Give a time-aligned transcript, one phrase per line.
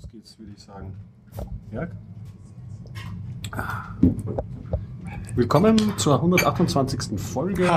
[0.00, 0.94] Los geht's, würde ich sagen.
[1.72, 1.90] Jörg?
[5.34, 7.18] Willkommen zur 128.
[7.18, 7.68] Folge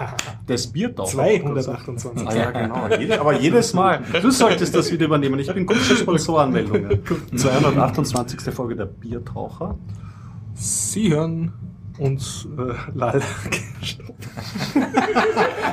[0.48, 1.10] des Biertaucher.
[1.10, 2.26] 228.
[2.26, 2.88] Ah, ja, genau.
[2.98, 4.02] Jede, aber jedes Mal.
[4.22, 5.38] Du solltest das wieder übernehmen.
[5.38, 7.02] Ich bin gut für Sponsorenmeldungen.
[7.36, 8.54] 228.
[8.54, 9.76] Folge der Biertaucher.
[10.54, 11.52] Sie hören
[11.98, 13.22] uns äh, lal.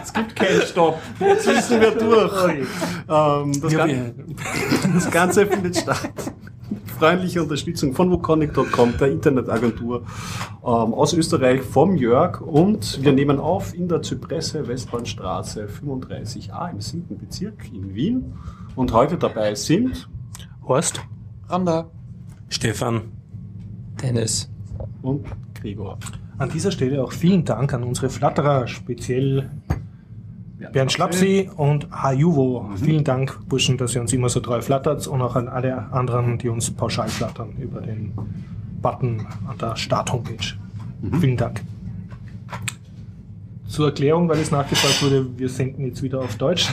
[0.04, 1.00] Es gibt keinen Stopp.
[1.20, 2.66] Jetzt müssen wir durch.
[3.10, 4.14] Ähm, das, Ja, Gan-
[4.94, 6.12] das Ganze findet statt.
[6.98, 10.06] Freundliche Unterstützung von wukonic.com, der Internetagentur ähm,
[10.64, 12.42] aus Österreich, vom Jörg.
[12.42, 17.18] Und wir nehmen auf in der Zypresse Westbahnstraße 35a im 7.
[17.18, 18.34] Bezirk in Wien.
[18.76, 20.10] Und heute dabei sind
[20.68, 21.02] Horst.
[21.50, 21.90] Randa.
[22.50, 23.02] Stefan.
[24.02, 24.50] Dennis.
[25.02, 25.26] und
[25.64, 25.98] Gregor.
[26.38, 29.50] An dieser Stelle auch vielen Dank an unsere Flatterer, speziell
[30.74, 32.70] Bernd Schlapsi und Hajuvo.
[32.76, 36.38] Vielen Dank, Burschen, dass ihr uns immer so treu flattert und auch an alle anderen,
[36.38, 38.12] die uns pauschal flattern über den
[38.82, 40.54] Button an der Start-Homepage.
[41.20, 41.62] Vielen Dank.
[43.68, 46.70] Zur Erklärung, weil es nachgefragt wurde, wir senden jetzt wieder auf Deutsch.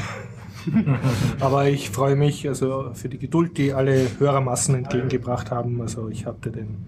[1.40, 5.80] Aber ich freue mich also für die Geduld, die alle Hörermassen entgegengebracht haben.
[5.80, 6.86] Also ich hatte den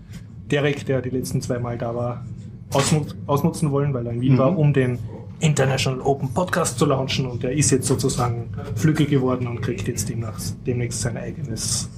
[0.50, 2.24] Derek, der die letzten zwei Mal da war,
[2.72, 4.98] ausnut ausnutzen wollen, weil er in Wien war, um den
[5.40, 7.26] International Open Podcast zu launchen.
[7.26, 11.90] Und der ist jetzt sozusagen flügge geworden und kriegt jetzt demnächst, demnächst sein eigenes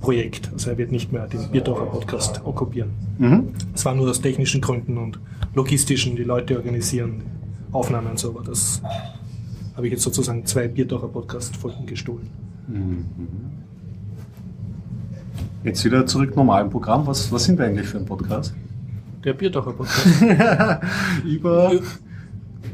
[0.00, 0.50] Projekt.
[0.52, 2.90] Also er wird nicht mehr den Biertaucher Podcast okkupieren.
[3.18, 3.48] Mhm.
[3.74, 5.18] Es war nur aus technischen Gründen und
[5.54, 7.22] logistischen, die Leute organisieren
[7.72, 8.80] Aufnahmen und so, aber das
[9.76, 12.28] habe ich jetzt sozusagen zwei Biertaucher Podcast-Folgen gestohlen.
[15.68, 17.06] Jetzt wieder zurück normal im Programm.
[17.06, 18.54] Was, was sind wir eigentlich für ein Podcast?
[19.22, 20.22] Der Biertaucher Podcast.
[21.26, 21.72] Über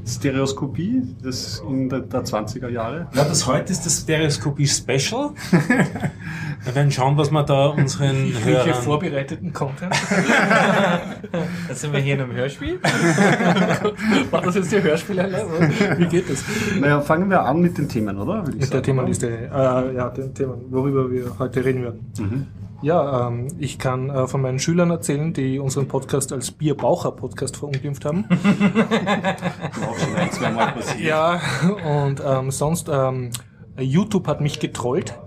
[0.06, 3.08] Stereoskopie das in der, der 20er Jahre.
[3.12, 5.30] Ja, das heute ist das Stereoskopie Special.
[6.62, 8.74] Wir werden schauen, was wir da unseren Welche Hörern...
[8.74, 9.92] vorbereiteten Content?
[11.66, 12.78] Da sind wir hier in einem Hörspiel.
[14.30, 15.98] War das jetzt die Hörspieleinlage?
[15.98, 16.44] Wie geht das?
[16.78, 18.42] Naja, fangen wir an mit den Themen, oder?
[18.42, 18.82] Mit der sagen.
[18.84, 19.28] Themenliste.
[19.28, 22.12] Äh, ja, den Themen, worüber wir heute reden werden.
[22.20, 22.46] Mhm.
[22.84, 28.04] Ja, ähm, ich kann äh, von meinen Schülern erzählen, die unseren Podcast als Bierbaucher-Podcast verunglimpft
[28.04, 28.26] haben.
[29.88, 31.00] Auch schon ein, zwei Mal passiert.
[31.00, 31.40] Ja,
[32.02, 33.30] und ähm, sonst, ähm,
[33.78, 35.18] YouTube hat mich getrollt.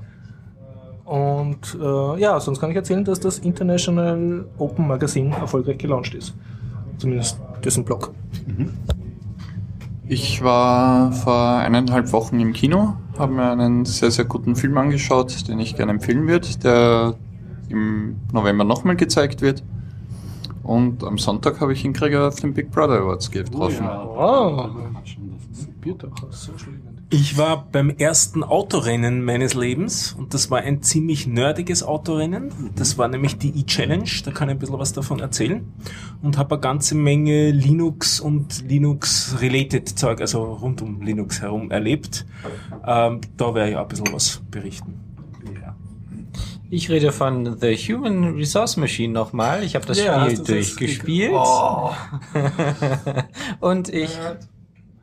[1.03, 6.35] Und äh, ja, sonst kann ich erzählen, dass das International Open Magazine erfolgreich gelauncht ist.
[6.99, 8.13] Zumindest dessen Blog.
[10.07, 15.47] Ich war vor eineinhalb Wochen im Kino, habe mir einen sehr, sehr guten Film angeschaut,
[15.47, 17.15] den ich gerne empfehlen würde, der
[17.69, 19.63] im November nochmal gezeigt wird.
[20.63, 23.85] Und am Sonntag habe ich ihn Krieger auf den Big Brother Awards getroffen.
[23.85, 24.75] Wow.
[25.79, 26.81] Biertaucher, so schlimm.
[27.09, 32.51] Ich war beim ersten Autorennen meines Lebens und das war ein ziemlich nerdiges Autorennen.
[32.75, 35.71] Das war nämlich die E-Challenge, da kann ich ein bisschen was davon erzählen.
[36.21, 42.25] Und habe eine ganze Menge Linux und Linux-related Zeug, also rund um Linux herum erlebt.
[42.85, 45.06] Ähm, da werde ich auch ein bisschen was berichten.
[46.69, 49.63] Ich rede von The Human Resource Machine nochmal.
[49.63, 51.31] Ich habe das Ja, Spiel das durchgespielt.
[51.33, 51.91] Oh.
[53.59, 54.17] Und ich.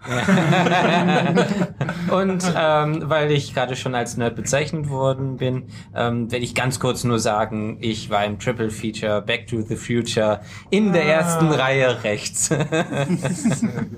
[2.11, 6.79] Und ähm, weil ich gerade schon als Nerd bezeichnet worden bin, ähm, werde ich ganz
[6.79, 11.51] kurz nur sagen, ich war im Triple Feature Back to the Future in der ersten
[11.51, 12.51] Reihe rechts.
[13.05, 13.97] Hm,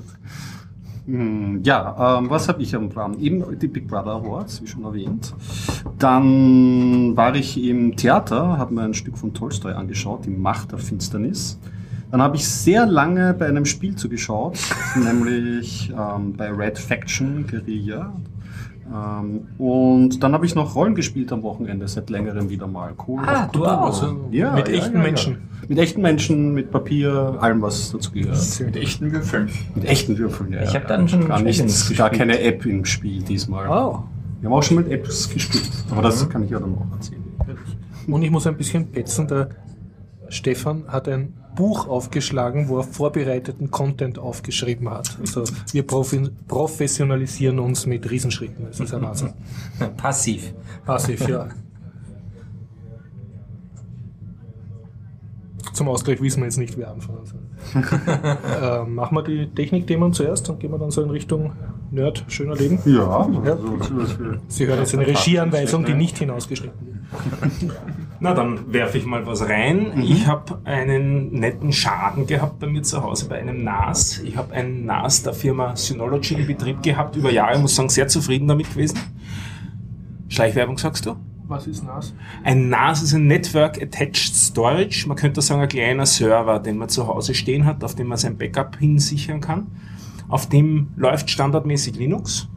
[1.08, 3.18] Ja, ähm, was habe ich am Plan?
[3.20, 5.34] Eben die Big Brother Awards, wie schon erwähnt.
[5.98, 10.78] Dann war ich im Theater, habe mir ein Stück von Tolstoi angeschaut, die Macht der
[10.78, 11.60] Finsternis.
[12.10, 14.58] Dann habe ich sehr lange bei einem Spiel zugeschaut,
[14.96, 18.12] nämlich ähm, bei Red Faction Guerilla.
[18.92, 22.94] Ähm, und dann habe ich noch Rollen gespielt am Wochenende, seit längerem wieder mal.
[23.06, 23.22] Cool.
[23.26, 24.02] Ah, du auch.
[24.30, 25.06] Ja, Mit ja, echten ja, ja.
[25.06, 25.38] Menschen.
[25.68, 28.60] Mit echten Menschen, mit Papier, allem, was dazu gehört.
[28.60, 29.50] Mit echten Würfeln.
[29.74, 30.62] Mit echten Würfeln, ja.
[30.62, 30.80] Ich ja.
[30.80, 33.66] hab dann schon gar, nichts, gar keine App im Spiel diesmal.
[33.68, 34.04] Oh.
[34.40, 37.24] Wir haben auch schon mit Apps gespielt, aber das kann ich ja dann auch erzählen.
[38.06, 39.48] Und ich muss ein bisschen petzen, der
[40.28, 45.16] Stefan hat ein Buch aufgeschlagen, wo er vorbereiteten Content aufgeschrieben hat.
[45.20, 48.66] Also wir profi professionalisieren uns mit Riesenschritten.
[48.66, 49.32] Das ist ein Wahnsinn.
[49.96, 50.52] Passiv.
[50.84, 51.48] Passiv, ja.
[55.72, 57.82] Zum Ausgleich wissen wir jetzt nicht, wer anfangen soll.
[58.62, 61.52] äh, machen wir die Technikthemen zuerst und gehen wir dann so in Richtung
[61.90, 62.78] Nerd, schöner Leben.
[62.84, 63.56] Ja, Ja.
[63.80, 64.40] zum Beispiel.
[64.48, 66.86] Sie hören jetzt eine Regieanweisung, die nicht hinausgeschnitten
[67.60, 67.72] wird.
[68.18, 69.92] Na, dann werfe ich mal was rein.
[70.02, 74.20] Ich habe einen netten Schaden gehabt bei mir zu Hause bei einem NAS.
[74.20, 77.56] Ich habe ein NAS der Firma Synology in Betrieb gehabt über Jahre.
[77.56, 78.98] Ich muss sagen, sehr zufrieden damit gewesen.
[80.28, 81.16] Schleichwerbung sagst du?
[81.46, 82.14] Was ist NAS?
[82.42, 85.06] Ein NAS ist ein Network Attached Storage.
[85.06, 88.18] Man könnte sagen, ein kleiner Server, den man zu Hause stehen hat, auf dem man
[88.18, 89.66] sein Backup hinsichern kann.
[90.28, 92.48] Auf dem läuft standardmäßig Linux.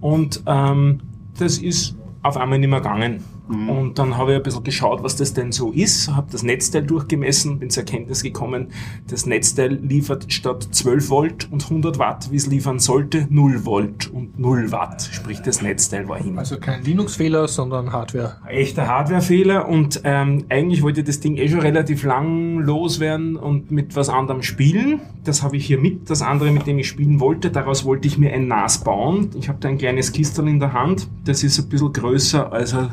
[0.00, 1.00] Und ähm,
[1.38, 3.22] das ist auf einmal nicht mehr gegangen.
[3.52, 6.82] Und dann habe ich ein bisschen geschaut, was das denn so ist, habe das Netzteil
[6.82, 8.68] durchgemessen, bin zur Erkenntnis gekommen,
[9.08, 14.08] das Netzteil liefert statt 12 Volt und 100 Watt, wie es liefern sollte, 0 Volt
[14.08, 16.38] und 0 Watt, sprich das Netzteil war hin.
[16.38, 18.36] Also kein Linux-Fehler, sondern Hardware.
[18.48, 23.70] Echter Hardwarefehler und ähm, eigentlich wollte ich das Ding eh schon relativ lang loswerden und
[23.70, 25.00] mit was anderem spielen.
[25.24, 27.50] Das habe ich hier mit, das andere, mit dem ich spielen wollte.
[27.50, 29.30] Daraus wollte ich mir ein NAS bauen.
[29.38, 31.08] Ich habe da ein kleines Kistel in der Hand.
[31.24, 32.90] Das ist ein bisschen größer als eine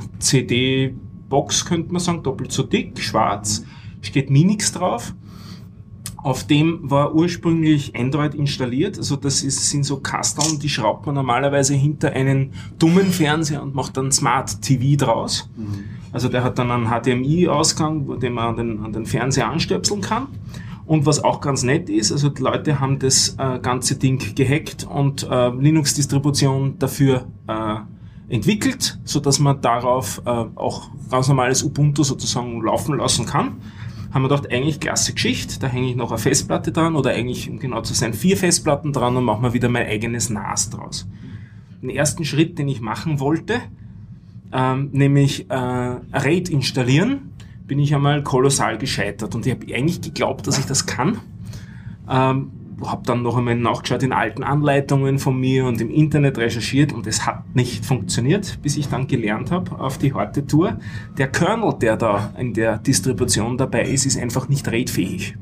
[0.49, 3.63] CD-Box, könnte man sagen, doppelt so dick, schwarz.
[4.01, 5.13] Steht Minix drauf.
[6.17, 8.97] Auf dem war ursprünglich Android installiert.
[8.97, 13.73] Also das ist, sind so Kasteln, die schraubt man normalerweise hinter einen dummen Fernseher und
[13.73, 15.49] macht dann Smart TV draus.
[16.11, 20.01] Also der hat dann einen HDMI-Ausgang, wo den man an den, an den Fernseher anstöpseln
[20.01, 20.27] kann.
[20.85, 24.87] Und was auch ganz nett ist, also die Leute haben das äh, ganze Ding gehackt
[24.89, 27.75] und äh, Linux-Distribution dafür äh,
[28.29, 33.57] entwickelt, so dass man darauf äh, auch ganz normales Ubuntu sozusagen laufen lassen kann.
[34.11, 37.49] Haben wir gedacht, eigentlich klasse Geschichte, da hänge ich noch eine Festplatte dran oder eigentlich,
[37.49, 41.07] um genau zu sein, vier Festplatten dran und mache mir wieder mein eigenes NAS draus.
[41.81, 43.61] Den ersten Schritt, den ich machen wollte,
[44.51, 47.33] ähm, nämlich äh, RAID installieren,
[47.67, 51.19] bin ich einmal kolossal gescheitert und ich habe eigentlich geglaubt, dass ich das kann.
[52.09, 52.51] Ähm,
[52.83, 57.07] habe dann noch einmal nachgeschaut in alten Anleitungen von mir und im Internet recherchiert und
[57.07, 60.77] es hat nicht funktioniert, bis ich dann gelernt habe auf die harte Tour.
[61.17, 65.35] Der Kernel, der da in der Distribution dabei ist, ist einfach nicht RAID-fähig.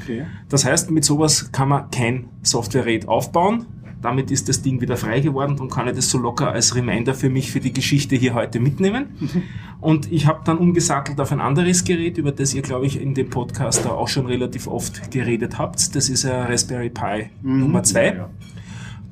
[0.00, 0.26] Okay.
[0.48, 3.66] Das heißt, mit sowas kann man kein Software-RAID aufbauen.
[4.00, 7.14] Damit ist das Ding wieder frei geworden, darum kann ich das so locker als Reminder
[7.14, 9.06] für mich für die Geschichte hier heute mitnehmen.
[9.80, 13.14] Und ich habe dann umgesattelt auf ein anderes Gerät, über das ihr, glaube ich, in
[13.14, 15.94] dem Podcast da auch schon relativ oft geredet habt.
[15.96, 18.06] Das ist ein Raspberry Pi Nummer 2.
[18.14, 18.30] Ja.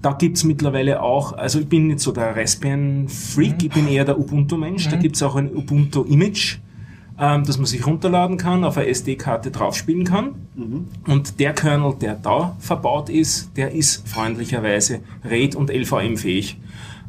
[0.02, 4.18] Da gibt's mittlerweile auch, also ich bin nicht so der Raspbian-Freak, ich bin eher der
[4.18, 4.88] Ubuntu-Mensch.
[4.88, 6.58] Da gibt's auch ein Ubuntu-Image,
[7.18, 10.34] ähm, das man sich runterladen kann, auf eine SD-Karte draufspielen kann.
[11.06, 16.58] Und der Kernel, der da verbaut ist, der ist freundlicherweise RAID und LVM-fähig.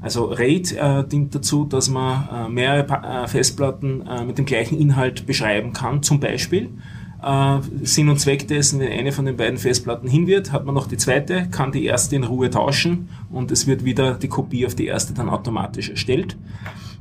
[0.01, 4.45] Also RAID äh, dient dazu, dass man äh, mehrere pa äh, Festplatten äh, mit dem
[4.45, 6.03] gleichen Inhalt beschreiben kann.
[6.03, 6.69] Zum Beispiel
[7.23, 10.75] äh, Sinn und Zweck dessen, wenn eine von den beiden Festplatten hin wird, hat man
[10.75, 14.65] noch die zweite, kann die erste in Ruhe tauschen und es wird wieder die Kopie
[14.65, 16.37] auf die erste dann automatisch erstellt.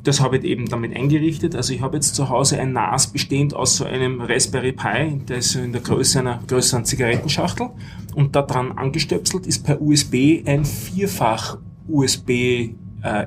[0.07, 1.57] Das habe ich eben damit eingerichtet.
[1.57, 5.39] Also ich habe jetzt zu Hause ein NAS bestehend aus so einem Raspberry Pi, der
[5.39, 7.71] ist so in der Größe einer größeren Zigarettenschachtel
[8.15, 11.59] und da dran angestöpselt ist per USB ein vierfach
[11.89, 12.71] USB äh,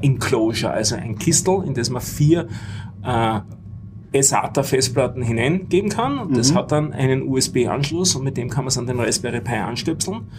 [0.02, 2.48] Enclosure, also ein Kistel, in das man vier
[3.04, 6.18] äh, SATA-Festplatten hineingeben kann.
[6.18, 9.42] Und das hat dann einen USB-Anschluss und mit dem kann man es an den Raspberry
[9.42, 10.30] Pi anstöpseln.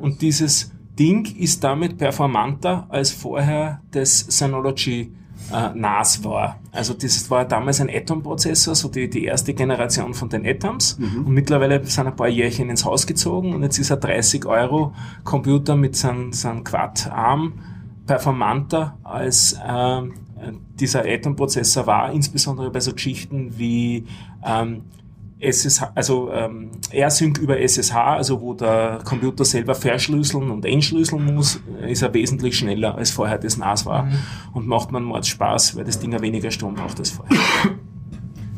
[0.00, 5.10] Und dieses Ding ist damit performanter als vorher das Synology
[5.52, 6.58] äh, NAS war.
[6.70, 10.94] Also das war damals ein Atom-Prozessor, so die, die erste Generation von den Atoms.
[10.94, 14.94] Und mittlerweile sind ein paar Jährchen ins Haus gezogen und jetzt ist ein 30 Euro
[15.24, 17.54] Computer mit seinem, seinem Quad-Arm
[18.06, 20.14] performanter als ähm,
[20.80, 24.06] dieser Atom-Prozessor war, insbesondere bei so Geschichten wie
[24.44, 24.82] ähm,
[25.42, 31.60] SSH, also ähm, R-Sync über SSH, also wo der Computer selber verschlüsseln und entschlüsseln muss,
[31.88, 34.08] ist er wesentlich schneller als vorher das NAS war
[34.52, 37.36] und macht man Mords Spaß, weil das Ding ja weniger Strom braucht als vorher.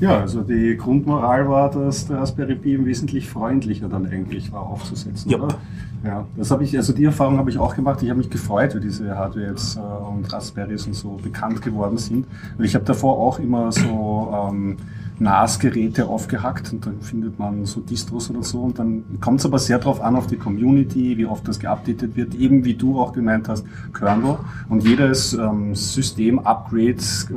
[0.00, 5.30] Ja, also die Grundmoral war, dass der Raspberry Pi Wesentlich freundlicher dann eigentlich war aufzusetzen,
[5.30, 5.44] Jupp.
[5.44, 5.58] oder?
[6.04, 8.02] Ja, das habe ich, also die Erfahrung habe ich auch gemacht.
[8.02, 11.96] Ich habe mich gefreut, wie diese Hardware jetzt äh, und Raspberries und so bekannt geworden
[11.96, 12.26] sind.
[12.58, 14.76] Weil ich habe davor auch immer so ähm,
[15.20, 19.58] NAS-Geräte aufgehackt und dann findet man so Distros oder so und dann kommt es aber
[19.58, 23.12] sehr darauf an, auf die Community, wie oft das geupdatet wird, eben wie du auch
[23.12, 24.38] gemeint hast, Kernel.
[24.68, 26.96] Und jedes ähm, System-Upgrade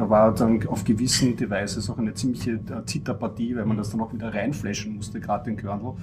[0.09, 4.13] war dann auf gewissen Devices auch eine ziemliche äh, Zitterpartie, weil man das dann auch
[4.13, 5.93] wieder reinflashen musste, gerade den Kernel.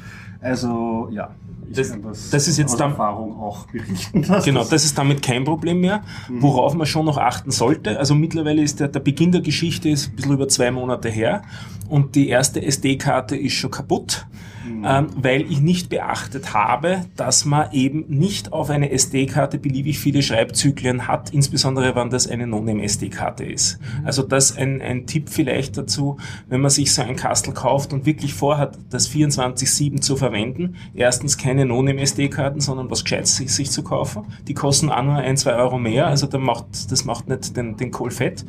[0.41, 1.31] Also ja,
[1.69, 4.23] ich Das- kann das, das ist jetzt aus Erfahrung auch berichten.
[4.45, 6.03] Genau, das ist damit kein Problem mehr.
[6.29, 10.09] Worauf man schon noch achten sollte, also mittlerweile ist der, der Beginn der Geschichte ist
[10.11, 11.43] ein bisschen über zwei Monate her
[11.89, 14.27] und die erste SD-Karte ist schon kaputt.
[14.67, 20.23] Ähm, weil ich nicht beachtet habe, dass man eben nicht auf eine SD-Karte beliebig viele
[20.23, 23.79] Schreibzyklen hat, insbesondere wenn das eine Non-SD-Karte ist.
[24.05, 26.17] Also das ein, ein Tipp vielleicht dazu,
[26.49, 30.77] wenn man sich so ein Kastel kauft und wirklich vorhat, das 24-7 zu verwenden.
[30.95, 34.25] Erstens keine Non-SD-Karten, sondern was Gescheites sich, sich zu kaufen.
[34.49, 37.77] Die kosten auch nur ein, zwei Euro mehr, also da macht, das macht nicht den,
[37.77, 38.45] den Kohl fett.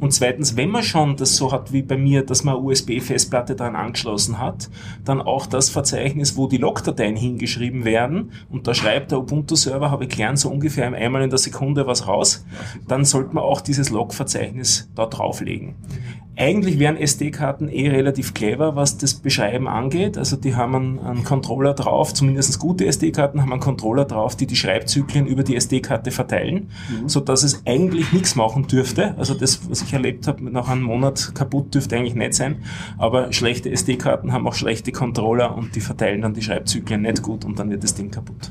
[0.00, 3.76] Und zweitens, wenn man schon das so hat wie bei mir, dass man USB-Festplatte dran
[3.76, 4.70] angeschlossen hat,
[5.04, 10.04] dann auch das Verzeichnis, wo die Logdateien hingeschrieben werden und da schreibt der Ubuntu-Server, habe
[10.04, 12.44] ich gelernt, so ungefähr einmal in der Sekunde was raus,
[12.88, 15.74] dann sollte man auch dieses Log-Verzeichnis da drauflegen.
[16.40, 20.16] Eigentlich wären SD-Karten eh relativ clever, was das Beschreiben angeht.
[20.16, 24.46] Also die haben einen, einen Controller drauf, zumindest gute SD-Karten haben einen Controller drauf, die
[24.46, 27.10] die Schreibzyklen über die SD-Karte verteilen, mhm.
[27.10, 29.18] so dass es eigentlich nichts machen dürfte.
[29.18, 32.62] Also das, was ich erlebt habe, nach einem Monat kaputt dürfte eigentlich nicht sein.
[32.96, 37.44] Aber schlechte SD-Karten haben auch schlechte Controller und die verteilen dann die Schreibzyklen nicht gut
[37.44, 38.50] und dann wird das Ding kaputt.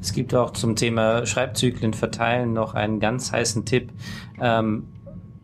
[0.00, 3.92] Es gibt auch zum Thema Schreibzyklen verteilen noch einen ganz heißen Tipp.
[4.40, 4.88] Ähm,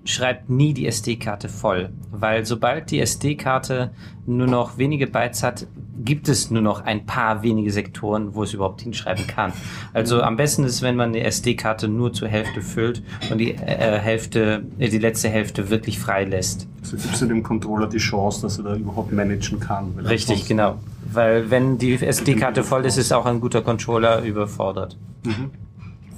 [0.04, 3.90] schreibt nie die SD-Karte voll, weil sobald die SD-Karte
[4.26, 8.52] nur noch wenige Bytes hat, gibt es nur noch ein paar wenige Sektoren, wo es
[8.52, 9.52] überhaupt hinschreiben kann.
[9.92, 13.98] Also am besten ist, wenn man eine SD-Karte nur zur Hälfte füllt und die äh,
[13.98, 16.68] Hälfte, äh, die letzte Hälfte wirklich frei lässt.
[16.82, 19.98] Also gibst du dem Controller die Chance, dass er da überhaupt managen kann.
[19.98, 20.78] Richtig, genau.
[21.10, 24.98] Weil wenn die SD-Karte voll ist, ist auch ein guter Controller überfordert.
[25.24, 25.50] Mhm.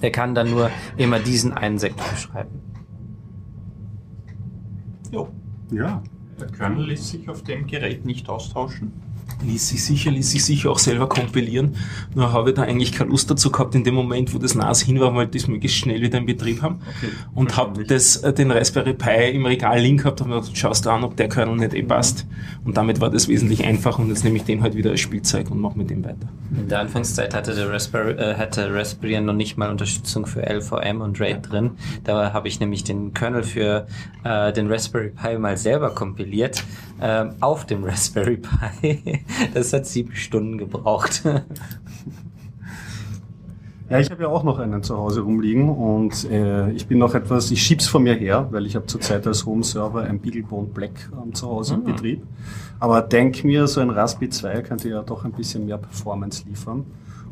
[0.02, 2.65] Der kann dann nur immer diesen einen Sektor schreiben.
[5.11, 5.29] Jo.
[5.71, 6.03] Ja.
[6.39, 8.93] Der Kernel lässt sich auf dem Gerät nicht austauschen
[9.45, 11.76] ließ sich sicher, ließ sich sicher auch selber kompilieren.
[12.14, 14.83] Nur habe ich da eigentlich keine Lust dazu gehabt in dem Moment, wo das NAS
[14.83, 16.80] hin war, wollte ich das möglichst schnell wieder in Betrieb haben.
[16.97, 20.87] Okay, und habe das, äh, den Raspberry Pi im Regal liegen gehabt und gesagt, schaust
[20.87, 22.26] du an, ob der Kernel nicht eh passt.
[22.64, 25.50] Und damit war das wesentlich einfacher und jetzt nehme ich den halt wieder als Spielzeug
[25.50, 26.28] und mache mit dem weiter.
[26.56, 31.00] In der Anfangszeit hatte der Raspberry, äh, hatte Raspberry noch nicht mal Unterstützung für LVM
[31.00, 31.38] und RAID ja.
[31.38, 31.71] drin.
[32.04, 33.87] Da habe ich nämlich den Kernel für
[34.25, 36.64] äh, den Raspberry Pi mal selber kompiliert
[37.00, 39.15] ähm, auf dem Raspberry Pi.
[39.54, 41.23] Das hat sieben Stunden gebraucht.
[43.88, 47.14] Ja, ich habe ja auch noch einen zu Hause rumliegen und äh, ich bin noch
[47.14, 51.08] etwas, ich schieb's von mir her, weil ich habe zurzeit als Home-Server ein Beaglebone Black
[51.12, 51.87] ähm, zu Hause mhm.
[51.87, 52.23] im Betrieb.
[52.80, 56.85] Aber denk mir, so ein Raspberry 2 könnte ja doch ein bisschen mehr Performance liefern.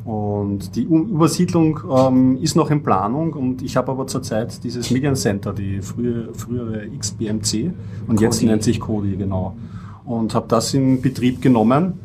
[0.05, 5.51] Und die Übersiedlung ähm, ist noch in Planung und ich habe aber zurzeit dieses Mediencenter,
[5.51, 7.73] die frühe, frühere XBMC
[8.07, 8.23] und Kodi.
[8.23, 9.57] jetzt nennt sich Kodi, genau.
[10.05, 11.99] Und habe das in Betrieb genommen.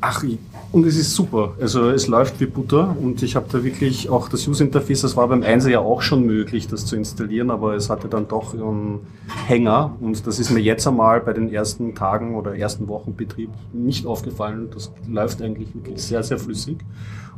[0.00, 0.24] Ach,
[0.72, 1.54] und es ist super.
[1.60, 5.16] Also es läuft wie Butter und ich habe da wirklich auch das User Interface, das
[5.16, 8.54] war beim Einser ja auch schon möglich, das zu installieren, aber es hatte dann doch
[8.54, 9.00] einen
[9.46, 13.50] Hänger und das ist mir jetzt einmal bei den ersten Tagen oder ersten Wochen Betrieb
[13.72, 14.68] nicht aufgefallen.
[14.72, 16.78] Das läuft eigentlich wirklich sehr, sehr flüssig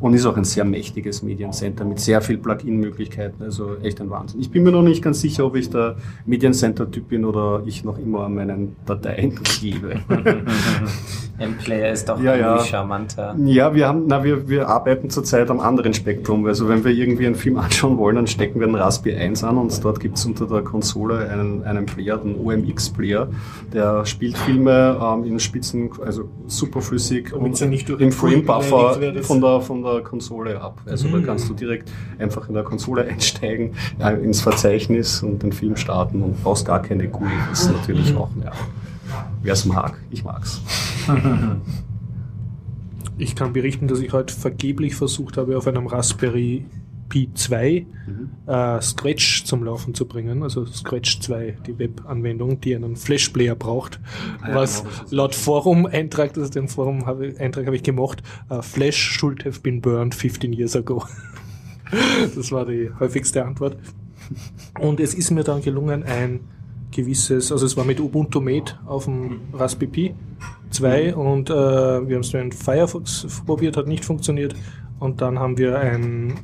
[0.00, 3.42] und ist auch ein sehr mächtiges Mediencenter mit sehr viel Plugin-Möglichkeiten.
[3.42, 4.40] Also echt ein Wahnsinn.
[4.40, 7.98] Ich bin mir noch nicht ganz sicher, ob ich der Mediencenter-Typ bin oder ich noch
[7.98, 10.00] immer an meinen Dateien klebe.
[11.38, 12.64] M-Player ist doch ja, irgendwie ja.
[12.64, 13.34] charmanter.
[13.44, 16.46] Ja, wir haben, na, wir, wir arbeiten zurzeit am anderen Spektrum.
[16.46, 19.58] Also wenn wir irgendwie einen Film anschauen wollen, dann stecken wir einen Raspberry 1 an
[19.58, 23.28] und dort gibt es unter der Konsole einen, einen Player, den OMX-Player,
[23.72, 30.00] der spielt Filme ähm, in Spitzen, also superflüssig und im Frame-Buffer von der, von der
[30.02, 30.80] Konsole ab.
[30.86, 31.12] Also mhm.
[31.12, 35.76] da kannst du direkt einfach in der Konsole einsteigen, ja, ins Verzeichnis und den Film
[35.76, 37.26] starten und brauchst gar keine GUI.
[37.66, 38.18] natürlich mhm.
[38.18, 38.52] auch mehr.
[39.42, 40.60] Wer es mag, ich mag's.
[43.18, 46.64] ich kann berichten, dass ich heute vergeblich versucht habe, auf einem Raspberry
[47.08, 48.52] Pi 2 mhm.
[48.52, 50.42] äh, Scratch zum Laufen zu bringen.
[50.42, 54.00] Also Scratch 2, die Webanwendung, die einen Flash-Player braucht.
[54.40, 58.96] Ah, ja, was genau, laut Forum-Eintrag, das ist den Forum-Eintrag habe ich gemacht, uh, Flash
[58.96, 61.04] should have been burned 15 years ago.
[62.34, 63.76] das war die häufigste Antwort.
[64.80, 66.40] Und es ist mir dann gelungen, ein
[66.94, 70.14] gewisses, also es war mit Ubuntu Mate auf dem Raspberry Pi
[70.70, 74.54] 2 und äh, wir haben es mit Firefox probiert, hat nicht funktioniert.
[74.98, 76.34] Und dann haben wir ein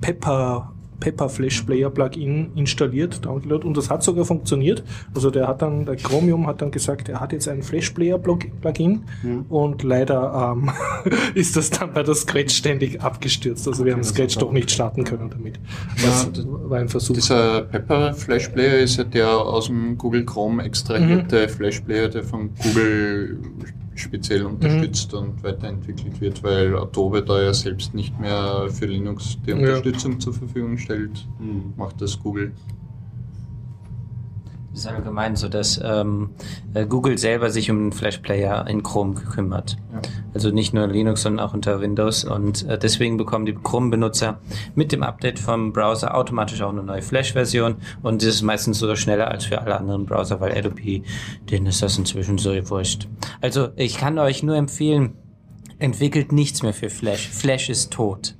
[0.00, 0.71] Pepper
[1.02, 4.84] Pepper Flash Player Plugin installiert, download und das hat sogar funktioniert.
[5.16, 8.18] Also der hat dann, der Chromium hat dann gesagt, er hat jetzt ein Flash Player
[8.18, 9.46] Plugin mhm.
[9.48, 10.70] und leider ähm,
[11.34, 13.66] ist das dann bei der Scratch ständig abgestürzt.
[13.66, 15.58] Also wir haben Scratch doch nicht starten können damit.
[16.00, 17.16] Das ja, war ein Versuch.
[17.16, 21.48] Dieser Pepper Flash Player ist ja der aus dem Google Chrome extrahierte mhm.
[21.48, 23.40] Flash Player, der von Google
[23.94, 25.18] speziell unterstützt mhm.
[25.18, 30.18] und weiterentwickelt wird, weil Adobe da ja selbst nicht mehr für Linux die Unterstützung ja.
[30.18, 31.74] zur Verfügung stellt, mhm.
[31.76, 32.52] macht das Google.
[34.72, 36.30] Das ist allgemein so, dass ähm,
[36.72, 39.76] äh, Google selber sich um den Flash Player in Chrome kümmert.
[39.92, 40.00] Ja.
[40.32, 42.24] Also nicht nur Linux, sondern auch unter Windows.
[42.24, 44.40] Und äh, deswegen bekommen die Chrome-Benutzer
[44.74, 47.76] mit dem Update vom Browser automatisch auch eine neue Flash-Version.
[48.02, 51.02] Und das ist meistens sogar schneller als für alle anderen Browser, weil Adobe,
[51.50, 53.08] denen ist das inzwischen so wurscht.
[53.42, 55.12] Also ich kann euch nur empfehlen,
[55.78, 57.28] entwickelt nichts mehr für Flash.
[57.28, 58.36] Flash ist tot.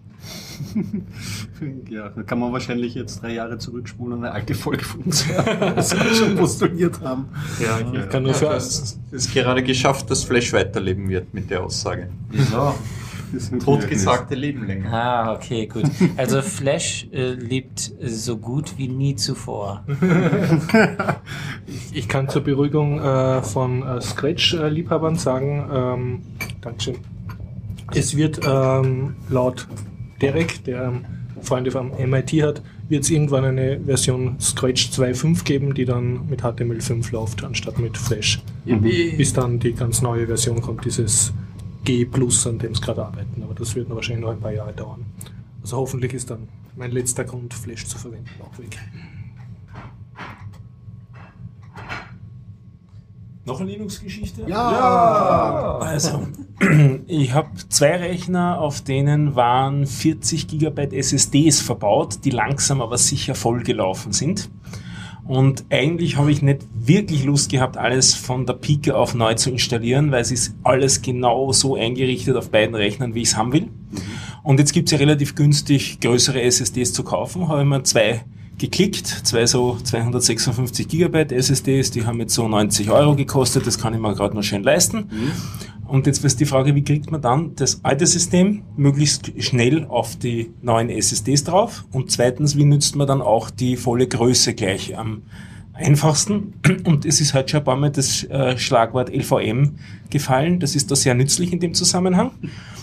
[1.90, 5.28] Ja, da kann man wahrscheinlich jetzt drei Jahre zurückspulen und eine alte Folge von uns
[5.28, 7.28] hören, was wir schon postuliert haben.
[7.60, 11.62] Ja, ich kann nur für Es ist gerade geschafft, dass Flash weiterleben wird mit der
[11.62, 12.08] Aussage.
[12.50, 12.74] Ja,
[13.32, 14.92] das sind Totgesagte Leben länger.
[14.92, 15.84] Ah, okay, gut.
[16.16, 19.84] Also Flash äh, lebt so gut wie nie zuvor.
[21.92, 26.22] Ich kann zur Beruhigung äh, von äh, Scratch-Liebhabern sagen, ähm,
[26.60, 26.96] Dankeschön.
[27.94, 29.66] Es wird ähm, laut
[30.22, 31.04] Derek, der ähm,
[31.42, 36.42] Freunde vom MIT hat, wird es irgendwann eine Version Scratch 2.5 geben, die dann mit
[36.42, 38.40] HTML5 läuft, anstatt mit Flash.
[39.16, 41.32] Bis dann die ganz neue Version kommt, dieses
[41.84, 43.42] G Plus, an dem es gerade arbeiten.
[43.42, 45.04] Aber das wird noch wahrscheinlich noch ein paar Jahre dauern.
[45.62, 48.78] Also hoffentlich ist dann mein letzter Grund, Flash zu verwenden, auch weg.
[53.44, 54.44] Noch eine Linux-Geschichte?
[54.46, 55.78] Ja!
[55.80, 56.28] Also,
[57.08, 63.34] ich habe zwei Rechner, auf denen waren 40 GB SSDs verbaut, die langsam aber sicher
[63.34, 64.48] vollgelaufen sind.
[65.24, 69.50] Und eigentlich habe ich nicht wirklich Lust gehabt, alles von der Pike auf neu zu
[69.50, 73.52] installieren, weil es ist alles genau so eingerichtet auf beiden Rechnern, wie ich es haben
[73.52, 73.68] will.
[74.44, 77.48] Und jetzt gibt es ja relativ günstig größere SSDs zu kaufen.
[77.48, 78.24] Habe ich mir zwei
[78.58, 83.94] geklickt, zwei so 256 Gigabyte SSDs, die haben jetzt so 90 Euro gekostet, das kann
[83.94, 85.08] ich mir gerade noch schön leisten.
[85.86, 90.16] Und jetzt ist die Frage, wie kriegt man dann das alte System möglichst schnell auf
[90.16, 91.84] die neuen SSDs drauf?
[91.92, 95.22] Und zweitens, wie nützt man dann auch die volle Größe gleich am
[95.82, 96.54] einfachsten?
[96.84, 99.76] Und es ist halt schon ein paar Mal das äh, Schlagwort LVM
[100.10, 100.60] gefallen.
[100.60, 102.32] Das ist da sehr nützlich in dem Zusammenhang.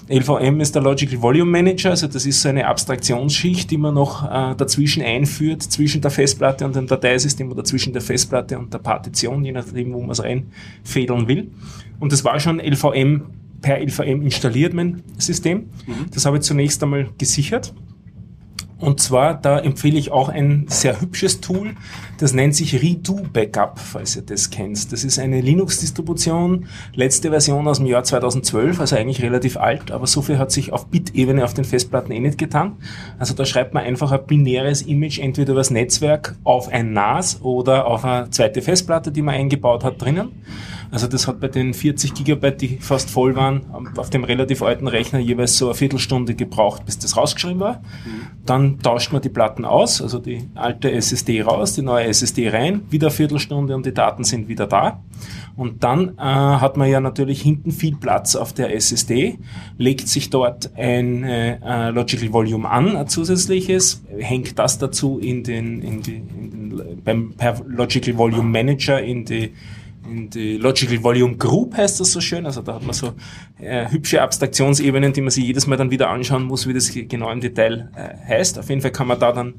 [0.10, 4.26] LVM ist der Logical Volume Manager, also das ist so eine Abstraktionsschicht, die man noch
[4.26, 8.80] äh, dazwischen einführt, zwischen der Festplatte und dem Dateisystem oder zwischen der Festplatte und der
[8.80, 11.52] Partition, je nachdem, wo man es reinfädeln will.
[12.00, 13.22] Und das war schon LVM
[13.62, 15.70] per LVM installiert, mein System.
[16.12, 17.74] Das habe ich zunächst einmal gesichert.
[18.80, 21.76] Und zwar, da empfehle ich auch ein sehr hübsches Tool,
[22.20, 24.92] das nennt sich Redo Backup, falls ihr das kennt.
[24.92, 30.06] Das ist eine Linux-Distribution, letzte Version aus dem Jahr 2012, also eigentlich relativ alt, aber
[30.06, 32.74] so viel hat sich auf Bit-Ebene auf den Festplatten eh nicht getan.
[33.18, 37.88] Also da schreibt man einfach ein binäres Image entweder übers Netzwerk auf ein NAS oder
[37.88, 40.44] auf eine zweite Festplatte, die man eingebaut hat, drinnen.
[40.92, 43.62] Also das hat bei den 40 Gigabyte, die fast voll waren,
[43.96, 47.82] auf dem relativ alten Rechner jeweils so eine Viertelstunde gebraucht, bis das rausgeschrieben war.
[48.46, 52.82] Dann tauscht man die Platten aus, also die alte SSD raus, die neue SSD rein,
[52.90, 55.02] wieder eine Viertelstunde und die Daten sind wieder da.
[55.56, 59.40] Und dann äh, hat man ja natürlich hinten viel Platz auf der SSD,
[59.78, 65.82] legt sich dort ein äh, Logical Volume an, ein zusätzliches, hängt das dazu in den,
[65.82, 66.60] in die, in den
[67.04, 69.52] beim per Logical Volume Manager in die
[70.10, 72.46] in die Logical Volume Group heißt das so schön.
[72.46, 73.14] Also da hat man so
[73.60, 77.30] äh, hübsche Abstraktionsebenen, die man sich jedes Mal dann wieder anschauen muss, wie das genau
[77.32, 78.58] im Detail äh, heißt.
[78.58, 79.56] Auf jeden Fall kann man da dann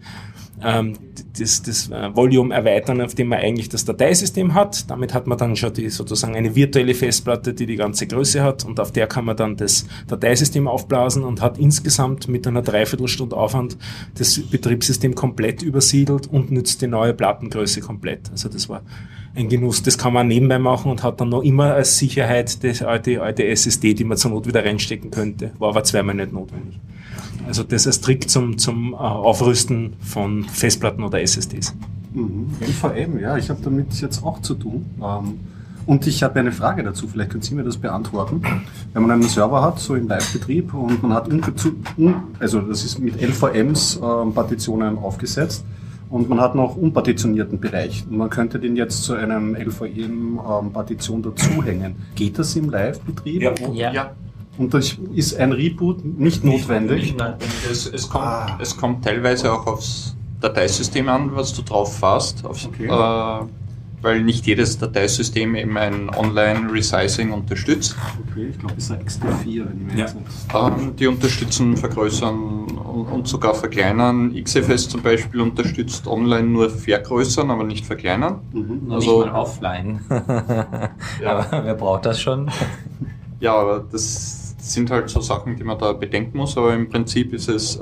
[0.63, 0.95] ähm,
[1.39, 4.91] das, das äh, Volume erweitern, auf dem man eigentlich das Dateisystem hat.
[4.91, 8.65] Damit hat man dann schon die sozusagen eine virtuelle Festplatte, die die ganze Größe hat
[8.65, 13.37] und auf der kann man dann das Dateisystem aufblasen und hat insgesamt mit einer Dreiviertelstunde
[13.37, 13.77] Aufwand
[14.17, 18.31] das Betriebssystem komplett übersiedelt und nützt die neue Plattengröße komplett.
[18.31, 18.83] Also das war
[19.35, 19.83] ein Genuss.
[19.83, 23.47] Das kann man nebenbei machen und hat dann noch immer als Sicherheit das alte, alte
[23.47, 25.53] SSD, die man zur Not wieder reinstecken könnte.
[25.59, 26.81] War aber zweimal nicht notwendig.
[27.47, 31.75] Also das als Trick zum, zum äh, Aufrüsten von Festplatten oder SSDs.
[32.13, 32.51] Mhm.
[32.61, 34.87] LVM, ja, ich habe damit jetzt auch zu tun.
[35.03, 35.41] Ähm,
[35.87, 38.43] und ich habe eine Frage dazu, vielleicht können Sie mir das beantworten.
[38.93, 41.29] Wenn man einen Server hat, so im Live-Betrieb, und man hat,
[42.39, 45.65] also das ist mit LVMs ähm, Partitionen aufgesetzt,
[46.11, 48.05] und man hat noch unpartitionierten Bereich.
[48.09, 51.95] Und man könnte den jetzt zu einem LVM-Partition dazuhängen.
[52.17, 53.43] Geht das im Live-Betrieb?
[53.73, 53.93] Ja.
[53.93, 54.11] ja.
[54.61, 57.15] Und das ist ein Reboot nicht notwendig?
[57.71, 58.59] Es, es, kommt, Ah.
[58.61, 62.87] es kommt teilweise auch aufs Dateisystem an, was du drauf fährst, aufs, Okay.
[62.87, 63.47] äh,
[64.03, 67.97] weil nicht jedes Dateisystem eben ein Online-Resizing unterstützt.
[68.31, 70.05] Okay, ich glaube, es ist ein XT4, wenn ich Ja.
[70.05, 70.17] nicht-
[70.55, 72.37] Ähm, die unterstützen, vergrößern
[72.77, 74.35] und, und sogar verkleinern.
[74.35, 78.41] XFS zum Beispiel unterstützt online nur vergrößern, aber nicht verkleinern.
[78.53, 78.93] Mhm.
[78.93, 80.01] Also- nicht mal offline.
[81.23, 81.31] Ja.
[81.39, 82.51] Aber wer braucht das schon?
[83.41, 87.33] Ja, aber das sind halt so Sachen, die man da bedenken muss, aber im Prinzip
[87.33, 87.81] ist es äh,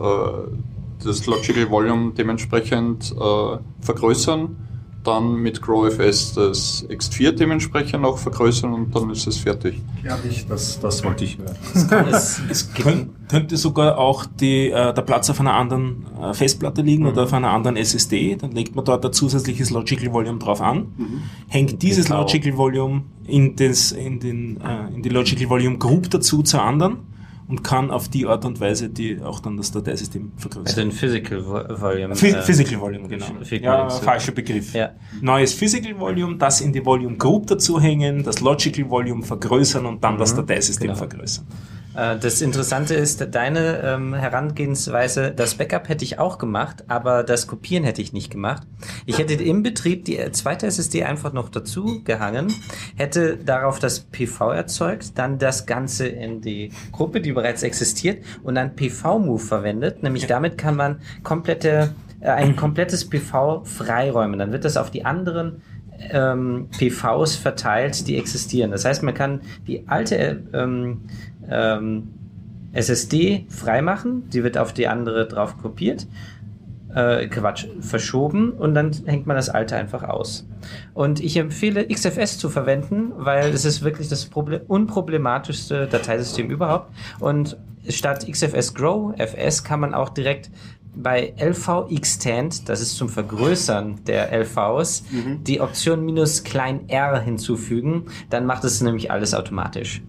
[1.04, 4.67] das Logical Volume dementsprechend äh, vergrößern
[5.04, 9.80] dann mit GrowFS das X4 dementsprechend auch vergrößern und dann ist es fertig.
[10.02, 12.08] Fertig, das, das wollte ich hören.
[12.10, 16.82] Es, es könnt, könnte sogar auch die, äh, der Platz auf einer anderen äh, Festplatte
[16.82, 18.36] liegen oder auf einer anderen SSD.
[18.36, 20.92] Dann legt man dort ein zusätzliches Logical Volume drauf an,
[21.48, 22.20] hängt dieses Genau.
[22.20, 26.98] Logical Volume in, das, in, den, äh, in die Logical Volume Group dazu zur anderen
[27.48, 30.88] und kann auf die Art und Weise die auch dann das Dateisystem Also vergrößern.
[30.88, 32.14] ein Physical Vo- Volume.
[32.14, 33.24] Phy- äh, Physical Volume, genau.
[33.42, 34.74] Physical Ja, falscher Begriff.
[34.74, 34.90] Ja.
[35.22, 40.04] Neues Physical Volume, das in die Volume Group dazu hängen, das Logical Volume vergrößern und
[40.04, 40.98] dann das Dateisystem Genau.
[40.98, 41.46] vergrößern.
[41.98, 47.46] Äh, Das Interessante ist, deine ähm, Herangehensweise, das Backup hätte ich auch gemacht, aber das
[47.46, 48.62] Kopieren hätte ich nicht gemacht.
[49.04, 52.52] Ich hätte im Betrieb die äh, zweite SSD einfach noch dazu gehangen,
[52.96, 58.54] hätte darauf das PV erzeugt, dann das Ganze in die Gruppe, die bereits existiert, und
[58.54, 60.02] dann PV-Move verwendet.
[60.02, 64.38] Nämlich damit kann man komplette, äh, ein komplettes PV freiräumen.
[64.38, 65.62] Dann wird das auf die anderen
[66.10, 68.70] ähm, PVs verteilt, die existieren.
[68.70, 71.02] Das heißt, man kann die alte äh, ähm,
[71.50, 72.08] ähm,
[72.72, 76.06] SSD freimachen, die wird auf die andere drauf kopiert,
[76.94, 80.46] äh, Quatsch, verschoben und dann hängt man das alte einfach aus.
[80.94, 86.92] Und ich empfehle XFS zu verwenden, weil es ist wirklich das Proble unproblematischste Dateisystem überhaupt.
[87.20, 87.56] Und
[87.88, 90.50] statt XFS Grow FS kann man auch direkt
[90.94, 95.04] bei LV Extend, das ist zum Vergrößern der LVs,
[95.46, 98.06] die Option minus klein r hinzufügen.
[98.30, 100.02] Dann macht es nämlich alles automatisch.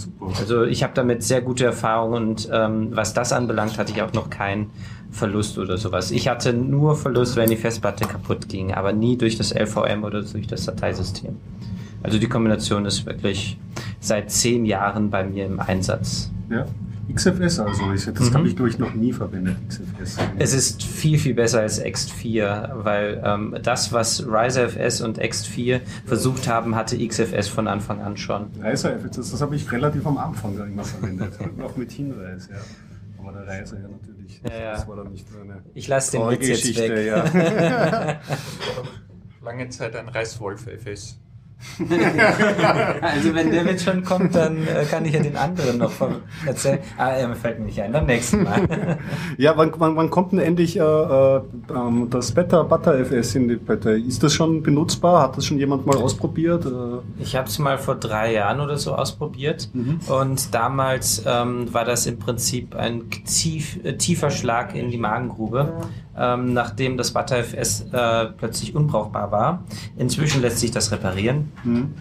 [0.00, 0.32] Super.
[0.38, 4.12] Also ich habe damit sehr gute Erfahrungen und ähm, was das anbelangt, hatte ich auch
[4.12, 4.70] noch keinen
[5.10, 6.10] Verlust oder sowas.
[6.10, 10.22] Ich hatte nur Verlust, wenn die Festplatte kaputt ging, aber nie durch das LVM oder
[10.22, 11.36] durch das Dateisystem.
[12.02, 13.58] Also die Kombination ist wirklich
[13.98, 16.30] seit zehn Jahren bei mir im Einsatz.
[16.48, 16.64] Ja.
[17.14, 18.34] XFS also, ich, das Mhm.
[18.34, 20.18] habe ich glaube ich noch nie verwendet, XFS.
[20.38, 26.48] Es ist viel, viel besser als Ext4, weil ähm, das, was RiserFS und Ext4 versucht
[26.48, 28.46] haben, hatte XFS von Anfang an schon.
[28.60, 31.32] Reiser FS, das, das habe ich relativ am Anfang immer verwendet.
[31.56, 32.56] noch mit Hinweis, ja.
[33.18, 34.40] Aber der Reiser ja natürlich.
[34.42, 34.72] Ja, ja.
[34.72, 37.06] Das war dann nicht so eine Ich lasse den Witz jetzt weg.
[37.06, 38.20] ja.
[39.42, 41.18] Lange Zeit ein Reißwolf FS.
[43.02, 45.92] Also wenn der Witz schon kommt, dann äh, kann ich ja den anderen noch
[46.46, 46.78] erzählen.
[46.96, 48.60] Ah, er fällt mir nicht ein, beim nächsten Mal.
[49.36, 51.40] Ja, wann, wann, wann kommt denn endlich äh, äh,
[51.74, 53.90] ähm, das Beta Butter FS in die Beta?
[53.90, 55.22] Ist das schon benutzbar?
[55.22, 56.66] Hat das schon jemand mal ausprobiert?
[56.66, 59.70] Äh, Ich habe es mal vor drei Jahren oder so ausprobiert
[60.08, 65.72] und damals ähm, war das im Prinzip ein tief, äh, tiefer Schlag in die Magengrube,
[66.16, 69.64] ähm, nachdem das ButterFS äh, plötzlich unbrauchbar war.
[69.96, 71.49] Inzwischen lässt sich das reparieren.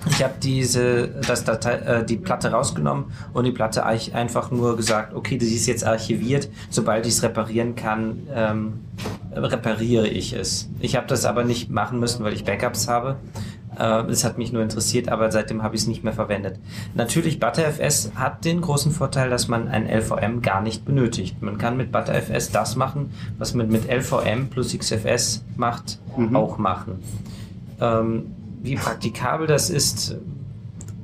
[0.09, 5.13] Ich habe diese das Datei, äh, die Platte rausgenommen und die Platte einfach nur gesagt,
[5.13, 6.49] okay, das ist jetzt archiviert.
[6.69, 8.73] Sobald ich es reparieren kann, ähm,
[9.33, 10.69] repariere ich es.
[10.79, 13.17] Ich habe das aber nicht machen müssen, weil ich Backups habe.
[13.77, 16.59] Äh, Es hat mich nur interessiert, aber seitdem habe ich es nicht mehr verwendet.
[16.95, 21.41] Natürlich, ButterFS hat den großen Vorteil, dass man ein LVM gar nicht benötigt.
[21.41, 25.99] Man kann mit ButterFS das machen, was man mit LVM plus XFS macht,
[26.33, 26.99] auch machen.
[27.79, 30.17] Ähm, wie praktikabel das ist,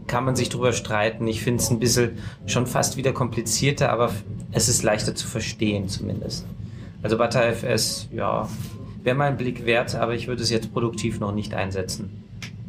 [0.08, 1.28] kann man sich drüber streiten.
[1.28, 4.12] Ich finde es ein bisschen schon fast wieder komplizierter, aber
[4.52, 6.46] es ist leichter zu verstehen zumindest.
[7.02, 8.48] Also ButterFS, ja,
[9.04, 12.25] wäre mal ein Blick wert, aber ich würde es jetzt produktiv noch nicht einsetzen.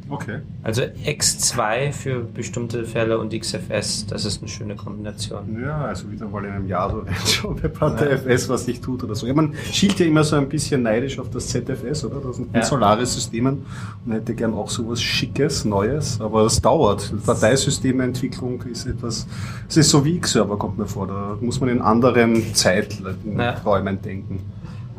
[0.09, 0.40] Okay.
[0.62, 5.61] Also X2 für bestimmte Fälle und XFS, das ist eine schöne Kombination.
[5.62, 9.03] Ja, also wieder mal in einem Jahr so reinschauen bei Butter FS, was sich tut
[9.05, 9.27] oder so.
[9.27, 12.21] Ja, man schielt ja immer so ein bisschen neidisch auf das ZFS, oder?
[12.21, 12.62] Das sind Ja.
[12.62, 13.64] Solaris-Systemen
[14.05, 17.12] und hätte gern auch sowas Schickes, Neues, aber es dauert.
[17.27, 19.27] Dateisystemeentwicklung ist etwas,
[19.69, 21.07] es ist so wie X-Server, kommt mir vor.
[21.07, 24.40] Da muss man in anderen Zeiträumen denken.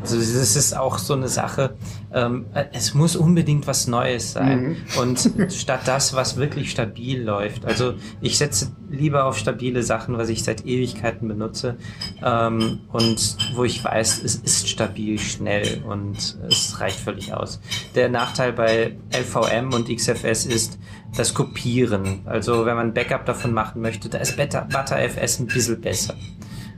[0.02, 1.76] Also das ist auch so eine Sache,
[2.14, 4.78] ähm, es muss unbedingt was Neues sein.
[5.00, 7.66] Und statt das, was wirklich stabil läuft.
[7.66, 11.78] Also ich setze lieber auf stabile Sachen, was ich seit Ewigkeiten benutze.
[12.24, 17.60] Ähm, und wo ich weiß, es ist stabil, schnell und es reicht völlig aus.
[17.96, 20.80] Der Nachteil bei LVM und XFS ist
[21.16, 22.22] das Kopieren.
[22.26, 26.16] Also wenn man Backup davon machen möchte, da ist ButterFS ein bisschen besser.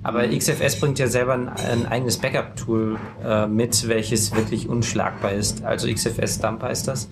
[0.04, 5.64] Aber XFS bringt ja selber ein, ein eigenes Backup-Tool äh, mit, welches wirklich unschlagbar ist.
[5.64, 7.10] Also XFS Dump heißt das.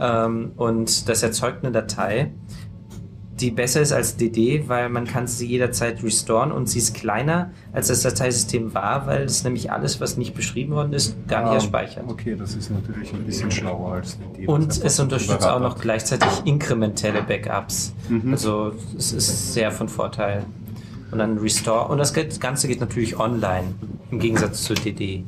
[0.00, 2.32] Ähm, und das erzeugt eine Datei,
[3.40, 7.52] die besser ist als DD, weil man kann sie jederzeit restoren und sie ist kleiner
[7.72, 11.52] als das Dateisystem war, weil es nämlich alles, was nicht beschrieben worden ist, gar nicht
[11.52, 12.04] Ah, erspeichert.
[12.06, 14.46] Okay, das ist natürlich ein bisschen schlauer als Idee.
[14.46, 17.94] Und es unterstützt auch noch gleichzeitig inkrementelle Backups.
[18.30, 20.44] Also es ist sehr von Vorteil.
[21.10, 21.88] Und dann Restore.
[21.88, 23.74] Und das Ganze geht natürlich online,
[24.10, 25.24] im Gegensatz zu DD.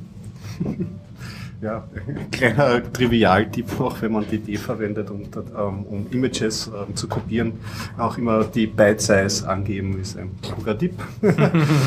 [1.62, 1.84] Ja,
[2.32, 7.52] kleiner Trivialtipp noch, wenn man DD verwendet, und, ähm, um Images ähm, zu kopieren,
[7.96, 10.94] auch immer die Byte-Size angeben, ist ein kluger Tipp.
[11.22, 11.38] ich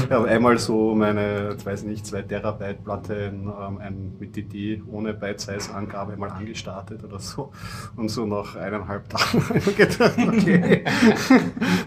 [0.10, 5.14] habe einmal so meine, ich weiß nicht, 2 Terabyte Platte ähm, ein, mit DD ohne
[5.14, 7.52] Byte-Size-Angabe mal angestartet oder so.
[7.98, 10.86] Und so nach eineinhalb Tagen gedacht, okay,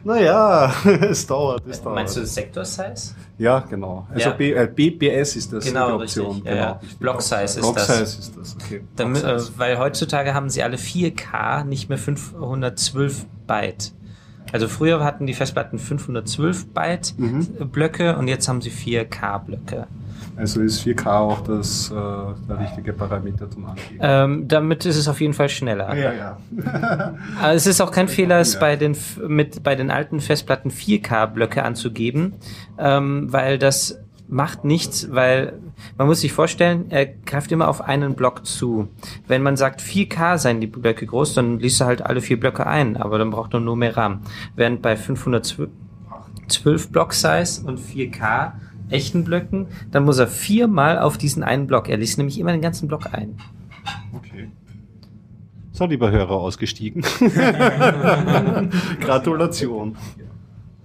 [0.04, 0.74] naja,
[1.08, 1.94] es dauert, es dauert.
[1.94, 3.14] Meinst du Sektor-Size?
[3.38, 4.06] Ja, genau.
[4.12, 4.34] Also Ja.
[4.34, 6.26] B, äh, BBS ist das Genau, die Option.
[6.32, 6.44] richtig.
[6.46, 6.80] Ja, ja.
[6.98, 8.12] Block Size ist Block das.
[8.12, 8.82] Size ist das, okay.
[8.96, 13.92] Damit, äh, weil heutzutage haben sie alle 4K, nicht mehr 512 Byte.
[14.52, 17.46] Also früher hatten die Festplatten 512 Byte Mhm.
[17.70, 19.86] Blöcke und jetzt haben sie 4K Blöcke.
[20.36, 23.98] Also ist 4K auch das, äh, der richtige Parameter zum Angeben.
[24.00, 25.94] Ähm, damit ist es auf jeden Fall schneller.
[25.96, 26.38] ja, ja.
[27.40, 31.64] Aber es ist auch kein Fehler, es bei den, mit, bei den alten Festplatten 4K-Blöcke
[31.64, 32.34] anzugeben,
[32.78, 35.54] ähm, weil das macht nichts, weil
[35.96, 38.88] man muss sich vorstellen, er greift immer auf einen Block zu.
[39.26, 42.66] Wenn man sagt 4K seien die Blöcke groß, dann liest er halt alle vier Blöcke
[42.66, 44.20] ein, aber dann braucht er nur mehr RAM.
[44.54, 45.70] Während bei 512
[46.48, 48.52] 12 Block Size und 4K
[48.90, 51.88] echten Blöcken, dann muss er viermal auf diesen einen Block.
[51.88, 53.36] Er liest nämlich immer den ganzen Block ein.
[54.14, 54.48] Okay.
[55.72, 57.02] So, lieber Hörer, ausgestiegen.
[59.00, 59.96] Gratulation.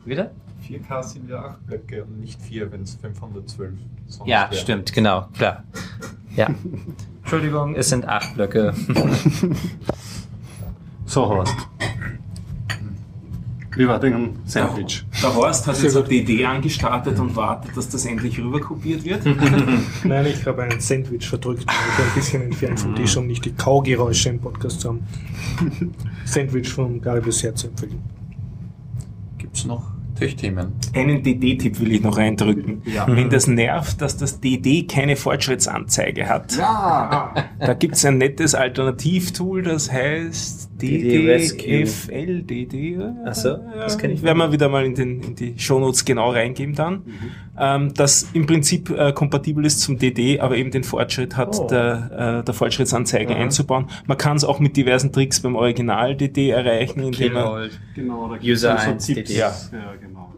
[0.06, 0.32] Wieder?
[0.79, 3.73] 4K sind ja 8 Blöcke und nicht 4, wenn es 512
[4.07, 4.55] sonst Ja, wäre.
[4.62, 5.63] stimmt, genau, klar.
[6.36, 6.47] Ja.
[7.21, 8.73] Entschuldigung, es sind acht Blöcke.
[11.05, 11.53] So, Horst.
[13.75, 15.05] Wie war denn ein Sandwich?
[15.21, 16.09] Der Horst hat Sehr jetzt gut.
[16.09, 19.23] DD angestartet und wartet, dass das endlich rüberkopiert wird.
[20.03, 23.45] Nein, ich habe einen Sandwich verdrückt, weil ich ein bisschen entfernt vom Tisch, um nicht
[23.45, 25.03] die Kaugeräusche im Podcast zu haben.
[26.25, 28.01] Sandwich von Garibus sehr zu empfehlen.
[29.38, 29.91] Gibt's noch
[30.23, 30.73] Tech-Themen?
[30.95, 32.81] Einen DD-Tipp will ich noch reindrücken.
[32.86, 33.05] Ja.
[33.07, 37.33] Wenn das nervt, dass das DD keine Fortschrittsanzeige hat, Ja!
[37.59, 40.69] da gibt es ein nettes Alternativtool, das heißt.
[40.84, 43.00] DDFLDD.
[43.26, 46.32] Ach so, das kenn ich Werden wir wieder mal in, den, in die Shownotes genau
[46.32, 47.04] reingeben dann.
[47.58, 51.67] Ähm, das im Prinzip äh, kompatibel ist zum DD, aber eben den Fortschritt hat Oh.
[51.67, 53.41] der, äh, der Fortschrittsanzeige Aha.
[53.43, 53.88] einzubauen.
[54.08, 58.36] Man kann es auch mit diversen Tricks beim Original DD erreichen, indem man Genau, da
[58.43, 59.30] User gibt's so 1 Tipps.
[59.30, 59.38] DD.
[59.39, 60.33] Ja, ja, genau.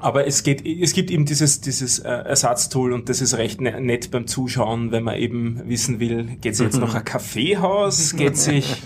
[0.00, 3.80] Aber es geht, es gibt eben dieses, dieses äh, Ersatztool und das ist recht ne
[3.80, 8.36] nett beim Zuschauen, wenn man eben wissen will, geht es jetzt noch ein Kaffeehaus, geht
[8.36, 8.80] sich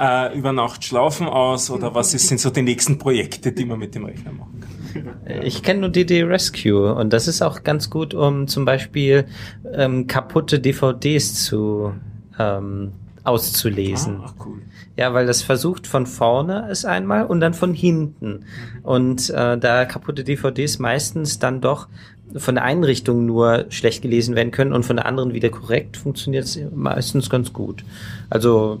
[0.00, 3.78] äh, über Nacht schlafen aus oder was ist, sind so die nächsten Projekte, die man
[3.78, 5.42] mit dem Rechner machen kann.
[5.42, 9.26] Ich kenne nur DD Rescue und das ist auch ganz gut, um zum Beispiel
[9.72, 11.92] ähm, kaputte DVDs zu
[12.38, 12.92] ähm,
[13.24, 14.20] auszulesen.
[14.24, 14.62] ach cool.
[14.96, 18.44] Ja, weil das versucht von vorne es einmal und dann von hinten.
[18.82, 21.88] Und äh, da kaputte DVDs meistens dann doch
[22.36, 25.96] von der einen Richtung nur schlecht gelesen werden können und von der anderen wieder korrekt,
[25.96, 27.84] funktioniert es meistens ganz gut.
[28.30, 28.80] Also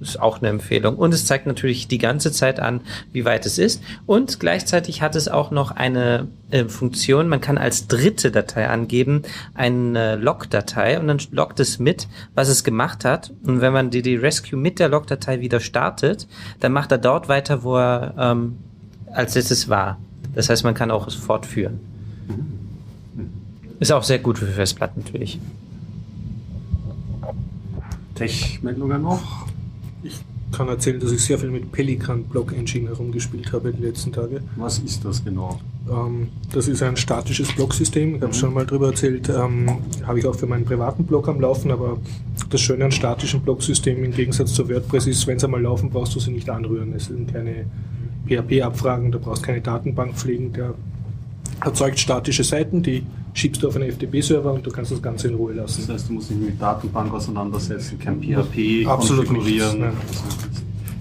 [0.00, 0.96] ist auch eine Empfehlung.
[0.96, 2.80] Und es zeigt natürlich die ganze Zeit an,
[3.12, 3.82] wie weit es ist.
[4.06, 9.22] Und gleichzeitig hat es auch noch eine äh, Funktion, man kann als dritte Datei angeben,
[9.54, 13.32] eine Log-Datei und dann loggt es mit, was es gemacht hat.
[13.44, 16.26] Und wenn man die, Rescue mit der Log-Datei wieder startet,
[16.60, 18.58] dann macht er dort weiter, wo er ähm,
[19.12, 19.98] als letztes war.
[20.34, 21.80] Das heißt, man kann auch es fortführen.
[23.80, 25.38] Ist auch sehr gut für Festplatten natürlich.
[28.14, 29.47] Tech-Meldungen noch?
[30.02, 30.20] Ich
[30.52, 34.40] kann erzählen, dass ich sehr viel mit Pelican Block Engine herumgespielt habe die letzten Tage.
[34.56, 35.60] Was ist das genau?
[35.90, 38.16] Ähm, das ist ein statisches Blocksystem.
[38.16, 39.28] Ich habe schon mal drüber erzählt.
[39.28, 41.98] Ähm, habe ich auch für meinen privaten Blog am Laufen, aber
[42.50, 46.14] das Schöne an statischen Blocksystemen im Gegensatz zu WordPress ist, wenn sie einmal laufen, brauchst
[46.14, 46.94] du sie nicht anrühren.
[46.94, 47.66] Es sind keine
[48.26, 50.52] PHP-Abfragen, da brauchst keine Datenbank pflegen.
[50.52, 50.74] Der
[51.60, 55.34] erzeugt statische Seiten, die schiebst du auf einen FTP-Server und du kannst das Ganze in
[55.34, 55.82] Ruhe lassen.
[55.86, 59.80] Das heißt, du musst dich mit Datenbank auseinandersetzen, kein PHP Absolut konfigurieren.
[59.80, 59.92] nichts, nein.
[60.08, 60.48] Also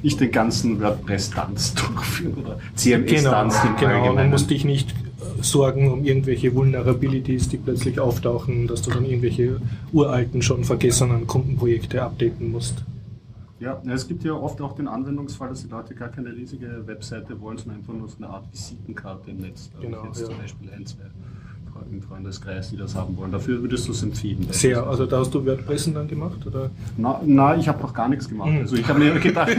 [0.03, 3.77] nicht den ganzen WordPress-Tanz durchführen oder Genau, CMS-Tanz genau.
[3.79, 4.29] Du Allgemeinen.
[4.29, 9.59] musst dich nicht äh, sorgen um irgendwelche Vulnerabilities, die plötzlich auftauchen, dass du dann irgendwelche
[9.91, 12.83] uralten, schon vergessenen Kundenprojekte updaten musst.
[13.59, 17.41] Ja, es gibt ja oft auch den Anwendungsfall, dass die Leute gar keine riesige Webseite
[17.41, 19.71] wollen, sondern einfach nur so eine Art Visitenkarte im Netz.
[19.73, 20.25] Da Genau, jetzt ja.
[20.27, 21.15] zum Beispiel ein, zwei Freunde
[21.91, 23.31] im Freundeskreis, die das haben wollen.
[23.31, 24.47] Dafür würdest du es empfehlen.
[24.51, 26.45] Sehr, also da hast du WordPressen dann gemacht?
[26.45, 26.69] Oder?
[26.97, 28.51] Na, na ich habe noch gar nichts gemacht.
[28.51, 28.59] Mhm.
[28.59, 29.51] Also ich habe mir gedacht,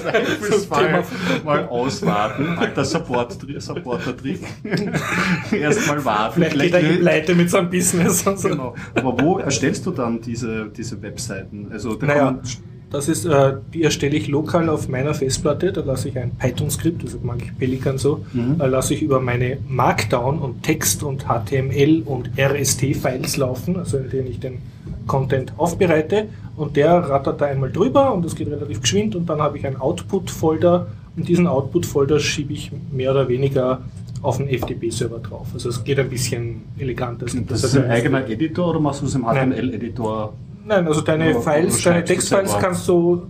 [0.00, 1.04] Zweifelsfall
[1.44, 2.48] mal auswarten.
[2.58, 4.40] Alter Support, Supporter-Trick.
[5.52, 6.42] Erstmal warten.
[6.42, 8.26] Vielleicht geht er in Pleite mit seinem Business.
[8.26, 8.48] Und so.
[8.48, 8.74] Genau.
[8.94, 11.68] Aber wo erstellst du dann diese, diese Webseiten?
[11.70, 12.42] Also da Naja, kommen
[12.90, 15.72] Das ist, äh, die erstelle ich lokal auf meiner Festplatte.
[15.72, 18.60] Da lasse ich ein Python-Skript, also mag ich Pelikan so, Mhm.
[18.60, 24.10] äh, lasse ich über meine Markdown und Text und HTML und RST-Files laufen, also in
[24.10, 24.58] denen ich den
[25.06, 26.26] Content aufbereite.
[26.56, 29.14] Und der rattert da einmal drüber und das geht relativ geschwind.
[29.14, 33.82] Und dann habe ich einen Output-Folder und diesen Output-Folder schiebe ich mehr oder weniger
[34.22, 35.46] auf den FTP-Server drauf.
[35.54, 37.26] Also es geht ein bisschen eleganter.
[37.46, 39.24] Das ist ein eigener Editor oder machst du das im.
[39.24, 40.34] HTML-Editor?
[40.66, 43.22] Nein, also deine Oder- Files, deine Textfiles kannst du,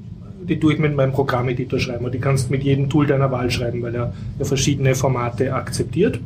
[0.42, 3.30] die tue ich mit meinem Programmeditor schreiben und die kannst du mit jedem Tool deiner
[3.30, 6.18] Wahl schreiben, weil er ja verschiedene Formate akzeptiert.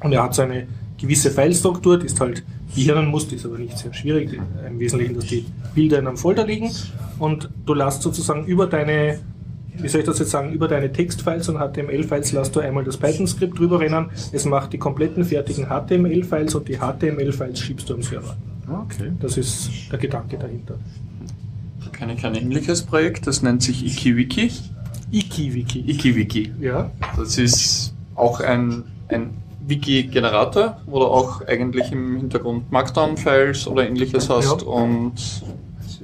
[0.00, 0.66] Und er hat so eine
[0.98, 4.38] gewisse Filestruktur, die ist halt Gehirnenmuster, ist aber nicht sehr schwierig.
[4.68, 6.70] Im Wesentlichen, dass die Bilder in einem Folder liegen
[7.18, 9.18] und du lässt sozusagen über deine,
[9.76, 12.96] wie soll ich das jetzt sagen, über deine Textfiles und HTML-Files lässt du einmal das
[12.96, 14.10] Python-Skript drüber rennen.
[14.30, 18.36] Es macht die kompletten fertigen HTML-Files und die HTML-Files schiebst du am Server.
[18.70, 19.12] Okay.
[19.20, 20.78] Das ist der Gedanke dahinter.
[21.92, 24.50] Kenne ich ein ähnliches Projekt, das nennt sich IkiWiki.
[25.10, 25.80] IkiWiki.
[25.80, 26.52] IkiWiki.
[26.60, 29.30] Ja, Das ist auch ein, ein
[29.66, 34.66] Wiki-Generator, wo du auch eigentlich im Hintergrund Markdown-Files oder ähnliches hast Ja.
[34.66, 35.14] und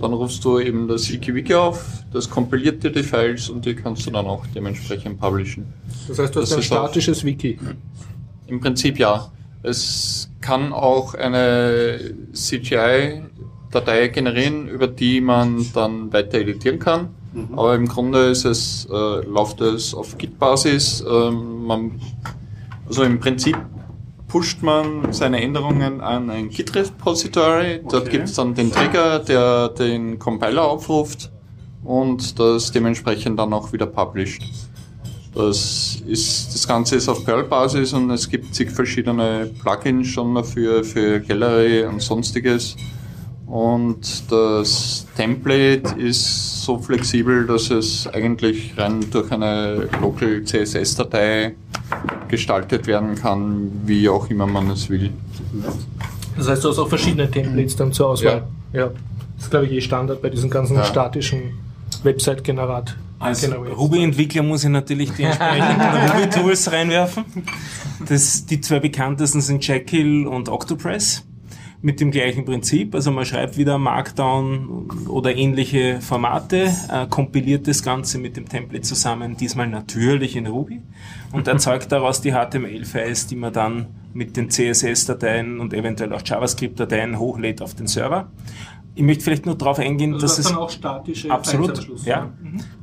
[0.01, 4.05] dann rufst du eben das IkiWiki auf, das kompiliert dir die Files und die kannst
[4.07, 5.65] du dann auch dementsprechend publishen.
[6.09, 7.59] das heißt, du hast Das ein statisches Wiki.
[8.49, 9.31] Im Prinzip ja.
[9.67, 11.99] Es kann auch eine
[12.33, 17.09] CGI-Datei generieren, über die man dann weiter editieren kann.
[17.55, 21.05] Aber im Grunde ist es, äh, läuft es auf Git-Basis.
[21.07, 22.01] Ähm, man,
[22.87, 23.59] also im Prinzip
[24.29, 27.81] pusht man seine Änderungen an ein Git-Repository.
[27.89, 28.11] Dort Okay.
[28.13, 31.31] gibt es dann den Trigger, der den Compiler aufruft
[31.85, 34.43] und das dementsprechend dann auch wieder published.
[35.37, 40.83] Das, ist, das Ganze ist auf Perl-Basis und es gibt zig verschiedene Plugins schon dafür,
[40.83, 42.75] für Gallery und sonstiges.
[43.47, 51.55] Und das Template ist so flexibel, dass es eigentlich rein durch eine Local CSS-Datei
[52.29, 55.11] gestaltet werden kann, wie auch immer man es will.
[56.37, 58.45] Das heißt, du hast auch verschiedene Templates dann zur Auswahl.
[58.73, 58.87] Ja.
[59.37, 60.85] Das ist, glaube ich, eh Standard bei diesen ganzen Ja.
[60.85, 61.59] statischen
[62.03, 62.97] Website-Generat.
[63.19, 63.77] Als Generates.
[63.77, 67.25] Ruby-Entwickler muss ich natürlich die entsprechenden Ruby-Tools reinwerfen.
[68.07, 71.25] Das, die zwei bekanntesten sind Jekyll und Octopress.
[71.83, 72.95] Mit dem gleichen Prinzip.
[72.95, 78.83] Also man schreibt wieder Markdown oder ähnliche Formate, äh, kompiliert das Ganze mit dem Template
[78.83, 80.81] zusammen, diesmal natürlich in Ruby
[81.33, 87.19] und erzeugt daraus die HTML-Files, die man dann mit den CSS-Dateien und eventuell auch JavaScript-Dateien
[87.19, 88.31] hochlädt auf den Server.
[88.97, 92.33] Ich möchte vielleicht nur darauf eingehen, Also dass das es dann auch statische Absolut, ja.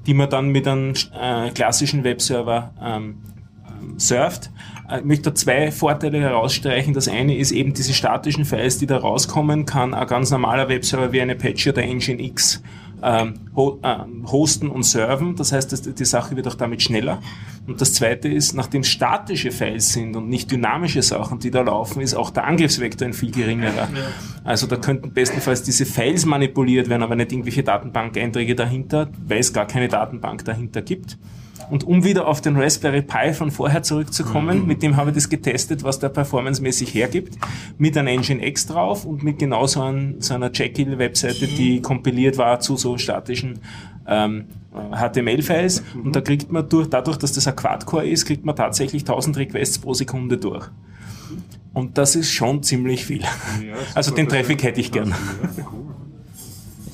[0.05, 3.15] Die man dann mit einem äh, klassischen Webserver ähm,
[3.67, 4.51] ähm, surft.
[4.89, 6.93] Äh, Ich möchte da zwei Vorteile herausstreichen.
[6.93, 11.11] Das eine ist eben diese statischen Files, die da rauskommen, kann ein ganz normaler Webserver
[11.11, 12.61] wie eine Apache oder Nginx
[13.03, 13.33] ähm,
[13.83, 15.35] ähm, hosten und serven.
[15.35, 17.21] Das heißt, die Sache wird auch damit schneller.
[17.67, 22.01] Und das zweite ist, nachdem statische Files sind und nicht dynamische Sachen, die da laufen,
[22.01, 23.89] ist auch der Angriffsvektor ein viel geringerer.
[24.43, 29.53] Also da könnten bestenfalls diese Files manipuliert werden, aber nicht irgendwelche Datenbank-Einträge dahinter, weil es
[29.53, 31.17] gar keine Datenbank dahinter gibt.
[31.73, 35.27] Und um wieder auf den Raspberry Pi von vorher zurückzukommen, mit dem habe ich das
[35.27, 37.35] getestet, was der performancemäßig hergibt,
[37.79, 42.59] mit einem Nginx drauf und mit genau so, ein, so einer Jekyll-Webseite, die kompiliert war
[42.59, 43.57] zu so statischen
[44.07, 45.83] ähm, HTML-Files.
[45.95, 49.37] Und da kriegt man durch, dadurch, dass das ein Quad-Core ist, kriegt man tatsächlich 1000
[49.37, 50.69] Requests pro Sekunde durch.
[51.73, 53.23] Und das ist schon ziemlich viel.
[53.95, 55.11] Also den Traffic hätte ich gern.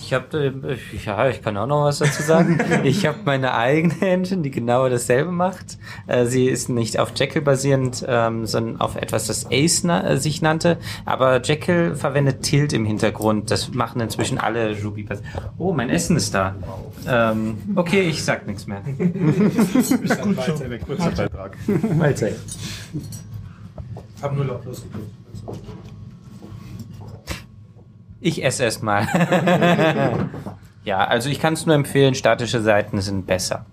[0.10, 0.66] Ich habe,
[1.06, 2.60] ja, ich kann auch noch was dazu sagen.
[2.84, 5.78] ich habe meine eigene Engine, die genau dasselbe macht.
[6.08, 10.18] Äh, sie ist nicht auf Jekyll basierend, ähm, sondern auf etwas, das Ace na äh,
[10.18, 10.80] sich nannte.
[11.06, 13.52] Aber Jekyll verwendet Tilt im Hintergrund.
[13.52, 15.06] Das machen inzwischen alle Ruby.
[15.60, 16.56] Oh, mein Essen ist da.
[17.08, 18.82] Ähm, okay, ich sag nichts mehr.
[21.96, 22.36] Mahlzeit.
[24.18, 25.12] Ich habe nur lautlos gedrückt.
[28.22, 29.08] Ich esse erst mal.
[30.84, 33.66] ja, also ich kann es nur empfehlen, statische Seiten sind besser.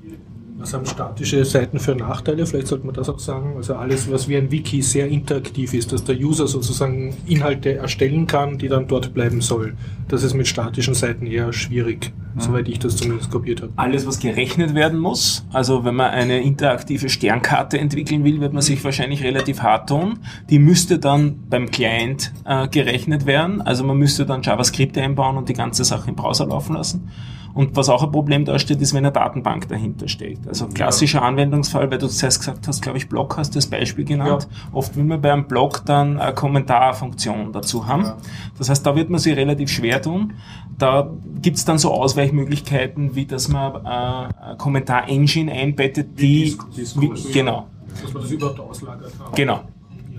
[0.67, 2.45] Was haben statische Seiten für Nachteile?
[2.45, 3.55] Vielleicht sollte man das auch sagen.
[3.57, 8.27] Also alles, was wie ein Wiki sehr interaktiv ist, dass der User sozusagen Inhalte erstellen
[8.27, 9.77] kann, die dann dort bleiben soll.
[10.09, 13.73] Das ist mit statischen Seiten eher schwierig, soweit ich das zumindest kopiert habe.
[13.77, 15.47] alles, was gerechnet werden muss.
[15.53, 20.19] Also wenn man eine interaktive Sternkarte entwickeln will, wird man sich wahrscheinlich relativ hart tun.
[20.51, 23.63] Die müsste dann beim Client äh, gerechnet werden.
[23.63, 27.09] Also man müsste dann JavaScript einbauen und die ganze Sache im Browser laufen lassen.
[27.57, 30.47] Und was auch ein Problem darstellt, ist, wenn eine Datenbank dahinter steckt.
[30.47, 34.05] Also klassischer Anwendungsfall, weil du zuerst gesagt hast, glaube ich, Blog hast du das Beispiel
[34.05, 34.47] genannt.
[34.73, 38.13] Oft will man bei einem Blog dann eine Kommentarfunktion dazu haben.
[38.59, 40.35] Das heißt, da wird man sich relativ schwer tun.
[40.77, 46.59] Da gibt's dann so Ausweichmöglichkeiten, wie dass man äh, eine Kommentar-Engine einbettet, die...
[46.75, 47.69] Wie, genau.
[48.03, 49.13] Dass man das überhaupt auslagert.
[49.35, 49.63] Genau.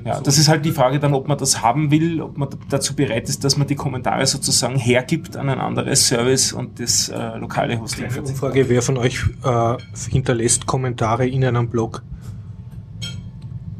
[0.07, 2.95] Ja, das ist halt die Frage dann, ob man das haben will, ob man dazu
[2.95, 7.37] bereit ist, dass man die Kommentare sozusagen hergibt an ein anderes Service und das äh,
[7.37, 8.07] lokale Hosting.
[8.07, 9.75] Kleine Umfrage, wer von euch äh,
[10.09, 12.03] hinterlässt Kommentare in einem Blog?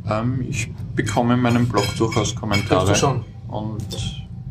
[0.10, 2.86] Ähm, ich bekomme in meinem Blog durchaus Kommentare.
[2.88, 3.26] Tust du schon?
[3.48, 3.84] Und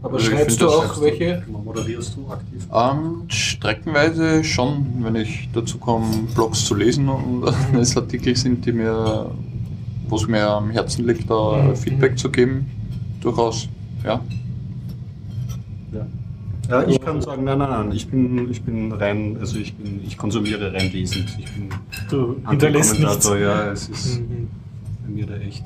[0.02, 1.42] Aber Also schreibst du auch welche?
[1.48, 2.66] Moderierst du aktiv?
[2.72, 7.44] ähm, streckenweise schon, wenn ich dazu komme, Blogs zu lesen und
[7.78, 9.30] es Artikel sind, die mir,
[10.08, 11.76] wo es mir am Herzen liegt, da Mhm.
[11.76, 12.66] Feedback zu geben,
[13.20, 13.68] durchaus,
[14.04, 14.20] ja.
[16.68, 20.00] Ja, ich kann sagen, nein, nein, nein, ich bin, ich bin rein, also ich bin,
[20.04, 21.26] ich konsumiere rein lesend.
[21.38, 21.68] Ich bin
[22.10, 23.24] Du hinterlässt nichts.
[23.40, 24.48] Ja, es ist Mhm.
[25.04, 25.62] bei mir da echt.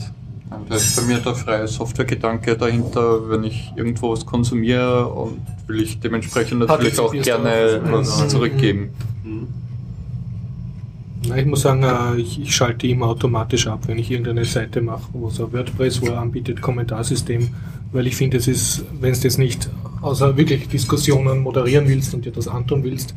[0.51, 5.39] Und Da ist bei mir der freie Softwaregedanke dahinter, wenn ich irgendwo was konsumiere und
[5.69, 8.29] will ich dementsprechend natürlich auch gerne was Mhm.
[8.29, 8.91] zurückgeben.
[11.29, 14.81] Na, ich muss sagen, äh, ich, ich schalte immer automatisch ab, wenn ich irgendeine Seite
[14.81, 17.49] mache, wo so WordPress, wo er anbietet, Kommentarsystem,
[17.93, 19.69] weil ich finde, es ist, wenn du das nicht
[20.01, 23.15] außer wirklich Diskussionen moderieren willst und dir das antun willst,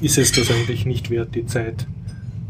[0.00, 1.86] ist es das eigentlich nicht wert, die Zeit,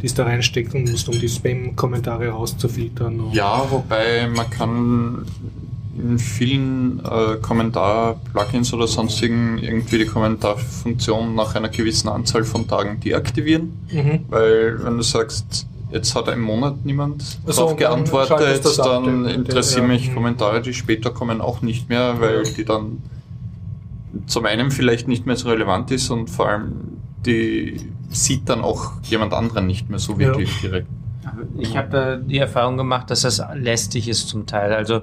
[0.01, 3.33] die es da reinsteckt und musst, um die Spam-Kommentare rauszufiltern.
[3.33, 5.27] Ja, wobei man kann
[6.01, 13.01] in vielen äh, Kommentar-Plugins oder sonstigen irgendwie die Kommentarfunktion nach einer gewissen Anzahl von Tagen
[13.01, 14.21] deaktivieren, Mhm.
[14.29, 19.05] weil wenn du sagst, jetzt hat im Monat niemand Ach so, darauf dann geantwortet, dann
[19.05, 19.95] den- interessieren ja.
[19.95, 20.15] mich Mhm.
[20.15, 23.03] Kommentare, die später kommen, auch nicht mehr, weil die dann
[24.27, 26.73] zum einen vielleicht nicht mehr so relevant ist und vor allem
[27.27, 27.81] die
[28.11, 30.19] sieht dann auch jemand anderen nicht mehr so Ja.
[30.21, 30.87] wirklich direkt.
[31.59, 34.73] Ich habe da die Erfahrung gemacht, dass das lästig ist zum Teil.
[34.73, 35.03] Also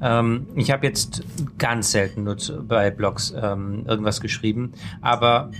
[0.00, 1.22] ähm, ich habe jetzt
[1.58, 5.50] ganz selten nur zu, bei Blogs ähm, irgendwas geschrieben, aber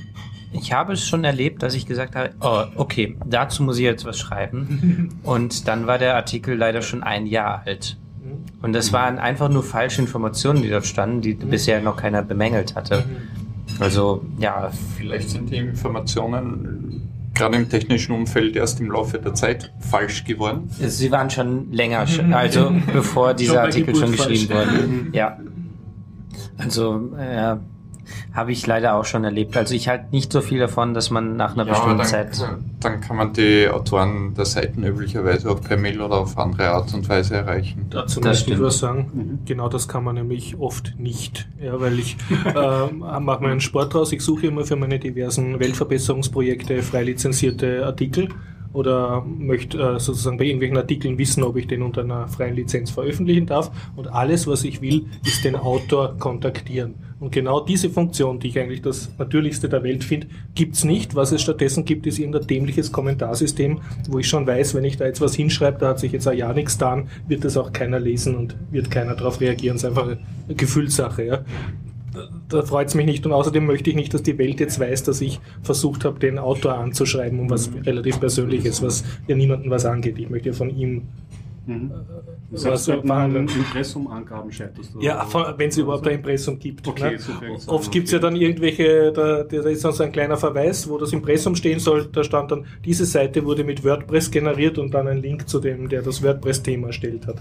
[0.53, 4.05] ich habe es schon erlebt, dass ich gesagt habe, oh, okay, dazu muss ich jetzt
[4.05, 5.11] was schreiben.
[5.23, 7.97] Und dann war der Artikel leider schon ein Jahr alt.
[8.63, 12.75] Und das waren einfach nur falsche Informationen, die dort standen, die bisher noch keiner bemängelt
[12.75, 13.05] hatte.
[13.79, 17.10] Also ja, Vielleicht sind die Informationen
[17.41, 20.71] gerade im technischen Umfeld erst im Laufe der Zeit falsch geworden.
[20.79, 24.69] Sie waren schon länger, schon, also bevor dieser Artikel schon geschrieben falsch.
[24.71, 25.07] wurde.
[25.13, 25.39] Ja.
[26.59, 27.57] Also, äh,
[28.33, 29.57] habe ich leider auch schon erlebt.
[29.57, 32.49] Also ich halte nicht so viel davon, dass man nach einer aber bestimmten dann, Zeit.
[32.81, 36.93] dann kann man die Autoren der Seiten üblicherweise auch per Mail oder auf andere Art
[36.95, 37.87] und Weise erreichen.
[37.91, 39.41] Dazu Das möchte ich was sagen.
[39.45, 41.49] Genau das kann man nämlich oft nicht.
[41.61, 44.13] Ja, weil ich äh, mache meinen Sport draus.
[44.13, 48.29] Ich suche immer für meine diversen Weltverbesserungsprojekte frei lizenzierte Artikel
[48.73, 52.91] oder möchte äh, sozusagen bei irgendwelchen Artikeln wissen, ob ich den unter einer freien Lizenz
[52.91, 53.71] veröffentlichen darf.
[53.97, 56.95] Und alles, was ich will, ist den Autor kontaktieren.
[57.21, 61.15] Und genau diese Funktion, die ich eigentlich das Natürlichste der Welt finde, gibt's nicht.
[61.15, 65.05] Was es stattdessen gibt, ist irgendein dämliches Kommentarsystem, wo ich schon weiß, wenn ich da
[65.05, 68.01] jetzt was hinschreibe, da hat sich jetzt ein Jahr nichts getan, wird das auch keiner
[68.01, 69.77] lesen und wird keiner darauf reagieren.
[69.77, 71.25] Es ist einfach eine Gefühlssache.
[71.27, 71.45] Ja.
[72.15, 74.81] Da, da freut es mich nicht und außerdem möchte ich nicht, dass die Welt jetzt
[74.81, 79.71] weiß, dass ich versucht habe, den Autor anzuschreiben, um was relativ Persönliches, was ja niemandem
[79.71, 80.19] was angeht.
[80.19, 81.03] Ich möchte ja von ihm
[82.51, 83.49] Das Was heißt, wir mit behandeln.
[83.49, 85.01] einem Impressum-Angaben scheiterst du.
[85.01, 86.87] Ja, wenn es überhaupt ein Impressum gibt.
[86.87, 87.19] Okay, ne?
[87.59, 88.27] so Oft gibt es ja okay.
[88.27, 92.09] dann irgendwelche, da, da ist dann so ein kleiner Verweis, wo das Impressum stehen soll.
[92.13, 95.89] Da stand dann, diese Seite wurde mit WordPress generiert und dann ein Link zu dem,
[95.89, 97.37] der das WordPress-Thema erstellt hat.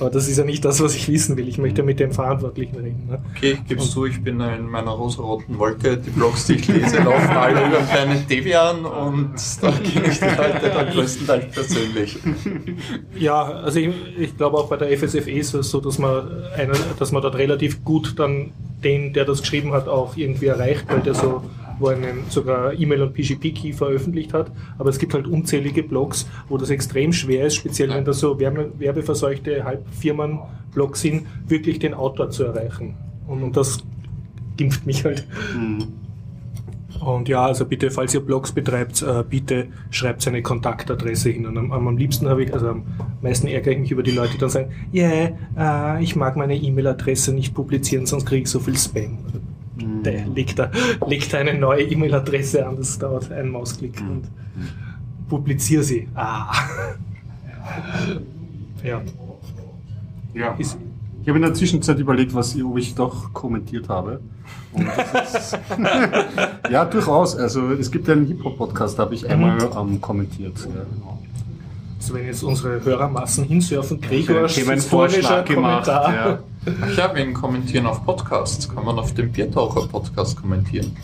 [0.00, 1.48] Aber das ist ja nicht das, was ich wissen will.
[1.48, 3.06] Ich möchte mit dem Verantwortlichen reden.
[3.08, 3.22] Ne?
[3.36, 5.98] Okay, ich gebe zu, ich bin in meiner rosaroten Wolke.
[5.98, 10.24] Die Blogs, die ich lese, laufen alle über Planet Debian und da kenne ich die
[10.24, 12.18] Leute dann größtenteils persönlich.
[13.18, 16.72] Ja, also ich, ich glaube auch bei der FSFE ist es so, dass man, eine,
[16.98, 18.52] dass man dort relativ gut dann
[18.82, 21.42] den, der das geschrieben hat, auch irgendwie erreicht, weil der so
[21.78, 24.50] wo einen sogar E-Mail und PGP-Key veröffentlicht hat.
[24.78, 28.38] Aber es gibt halt unzählige Blogs, wo das extrem schwer ist, speziell wenn das so
[28.38, 32.94] werbe, werbeverseuchte Halbfirmen-Blogs sind, wirklich den Autor zu erreichen.
[33.26, 33.78] Und, und das
[34.56, 35.26] gimpft mich halt.
[37.04, 41.46] Und ja, also bitte, falls ihr Blogs betreibt, äh, bitte schreibt seine Kontaktadresse hin.
[41.46, 42.84] Und am, am liebsten habe ich, also am
[43.20, 45.08] meisten ärgere ich mich über die Leute, die dann sagen, ja,
[45.56, 49.18] yeah, äh, ich mag meine E-Mail-Adresse nicht publizieren, sonst kriege ich so viel Spam.
[49.76, 50.70] Der legt da,
[51.06, 54.22] legt da eine neue E-Mail-Adresse an, das dauert einen Mausklick und
[55.28, 56.08] publiziere sie.
[56.14, 56.54] Ah.
[58.82, 59.02] ja.
[60.32, 60.54] Ja.
[60.54, 60.78] Ist,
[61.22, 64.20] Ich habe in der Zwischenzeit überlegt, was, ob ich doch kommentiert habe.
[64.74, 65.58] Ist
[66.70, 67.36] ja, durchaus.
[67.36, 70.58] Also es gibt ja einen Hip-Hop-Podcast, da habe ich einmal ähm, kommentiert.
[70.60, 71.18] Ja, genau.
[72.04, 75.86] Also wenn jetzt unsere Hörermassen hinsurfen, Gregor Themenvorschlag gemacht.
[75.86, 76.14] Kommentar.
[76.14, 76.38] Ja.
[76.90, 78.68] Ich habe ihn kommentieren auf Podcasts.
[78.68, 80.94] Kann man auf dem Biertaucher-Podcast kommentieren?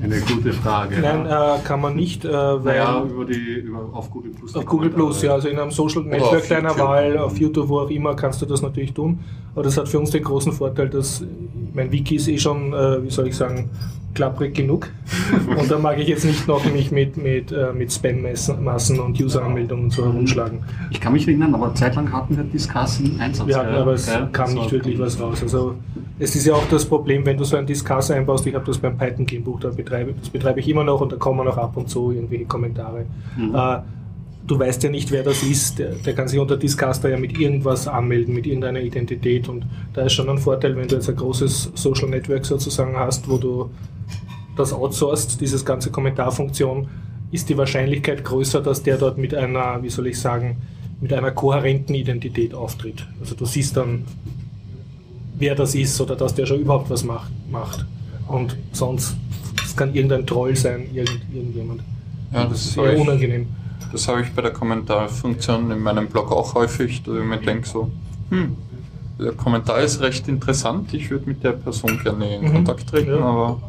[0.00, 1.00] Eine gute Frage.
[1.00, 1.56] Nein, ja.
[1.56, 4.54] äh, kann man nicht, äh, weil naja, über die, über, auf Google Plus.
[4.54, 6.86] auf Google Plus, ja, also in einem Social Network auf deiner YouTube.
[6.86, 9.18] Wahl, auf YouTube, wo auch immer, kannst du das natürlich tun.
[9.56, 11.24] Aber das hat für uns den großen Vorteil, dass
[11.72, 13.70] mein Wiki ist eh schon, äh, wie soll ich sagen,
[14.14, 14.90] klapprig genug.
[15.58, 19.84] und da mag ich jetzt nicht noch mich mit, mit, äh, mit Spam-Massen und User-Anmeldungen
[19.84, 20.60] und so herumschlagen.
[20.90, 23.46] Ich kann mich erinnern, aber zeitlang hatten wir Discuss im Einsatz.
[23.46, 24.28] Wir hatten aber es Gell?
[24.32, 25.42] kam nicht wirklich was raus.
[25.42, 25.74] Also
[26.18, 28.78] es ist ja auch das Problem, wenn du so ein Discuss einbaust, ich habe das
[28.78, 31.76] beim Python Gamebuch, da betreibe, das betreibe ich immer noch und da kommen auch ab
[31.76, 33.06] und zu irgendwelche Kommentare.
[33.36, 33.54] Mhm.
[33.54, 33.78] Äh,
[34.46, 35.78] du weißt ja nicht, wer das ist.
[35.78, 40.02] Der, der kann sich unter Discuster ja mit irgendwas anmelden, mit irgendeiner Identität und da
[40.02, 43.70] ist schon ein Vorteil, wenn du jetzt ein großes Social Network sozusagen hast, wo du
[44.56, 46.88] das outsourced, dieses ganze Kommentarfunktion,
[47.30, 50.56] ist die Wahrscheinlichkeit größer, dass der dort mit einer, wie soll ich sagen,
[51.00, 53.06] mit einer kohärenten Identität auftritt.
[53.20, 54.04] Also du siehst dann,
[55.38, 57.30] wer das ist oder dass der schon überhaupt was macht.
[57.50, 57.84] macht.
[58.28, 59.16] Und sonst,
[59.64, 61.82] es kann irgendein Troll sein, irgend, irgendjemand.
[62.32, 63.46] Ja, das ist habe eher ich, unangenehm.
[63.92, 67.68] das habe ich bei der Kommentarfunktion in meinem Blog auch häufig, dass ich mir denke
[67.68, 67.90] so,
[68.30, 68.56] hm,
[69.20, 72.52] der Kommentar ist recht interessant, ich würde mit der Person gerne in Mhm.
[72.52, 73.18] Kontakt treten, Ja.
[73.20, 73.60] aber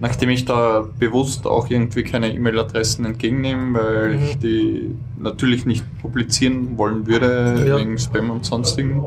[0.00, 4.22] nachdem ich da bewusst auch irgendwie keine E-Mail-Adressen entgegennehme, weil Mhm.
[4.24, 7.76] ich die natürlich nicht publizieren wollen würde, Ja.
[7.78, 9.02] wegen Spam und sonstigen,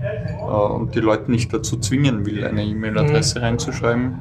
[0.00, 3.44] äh, und die Leute nicht dazu zwingen will, eine E-Mail-Adresse Mhm.
[3.44, 4.14] reinzuschreiben,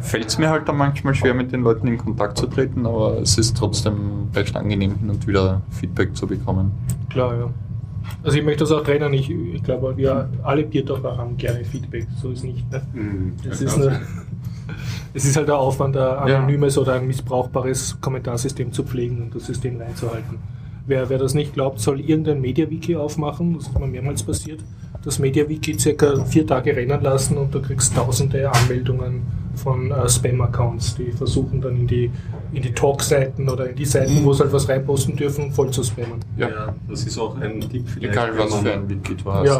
[0.00, 3.18] fällt es mir halt dann manchmal schwer, mit den Leuten in Kontakt zu treten, aber
[3.20, 6.72] es ist trotzdem recht angenehm, hin und wieder Feedback zu bekommen.
[7.10, 7.50] Klar, ja.
[8.24, 9.12] Also ich möchte das auch trennen.
[9.14, 12.06] Ich, ich glaube, wir alle Biertaucher haben gerne Feedback.
[12.20, 12.68] So ist nicht.
[12.70, 12.82] Ne?
[12.94, 13.32] Mhm.
[13.48, 14.00] Es Ja, ist, eine,
[15.14, 16.38] es ist halt der Aufwand, ein Ja.
[16.38, 20.38] anonymes oder ein missbrauchbares Kommentarsystem zu pflegen und das System reinzuhalten.
[20.86, 23.54] Wer, wer das nicht glaubt, soll irgendein MediaWiki aufmachen.
[23.54, 24.60] Das ist mir mehrmals passiert.
[25.04, 29.22] Das MediaWiki circa vier Tage rennen lassen und du kriegst tausende Anmeldungen
[29.54, 32.10] von äh, Spam-Accounts, die versuchen dann in die,
[32.52, 35.82] in die Talk-Seiten oder in die Seiten, wo sie halt was reinposten dürfen, voll zu
[35.82, 36.20] spammen.
[36.36, 36.48] Ja.
[36.48, 36.74] Ja.
[36.88, 38.12] das ist auch ein Tipp vielleicht.
[38.14, 39.46] Egal was für ein Wiki du hast.
[39.46, 39.58] Ja.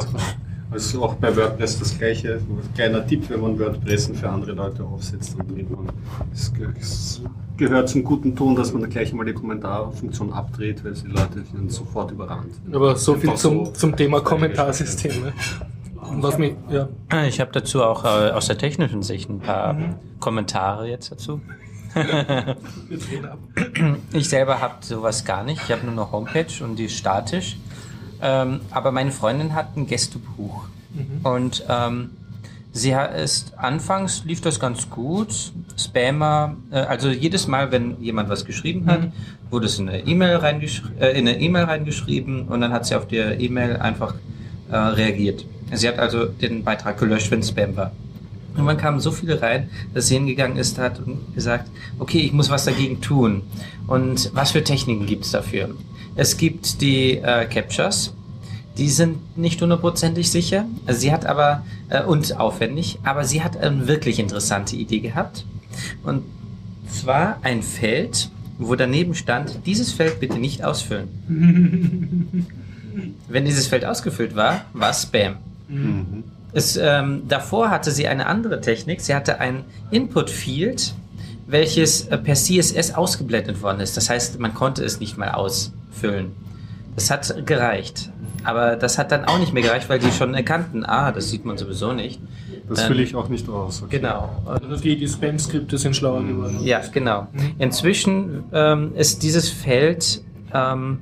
[0.72, 2.40] Also auch bei WordPress das gleiche.
[2.74, 5.86] Kleiner Tipp, wenn man WordPressen für andere Leute aufsetzt, dann dreht man.
[6.32, 7.20] Es, ge- es
[7.56, 11.68] gehört zum guten Ton, dass man gleich einmal die Kommentarfunktion abdreht, weil die Leute dann
[11.68, 12.54] sofort überrannt.
[12.72, 14.30] Aber so viel zum, so zum Thema stylisch.
[14.30, 15.22] Kommentarsystem.
[15.22, 15.32] Ne?
[16.14, 16.88] Was mich, ja.
[17.26, 19.76] Ich habe dazu auch äh, aus der technischen Sicht ein paar
[20.20, 21.40] Kommentare jetzt dazu.
[24.12, 25.60] Ich selber habe sowas gar nicht.
[25.64, 27.58] Ich habe nur eine Homepage und die ist statisch.
[28.22, 30.64] Ähm, aber meine Freundin hat ein Gästebuch.
[31.22, 32.10] Und ähm,
[32.72, 35.52] sie ist, anfangs lief das ganz gut.
[35.76, 39.00] Spammer, äh, also jedes Mal, wenn jemand was geschrieben hat,
[39.50, 43.16] wurde es in eine E-Mail reingesch äh, E-Mail reingeschrieben und dann hat sie auf die
[43.16, 44.14] E-Mail einfach
[44.70, 45.44] äh, reagiert.
[45.72, 47.92] Sie hat also den Beitrag gelöscht, wenn Spam war.
[48.56, 52.32] Und man kamen so viele rein, dass sie hingegangen ist, hat und gesagt, okay, ich
[52.32, 53.42] muss was dagegen tun.
[53.86, 55.70] Und was für Techniken gibt es dafür?
[56.14, 58.14] Es gibt die äh, Captures,
[58.78, 60.64] die sind nicht hundertprozentig sicher.
[60.86, 65.44] Also sie hat aber, äh, und aufwendig, aber sie hat eine wirklich interessante Idee gehabt.
[66.02, 66.22] Und
[66.90, 71.08] zwar ein Feld, wo daneben stand, dieses Feld bitte nicht ausfüllen.
[73.28, 75.36] Wenn dieses Feld ausgefüllt war, war Spam.
[75.68, 76.24] Mhm.
[76.52, 79.00] Es, ähm, davor hatte sie eine andere Technik.
[79.00, 80.94] Sie hatte ein Input-Field,
[81.46, 83.96] welches äh, per CSS ausgeblendet worden ist.
[83.96, 85.30] Das heißt, man konnte es nicht mal
[85.92, 86.32] ausfüllen.
[86.94, 88.10] Das hat gereicht.
[88.44, 91.44] Aber das hat dann auch nicht mehr gereicht, weil die schon erkannten, ah, das sieht
[91.44, 92.20] man sowieso nicht.
[92.68, 93.82] Das Ähm, fülle ich auch nicht aus.
[93.82, 93.98] okay.
[93.98, 94.42] Genau.
[94.44, 96.58] Also die, die Spam-Skripte sind schlauer geworden.
[96.62, 97.28] Ja, genau.
[97.58, 100.22] Inzwischen ähm, ist dieses Feld
[100.52, 101.00] ähm,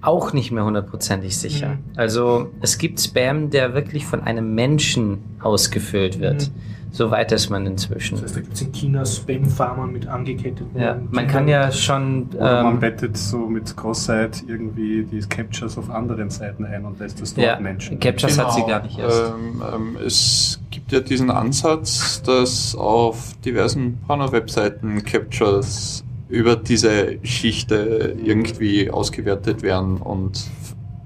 [0.00, 1.68] auch nicht mehr hundertprozentig sicher.
[1.68, 1.78] Mhm.
[1.96, 6.50] Also es gibt Spam, der wirklich von einem Menschen ausgefüllt wird.
[6.94, 8.16] So weit ist man inzwischen.
[8.16, 10.78] Das heißt, da gibt es in China Spam-Farmern mit angeketteten.
[10.78, 12.28] Ja, man kann ja schon.
[12.34, 16.98] Oder man Ähm, bettet so mit Cross-Site irgendwie die Captures auf anderen Seiten ein und
[17.00, 17.98] lässt das dort ja, Menschen.
[17.98, 18.68] Captures hat sie Genau.
[18.72, 19.22] gar nicht erst.
[19.34, 28.16] Ähm, ähm, es gibt ja diesen Ansatz, dass auf diversen Porno-Webseiten Captures über diese Schichte
[28.22, 30.44] irgendwie ausgewertet werden und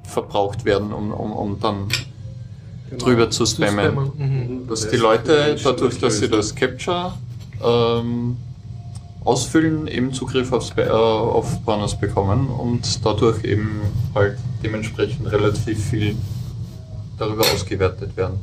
[0.03, 1.89] verbraucht werden, um, um, um dann
[2.91, 3.05] Genau.
[3.05, 4.12] drüber zu spammen.
[4.16, 4.68] Mhm.
[4.68, 7.14] Dass die Leute, dadurch, dass sie das Capture
[7.64, 8.37] ähm,
[9.24, 13.80] ausfüllen, eben Zugriff auf, Spa- äh, auf Pornos bekommen und dadurch eben
[14.14, 16.14] halt dementsprechend relativ viel
[17.18, 18.39] darüber ausgewertet werden.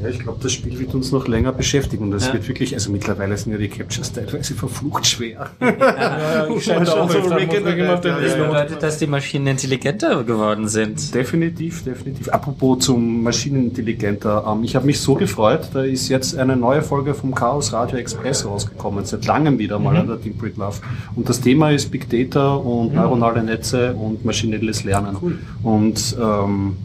[0.00, 2.34] Ja, ich glaube, das Spiel wird uns noch länger beschäftigen und es Ja.
[2.34, 5.50] wird wirklich, also mittlerweile sind ja die Captures teilweise verflucht schwer.
[5.60, 10.68] Ja, ich scheine Schon auch so den ja, Das bedeutet, dass die Maschinen intelligenter geworden
[10.68, 11.12] sind.
[11.14, 12.28] Definitiv, definitiv.
[12.28, 14.44] Apropos zum Maschinenintelligenter.
[14.46, 17.98] Ähm, ich habe mich so gefreut, da ist jetzt eine neue Folge vom Chaos Radio
[17.98, 20.76] Express rausgekommen, seit langem wieder mal an der Deep Breed Love.
[21.16, 25.16] Und das Thema ist Big Data und neuronale Netze und maschinelles Lernen.
[25.62, 26.76] Und ähm,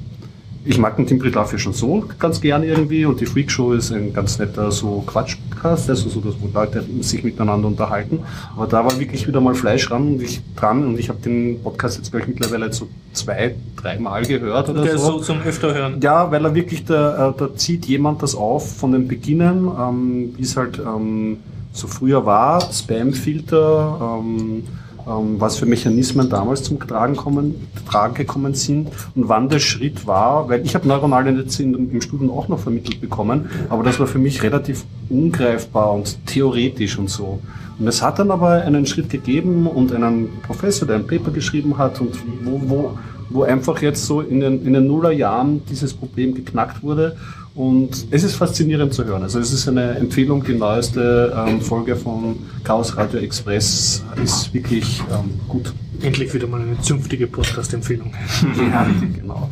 [0.67, 3.91] ich mag den Love ja schon so ganz gern irgendwie und die Freak Show ist
[3.91, 8.19] ein ganz netter so Quatsch-Podcast, also so, dass wo Leute sich miteinander unterhalten.
[8.55, 11.61] Aber da war wirklich wieder mal Fleisch ran und ich dran und ich habe den
[11.63, 15.13] Podcast jetzt glaube ich mittlerweile so zwei, dreimal gehört oder Der so.
[15.13, 15.99] so zum öfter hören.
[16.01, 20.33] Ja, weil er wirklich, da, äh, da zieht jemand das auf von den Beginnen, ähm,
[20.35, 21.37] wie es halt ähm,
[21.71, 24.63] so früher war, Spamfilter, ähm,
[25.07, 27.55] was für Mechanismen damals zum Tragen, kommen,
[27.89, 32.29] Tragen gekommen sind und wann der Schritt war, weil ich habe neuronale Netze im Studium
[32.31, 37.39] auch noch vermittelt bekommen, aber das war für mich relativ ungreifbar und theoretisch und so.
[37.79, 41.77] Und es hat dann aber einen Schritt gegeben und einen Professor, der ein Paper geschrieben
[41.77, 42.97] hat und wo, wo,
[43.29, 47.15] wo einfach jetzt so in den, in den Nullerjahren dieses Problem geknackt wurde.
[47.57, 49.23] Und es ist faszinierend zu hören.
[49.23, 55.01] Also es ist eine Empfehlung, die neueste ähm, Folge von Chaos Radio Express ist wirklich
[55.11, 55.73] ähm, gut.
[56.03, 58.13] Endlich wieder mal eine zünftige Podcast-Empfehlung.
[58.71, 58.85] Ja,
[59.15, 59.49] genau.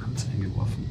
[0.00, 0.84] Ganz eingeworfen.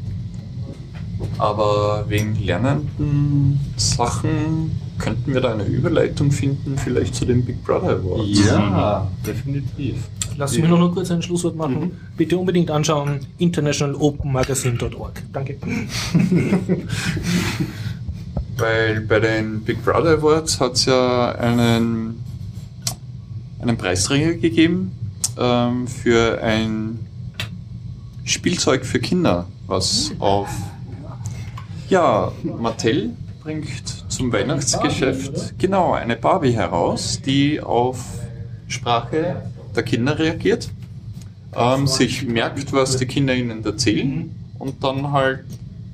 [1.38, 7.96] Aber wegen lernenden Sachen könnten wir da eine Überleitung finden, vielleicht zu den Big Brother
[7.96, 8.46] Awards.
[8.46, 9.96] Ja, definitiv.
[10.38, 11.92] Lass mich noch nur kurz ein Schlusswort machen.
[12.16, 15.24] Bitte unbedingt anschauen, internationalopenmagazine.org.
[15.34, 15.58] Danke.
[18.58, 22.24] Weil bei den Big Brother Awards hat es ja einen,
[23.60, 24.92] einen Preisträger gegeben
[25.38, 27.00] ähm, für ein
[28.26, 30.50] Spielzeug für Kinder, was auf
[31.90, 33.12] ja, Mattel
[33.50, 37.98] bringt zum Weihnachtsgeschäft genau eine Barbie heraus, die auf
[38.68, 39.42] Sprache
[39.76, 40.70] der Kinder reagiert,
[41.56, 44.30] ähm, sich merkt, was die Kinder ihnen erzählen
[44.60, 45.40] und dann halt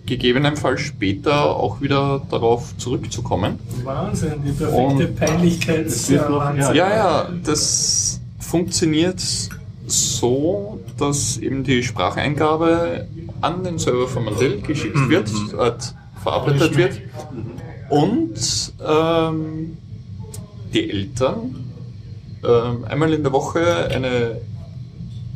[0.05, 3.57] gegebenenfalls später auch wieder darauf zurückzukommen.
[3.85, 5.85] Wahnsinn, die perfekte Und- Peinlichkeit.
[5.85, 6.73] Das wird noch- ja.
[6.73, 9.21] Ja, ja, das funktioniert
[9.87, 13.07] so, dass eben die Spracheingabe
[13.39, 15.71] an den Server von Mattel geschickt wird, äh,
[16.25, 17.01] verarbeitet wird
[17.89, 19.77] und ähm,
[20.73, 21.55] die Eltern
[22.43, 24.41] ähm, einmal in der Woche eine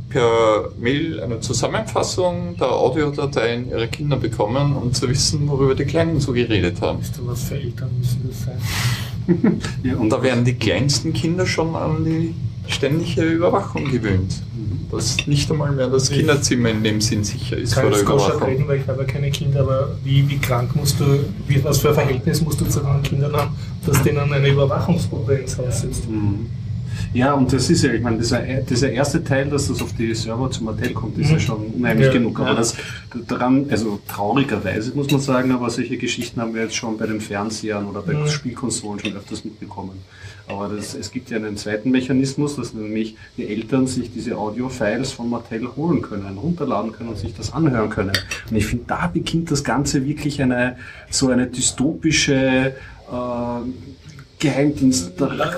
[0.09, 6.19] per Mail eine Zusammenfassung der Audiodateien ihrer Kinder bekommen, um zu wissen, worüber die Kleinen
[6.19, 6.99] so geredet haben.
[6.99, 8.57] Weißt du, was für Eltern müssen das sein?
[9.83, 12.33] Ja, Und da werden die kleinsten Kinder schon an die
[12.67, 14.41] ständige Überwachung gewöhnt.
[14.91, 18.43] Dass nicht einmal mehr das Kinderzimmer in dem Sinn sicher ist kann ich Überwachung.
[18.43, 21.77] reden, weil ich habe ja keine Kinder, aber wie, wie krank musst du, wie, was
[21.77, 25.81] für ein Verhältnis musst du zu deinen Kindern haben, dass denen eine Überwachungsgruppe ins Haus
[25.81, 26.09] sitzt?
[26.09, 26.47] Mhm.
[27.13, 30.13] Ja, und das ist ja, ich meine, dieser, dieser erste Teil, dass das auf die
[30.13, 31.39] Server zum Mattel kommt, ist ja Mhm.
[31.39, 32.13] schon unheimlich Ja.
[32.13, 32.39] genug.
[32.39, 32.55] Aber Ja.
[32.55, 32.75] das
[33.27, 37.19] daran, also traurigerweise muss man sagen, aber solche Geschichten haben wir jetzt schon bei den
[37.19, 38.27] Fernsehern oder bei Mhm.
[38.27, 39.93] Spielkonsolen schon öfters mitbekommen.
[40.47, 45.11] Aber das, es gibt ja einen zweiten Mechanismus, dass nämlich die Eltern sich diese Audio-Files
[45.11, 48.11] von Mattel holen können, runterladen können und sich das anhören können.
[48.49, 50.77] Und ich finde, da beginnt das Ganze wirklich eine,
[51.11, 52.73] so eine dystopische,
[53.11, 54.08] äh,
[54.39, 55.11] Geheimdienst.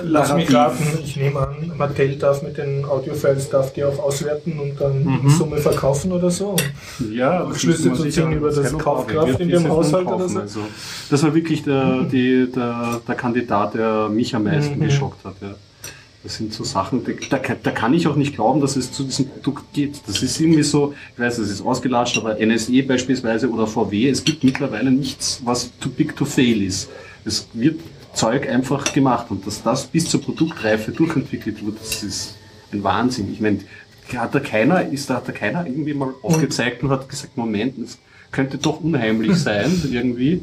[0.04, 4.58] Lass mich raten, ich nehme an, Mattel darf mit den Audiofiles darf die auch auswerten
[4.58, 6.56] und dann in Summe verkaufen oder so.
[7.12, 10.14] Ja, Schlüsse zu ziehen über das Kaufkraft in dem Haushalt kaufen.
[10.22, 10.40] oder so?
[10.40, 10.60] Also,
[11.10, 14.84] das war wirklich der, die, der, der Kandidat, der mich am meisten Mhm.
[14.84, 15.34] geschockt hat.
[15.40, 15.54] Ja.
[16.24, 19.02] Das sind so Sachen, da, da, da kann ich auch nicht glauben, dass es zu
[19.04, 20.00] diesem Produkt geht.
[20.06, 24.22] Das ist irgendwie so, ich weiß, das ist ausgelatscht, aber NSE beispielsweise oder VW, es
[24.24, 26.88] gibt mittlerweile nichts, was too big to fail ist.
[27.24, 27.80] Es wird
[28.14, 32.36] Zeug einfach gemacht und dass das bis zur Produktreife durchentwickelt wird, das ist
[32.72, 33.32] ein Wahnsinn.
[33.32, 33.60] Ich meine,
[34.14, 37.74] hat da keiner, ist da, hat da keiner irgendwie mal aufgezeigt und hat gesagt, Moment,
[37.82, 37.98] das
[38.30, 40.42] könnte doch unheimlich sein, irgendwie.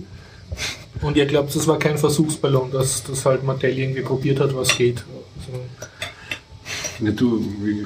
[1.01, 4.75] Und ihr glaubt, das war kein Versuchsballon, dass das halt Mattel irgendwie probiert hat, was
[4.75, 5.03] geht.
[5.37, 5.59] Also,
[7.01, 7.43] Ja, du,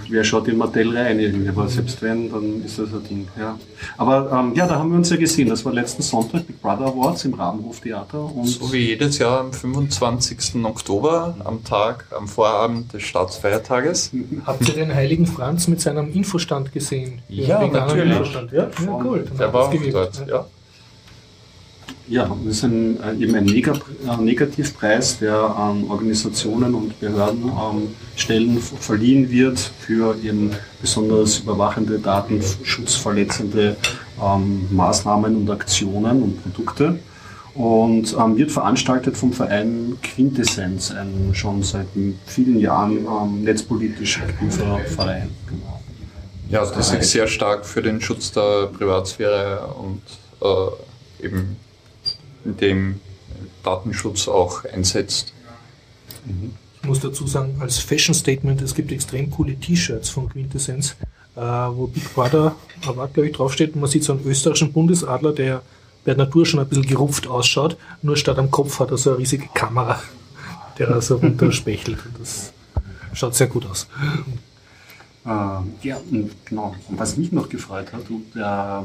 [0.09, 3.57] wer schaut in Mattel rein irgendwie, aber selbst wenn, dann ist das ein Ding, ja.
[3.97, 6.87] Aber ähm, ja, da haben wir uns ja gesehen, das war letzten Sonntag Big Brother
[6.87, 10.63] Awards im Rabenhof-Theater und So wie jedes Jahr am 25.
[10.63, 14.11] Oktober, am Tag, am Vorabend des Staatsfeiertages.
[14.45, 17.21] habt ihr den heiligen Franz mit seinem Infostand gesehen?
[17.29, 18.17] Ja, veganen natürlich.
[18.17, 18.51] Infostand.
[18.51, 19.25] Ja, ja cool.
[19.27, 20.45] Dann Der war auch dort, ja.
[22.07, 23.73] Ja, das ist ein, äh, eben ein Nega
[24.19, 33.77] Negativpreis, der an Organisationen und Behörden ähm, verliehen wird für eben besonders überwachende, datenschutzverletzende
[34.21, 36.99] ähm, Maßnahmen und Aktionen und Produkte
[37.55, 41.87] und ähm, wird veranstaltet vom Verein Quintessenz, ein schon seit
[42.25, 45.29] vielen Jahren ähm, netzpolitisch aktiver Verein.
[45.47, 45.79] Genau.
[46.49, 50.01] Ja, das sich sehr stark für den Schutz der Privatsphäre und
[50.41, 51.55] äh, eben
[52.43, 52.99] dem
[53.63, 55.33] Datenschutz auch einsetzt.
[56.81, 60.95] Ich muss dazu sagen, als Fashion Statement, es gibt extrem coole T-Shirts von Quintessenz,
[61.35, 63.75] äh, wo Big Brother Award, glaube ich, draufsteht.
[63.75, 65.61] Und man sieht so einen österreichischen Bundesadler, der
[66.03, 69.11] bei der Natur schon ein bisschen gerupft ausschaut, nur statt am Kopf hat er so
[69.11, 70.01] eine riesige Kamera,
[70.77, 72.05] der er so runterspechelt.
[72.05, 72.51] Und das
[73.13, 73.87] schaut sehr gut aus.
[75.25, 75.29] Äh,
[75.87, 76.75] ja, und genau.
[76.89, 78.83] Und was mich noch gefreut hat, und der,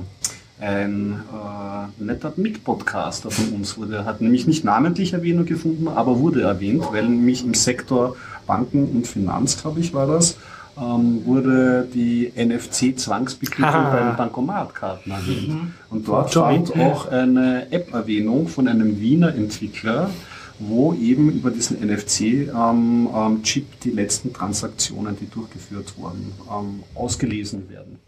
[0.61, 6.43] ein äh, netter Mitpodcaster von uns wurde, hat nämlich nicht namentlich Erwähnung gefunden, aber wurde
[6.43, 10.37] erwähnt, weil nämlich im Sektor Banken und Finanz, glaube ich, war das,
[10.81, 13.91] ähm, wurde die NFC-Zwangsbequittung Haha.
[13.91, 15.49] bei den Bankomatkarten erwähnt.
[15.49, 15.75] Mhm.
[15.91, 20.11] Und dort fand auch eine App-Erwähnung von einem Wiener Entwickler,
[20.59, 27.69] wo eben über diesen NFC-Chip ähm, Chip die letzten Transaktionen, die durchgeführt wurden, ähm, ausgelesen
[27.71, 27.99] werden.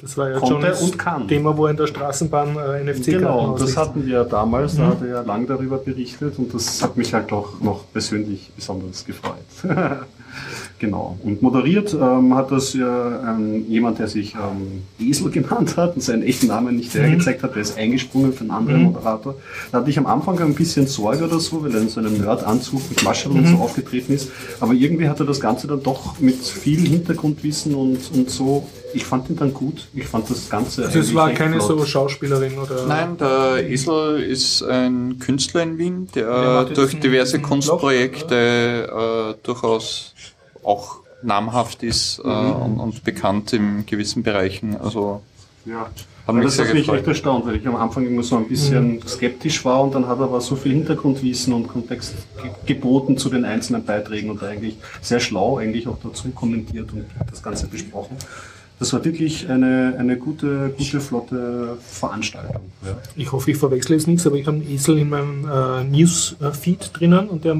[0.00, 1.28] Das war ja Konnte schon das und kann.
[1.28, 3.76] Thema, wo in der Straßenbahn äh, NFC-Karten Genau, das ausliest.
[3.78, 4.88] hatten wir damals, da Mhm.
[4.90, 9.04] hat er ja lang darüber berichtet und das hat mich halt auch noch persönlich besonders
[9.04, 9.34] gefreut.
[10.80, 11.16] genau.
[11.22, 16.02] Und moderiert ähm, hat das ja ähm, jemand, der sich ähm, Esel genannt hat und
[16.02, 18.86] seinen echten Namen nicht hergezeigt hat, der ist eingesprungen für einen anderen Mhm.
[18.92, 19.34] Moderator.
[19.70, 22.18] Da hatte ich am Anfang ein bisschen Sorge oder so, weil er in so einem
[22.20, 23.60] Nerd-Anzug mit Maschel und so Mhm.
[23.62, 24.30] aufgetreten ist.
[24.58, 28.66] Aber irgendwie hat er das Ganze dann doch mit viel Hintergrundwissen und, und so.
[28.92, 29.86] Ich fand ihn dann gut.
[29.94, 30.84] Ich fand das Ganze.
[30.86, 31.78] Also es war keine flott.
[31.78, 32.86] so Schauspielerin oder.
[32.88, 40.14] Nein, der Esel ist ein Künstler in Wien, der Der durch diverse Kunstprojekte äh, durchaus
[40.62, 42.52] auch namhaft ist äh, Mhm.
[42.62, 44.76] und, und bekannt in gewissen Bereichen.
[44.76, 45.22] Also
[45.66, 45.90] Ja.
[46.26, 48.46] Hat Weil mich das hat mich echt erstaunt, weil ich am Anfang immer so ein
[48.46, 53.16] bisschen skeptisch war und dann hat er aber so viel Hintergrundwissen und Kontext ge geboten
[53.16, 57.66] zu den einzelnen Beiträgen und eigentlich sehr schlau eigentlich auch dazu kommentiert und das Ganze
[57.66, 58.16] besprochen.
[58.78, 62.62] Das war wirklich eine, eine gute, gute, flotte Veranstaltung.
[62.86, 62.96] Ja.
[63.16, 66.90] Ich hoffe, ich verwechsle jetzt nichts, aber ich habe einen Esel in meinem äh, News-Feed
[66.94, 67.56] drinnen und der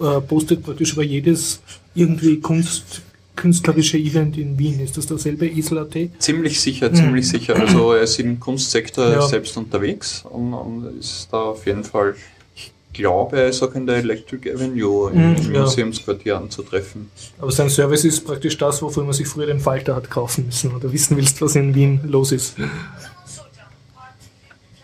[0.00, 1.60] äh, postet praktisch über jedes
[1.94, 3.02] irgendwie Kunst,
[3.36, 4.80] künstlerische Event in Wien.
[4.80, 5.96] Ist das derselbe Esel.at?
[6.18, 7.56] ziemlich sicher, ziemlich sicher.
[7.56, 9.22] Also er ist im Kunstsektor Ja.
[9.26, 12.14] selbst unterwegs und, und ist da auf jeden Fall,
[12.56, 15.62] ich glaube, er ist auch in der Electric Avenue im, Mhm, im ja.
[15.62, 17.10] Museumsquartier anzutreffen.
[17.40, 20.72] Aber sein Service ist praktisch das, wofür man sich früher den Falter hat kaufen müssen
[20.72, 22.54] oder wissen willst, was in Wien los ist.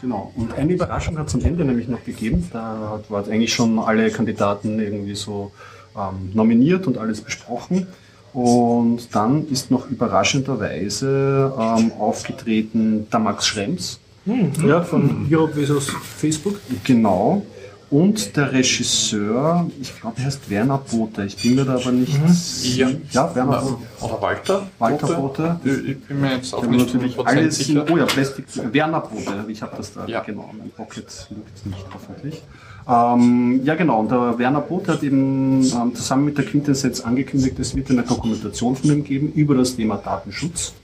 [0.01, 0.33] Genau.
[0.37, 2.49] Und eine Überraschung hat es am Ende nämlich noch gegeben.
[2.53, 5.51] Da hat- waren eigentlich schon alle Kandidaten irgendwie so
[5.97, 7.87] ähm, nominiert und alles besprochen.
[8.33, 13.99] Und dann ist noch überraschenderweise ähm, aufgetreten der Max Schrems.
[14.27, 15.91] Hm, ja, von Europe vs.
[16.17, 16.57] Facebook.
[16.85, 17.43] Genau.
[17.91, 21.25] Und der Regisseur, ich glaube, er heißt Werner Bote.
[21.25, 22.13] Ich bin mir da aber nicht.
[22.77, 22.89] Ja.
[23.11, 23.77] ja Werner Bote.
[24.01, 24.67] Oder Walter?
[24.79, 25.59] Walter Bote?
[25.63, 25.81] Bote.
[25.81, 27.57] Ich bin mir jetzt auch nicht natürlich 100% alles.
[27.57, 27.85] sicher.
[27.91, 28.45] Oh ja, Plastik.
[28.73, 29.45] Werner Bote.
[29.49, 30.07] Ich habe das da.
[30.07, 30.21] Ja.
[30.21, 30.51] Genau.
[30.57, 32.43] Mein Pocket liegt nicht hoffentlich.
[32.89, 34.01] Ähm, ja, genau.
[34.01, 38.03] Und der Werner Bote hat eben ähm, zusammen mit der Quintessenz angekündigt, es wird eine
[38.03, 40.75] Dokumentation von ihm geben über das Thema Datenschutz,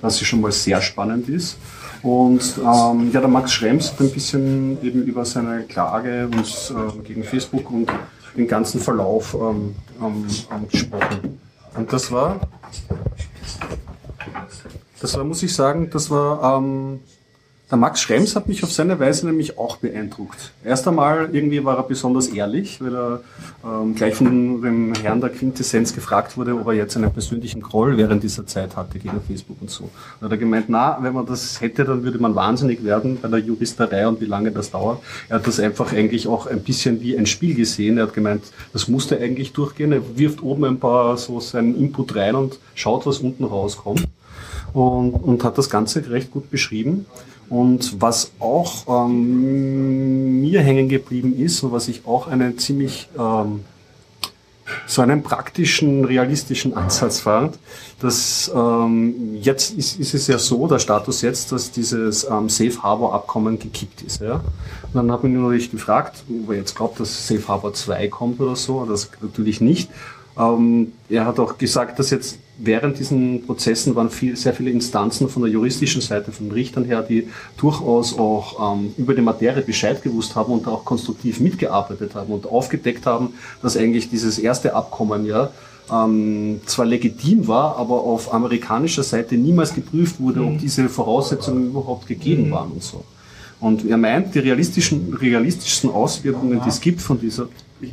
[0.00, 1.58] was schon mal sehr spannend ist.
[2.06, 7.02] Und ähm, ja, der Max Schrems hat ein bisschen eben über seine Klage und, ähm,
[7.02, 7.90] gegen Facebook und
[8.36, 11.40] den ganzen Verlauf ähm, ähm, ähm, gesprochen.
[11.76, 12.38] Und das war
[15.00, 17.00] das war, muss ich sagen, das war, ähm,
[17.68, 20.52] der Max Schrems hat mich auf seine Weise nämlich auch beeindruckt.
[20.64, 23.20] Erst einmal irgendwie war er besonders ehrlich, weil er
[23.64, 27.96] ähm, gleich von dem Herrn der Quintessenz gefragt wurde, ob er jetzt einen persönlichen Groll
[27.96, 29.90] während dieser Zeit hatte gegen Facebook und so.
[30.20, 33.26] Da hat er gemeint, na, wenn man das hätte, dann würde man wahnsinnig werden bei
[33.26, 35.02] der Juristerei und wie lange das dauert.
[35.28, 37.98] Er hat das einfach eigentlich auch ein bisschen wie ein Spiel gesehen.
[37.98, 39.90] Er hat gemeint, das musste eigentlich durchgehen.
[39.90, 44.06] Er wirft oben ein paar so seinen Input rein und schaut, was unten rauskommt
[44.72, 47.06] und, und hat das Ganze recht gut beschrieben.
[47.48, 53.60] Und was auch ähm, mir hängen geblieben ist und was ich auch einen ziemlich ähm,
[54.86, 57.58] so einen praktischen, realistischen Ansatz fand,
[58.00, 62.82] dass ähm, jetzt ist, ist es ja so, der Status jetzt, dass dieses ähm, Safe
[62.82, 64.20] Harbor Abkommen gekippt ist.
[64.20, 64.34] Ja?
[64.34, 68.08] Und dann hat man ihn natürlich gefragt, ob er jetzt glaubt, dass Safe Harbor 2
[68.08, 68.84] kommt oder so.
[68.84, 69.88] Das natürlich nicht.
[70.38, 75.28] Ähm, er hat auch gesagt, dass jetzt während diesen Prozessen waren viel, sehr viele Instanzen
[75.28, 80.02] von der juristischen Seite, von Richtern her, die durchaus auch ähm, über die Materie Bescheid
[80.02, 85.26] gewusst haben und auch konstruktiv mitgearbeitet haben und aufgedeckt haben, dass eigentlich dieses erste Abkommen
[85.26, 85.50] ja
[85.92, 90.48] ähm, zwar legitim war, aber auf amerikanischer Seite niemals geprüft wurde, Mhm.
[90.48, 93.04] ob diese Voraussetzungen überhaupt gegeben waren und so.
[93.60, 97.48] Und er meint, die realistischen, realistischsten Auswirkungen, die es gibt von dieser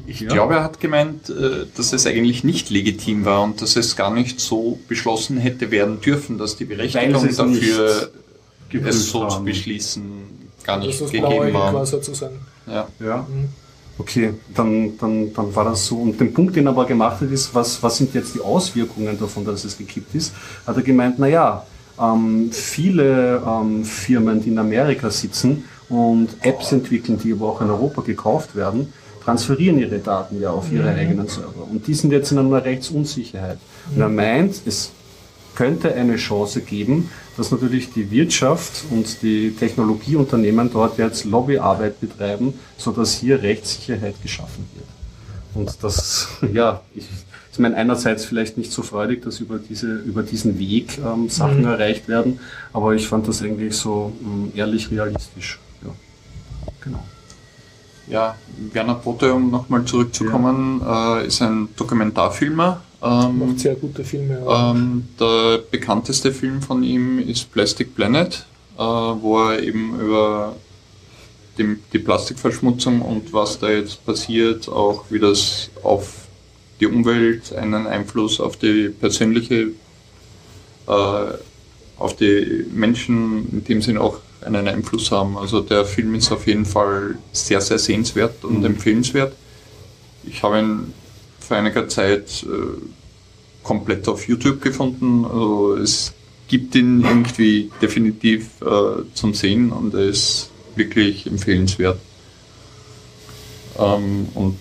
[0.08, 0.30] Ich, Ja.
[0.34, 4.14] glaube, er hat gemeint, äh, dass es eigentlich nicht legitim war und dass es gar
[4.14, 8.10] nicht so beschlossen hätte werden dürfen, dass die Berechtigung es dafür,
[8.70, 10.04] geprüft es so zu beschließen,
[10.64, 11.86] gar Das nicht ist das gegeben war.
[11.86, 12.36] sozusagen.
[12.68, 12.88] Ja.
[13.04, 13.28] Ja.
[13.98, 15.98] Okay, dann, dann, dann war das so.
[15.98, 19.20] Und den Punkt, den er aber gemacht hat, ist, was, was sind jetzt die Auswirkungen
[19.20, 20.34] davon, dass es gekippt ist?
[20.66, 21.66] Hat er gemeint, na ja,
[22.02, 27.70] ähm, viele ähm, Firmen, die in Amerika sitzen und Apps entwickeln, die aber auch in
[27.70, 28.92] Europa gekauft werden,
[29.24, 31.68] transferieren ihre Daten ja auf ihre eigenen Server.
[31.70, 33.58] Und die sind jetzt in einer Rechtsunsicherheit.
[33.94, 34.92] Und er meint, es
[35.56, 42.54] könnte eine Chance geben, dass natürlich die Wirtschaft und die Technologieunternehmen dort jetzt Lobbyarbeit betreiben,
[42.78, 44.88] sodass hier Rechtssicherheit geschaffen wird.
[45.56, 47.06] Und das, ja, ich,
[47.52, 51.64] ist mir einerseits vielleicht nicht so freudig, dass über, diese, über diesen Weg ähm, Sachen
[51.66, 52.40] erreicht werden,
[52.74, 55.60] aber ich fand das eigentlich so ähm, ehrlich realistisch.
[55.84, 55.92] Ja,
[56.82, 57.04] genau.
[58.08, 58.36] Ja,
[58.74, 62.82] Werner Potte, um nochmal zurückzukommen, äh, ist ein Dokumentarfilmer.
[63.01, 64.41] Ähm, Macht sehr gute Filme.
[64.47, 68.45] Ähm, der bekannteste Film von ihm ist Plastic Planet,
[68.78, 70.56] äh, wo er eben über
[71.58, 76.28] die, die Plastikverschmutzung und was da jetzt passiert, auch wie das auf
[76.80, 79.70] die Umwelt einen Einfluss auf die persönliche,
[80.88, 81.26] äh,
[81.97, 85.38] auf die Menschen in dem Sinn auch einen Einfluss haben.
[85.38, 89.34] Also der Film ist auf jeden Fall sehr, sehr sehenswert und empfehlenswert.
[90.26, 90.94] Ich habe ihn
[91.39, 92.82] vor einiger Zeit äh,
[93.64, 95.26] komplett auf YouTube gefunden.
[95.26, 96.14] Also es
[96.48, 102.00] gibt ihn irgendwie definitiv äh, zum Sehen und er ist wirklich empfehlenswert.
[103.78, 104.60] Ähm, und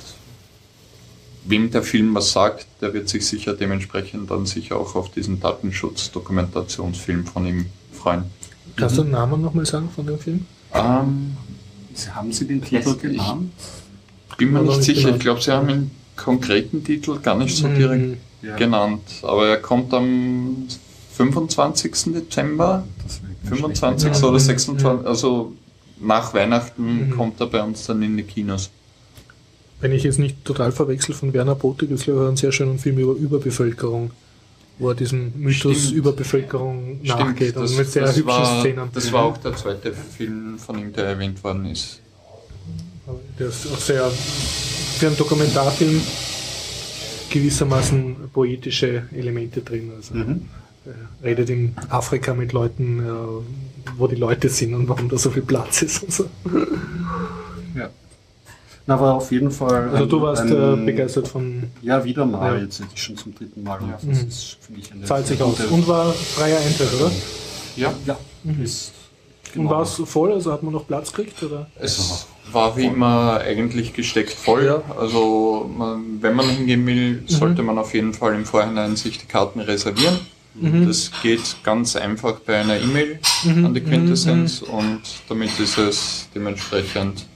[1.45, 5.41] wem der Film was sagt, der wird sich sicher dementsprechend dann sicher auch auf diesen
[5.41, 8.25] Datenschutz-Dokumentationsfilm von ihm freuen.
[8.77, 10.47] Kannst du den Namen nochmal sagen von dem Film?
[10.75, 11.37] Ähm,
[12.15, 13.51] Haben Sie den Titel genannt?
[14.39, 15.03] bin mir nicht nicht sicher.
[15.03, 15.15] genau.
[15.17, 17.75] Ich glaube, sie haben einen konkreten Titel gar nicht so Mhm.
[17.75, 18.57] direkt Ja.
[18.57, 19.03] genannt.
[19.23, 20.67] Aber er kommt am
[21.15, 22.13] 25.
[22.15, 24.11] Dezember, Das wäre 25.
[24.21, 24.25] Mhm.
[24.25, 25.07] oder 26.
[25.07, 25.53] Also
[26.01, 27.11] nach Weihnachten Mhm.
[27.17, 28.71] kommt er bei uns dann in die Kinos.
[29.81, 32.79] Wenn ich jetzt nicht total verwechsel von Werner Botig, ist glaube ich einen sehr schönen
[32.79, 34.11] Film über Überbevölkerung,
[34.79, 35.95] wo er diesem Mythos Stimmt.
[35.97, 38.89] Überbevölkerung nachgeht und das, mit sehr hübschen war, Szenen.
[38.93, 42.01] Das war auch der zweite Film von ihm, der erwähnt worden ist.
[43.39, 46.01] Der ist auch sehr für einen Dokumentarfilm
[47.31, 49.91] gewissermaßen poetische Elemente drin.
[49.97, 50.49] Also Mhm.
[50.85, 53.11] er redet in Afrika mit Leuten, äh,
[53.97, 56.25] wo die Leute sind und warum da so viel Platz ist und so.
[57.77, 57.91] Ja.
[58.87, 59.89] Na, aber auf jeden Fall.
[59.91, 62.57] Also ein- du warst ein- äh, begeistert von Ja, wieder mal.
[62.57, 62.63] Ja.
[62.65, 63.79] Jetzt hätte ich schon zum dritten Mal.
[63.81, 63.99] Ja.
[64.05, 65.61] Das ist, finde ich, eine Zahlt sich aus.
[65.71, 67.11] Und war freier Eintritt, oder?
[67.77, 68.17] Ja, Ja,
[68.63, 68.93] ist.
[69.55, 71.43] Und war es voll, also hat man noch Platz gekriegt?
[71.43, 71.67] Oder?
[71.79, 74.65] es war wie immer eigentlich gesteckt voll.
[74.67, 74.83] Ja.
[74.99, 79.27] Also man, wenn man hingehen will, sollte man auf jeden Fall im Vorhinein sich die
[79.27, 80.19] Karten reservieren.
[80.55, 80.87] Mhm.
[80.87, 87.27] Das geht ganz einfach bei einer E-Mail an die Quintessenz und damit ist es dementsprechend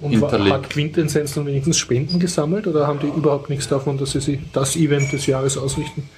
[0.00, 0.52] Und Hinterlegt.
[0.52, 4.38] hat Quintessenz dann wenigstens Spenden gesammelt oder haben die überhaupt nichts davon, dass sie sich
[4.52, 6.08] das Event des Jahres ausrichten?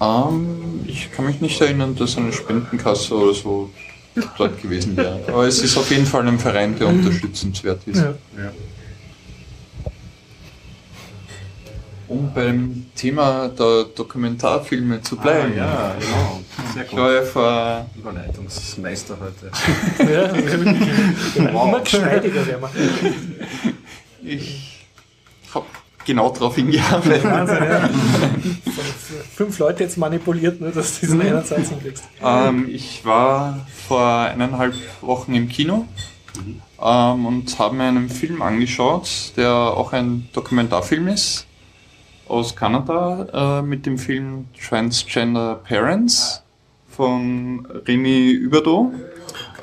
[0.00, 3.70] Ähm, ich kann mich nicht erinnern, dass eine Spendenkasse oder so
[4.36, 5.20] dort gewesen wäre.
[5.28, 7.98] Aber es ist auf jeden Fall ein Verein, der unterstützenswert ist.
[7.98, 8.14] Ja.
[12.10, 15.56] Um beim Thema der Dokumentarfilme zu bleiben.
[15.56, 16.40] ja, genau.
[16.74, 19.52] Sehr Ich war ja vor, Überleitungsmeister heute.
[20.12, 20.24] Ja,
[21.36, 23.72] immer geschmeidiger werden wir.
[24.24, 24.88] ich
[25.54, 25.66] habe
[26.04, 27.22] genau darauf hingearbeitet.
[27.22, 27.88] Wahnsinn, ja.
[29.36, 32.02] Fünf Leute jetzt manipuliert, ne, dass du diesen einen Satz hinkriegst.
[32.24, 35.86] Ähm, ich war vor eineinhalb Wochen im Kino
[36.82, 41.46] ähm, und habe mir einen Film angeschaut, der auch ein Dokumentarfilm ist
[42.30, 46.42] aus Kanada äh, mit dem Film Transgender Parents
[46.88, 48.92] von Remy Überdo,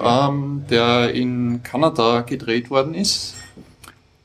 [0.03, 3.35] ähm, der in Kanada gedreht worden ist.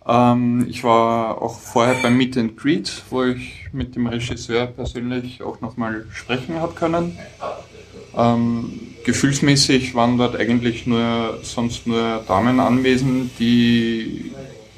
[0.07, 5.43] Ähm, ich war auch vorher beim Meet and Greet, wo ich mit dem Regisseur persönlich
[5.43, 7.17] auch nochmal sprechen habe können.
[8.17, 14.33] Ähm, gefühlsmäßig waren dort eigentlich nur sonst nur Damen anwesend, die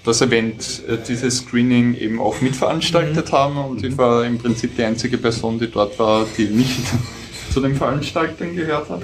[0.05, 4.85] das Event, äh, dieses Screening eben auch mitveranstaltet haben und ich war im Prinzip die
[4.85, 6.81] einzige Person, die dort war, die nicht
[7.53, 9.03] zu den Veranstaltern gehört hat.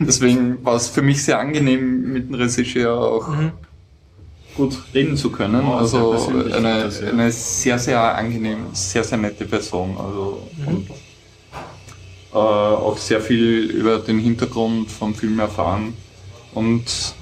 [0.00, 3.28] Deswegen war es für mich sehr angenehm, mit dem Regisseur auch
[4.56, 5.62] gut reden zu können.
[5.66, 7.08] Oh, sehr also persönlich eine, das, ja.
[7.08, 9.96] eine sehr, sehr angenehm, sehr, sehr nette Person.
[9.98, 10.88] Also und,
[12.32, 15.94] äh, auch sehr viel über den Hintergrund vom Film erfahren.
[16.54, 17.14] Und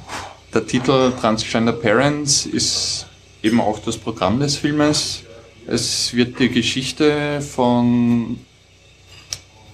[0.55, 3.07] der Titel Transgender Parents ist
[3.43, 5.23] eben auch das Programm des Filmes.
[5.67, 8.39] Es wird die Geschichte von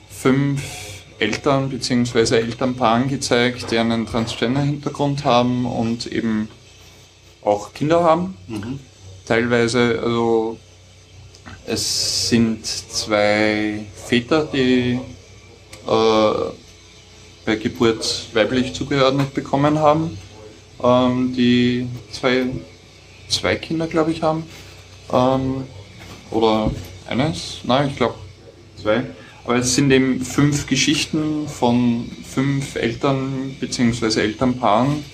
[0.08, 0.62] fünf
[1.18, 2.36] Eltern bzw.
[2.38, 6.48] Elternpaaren gezeigt, die einen Transgender-Hintergrund haben und eben
[7.42, 8.34] auch Kinder haben.
[9.26, 10.58] Teilweise, also
[11.66, 14.98] es sind zwei Väter, die
[15.86, 16.32] äh,
[17.44, 20.18] bei Geburt weiblich zugeordnet bekommen haben,
[20.82, 22.46] ähm, die zwei,
[23.28, 24.44] zwei Kinder, glaube ich, haben.
[25.12, 25.64] Ähm,
[26.30, 26.70] oder
[27.08, 27.60] eines?
[27.64, 28.14] Nein, ich glaube
[28.80, 29.04] zwei.
[29.44, 34.20] Aber es sind eben fünf Geschichten von fünf Eltern bzw.
[34.20, 35.04] Elternpaaren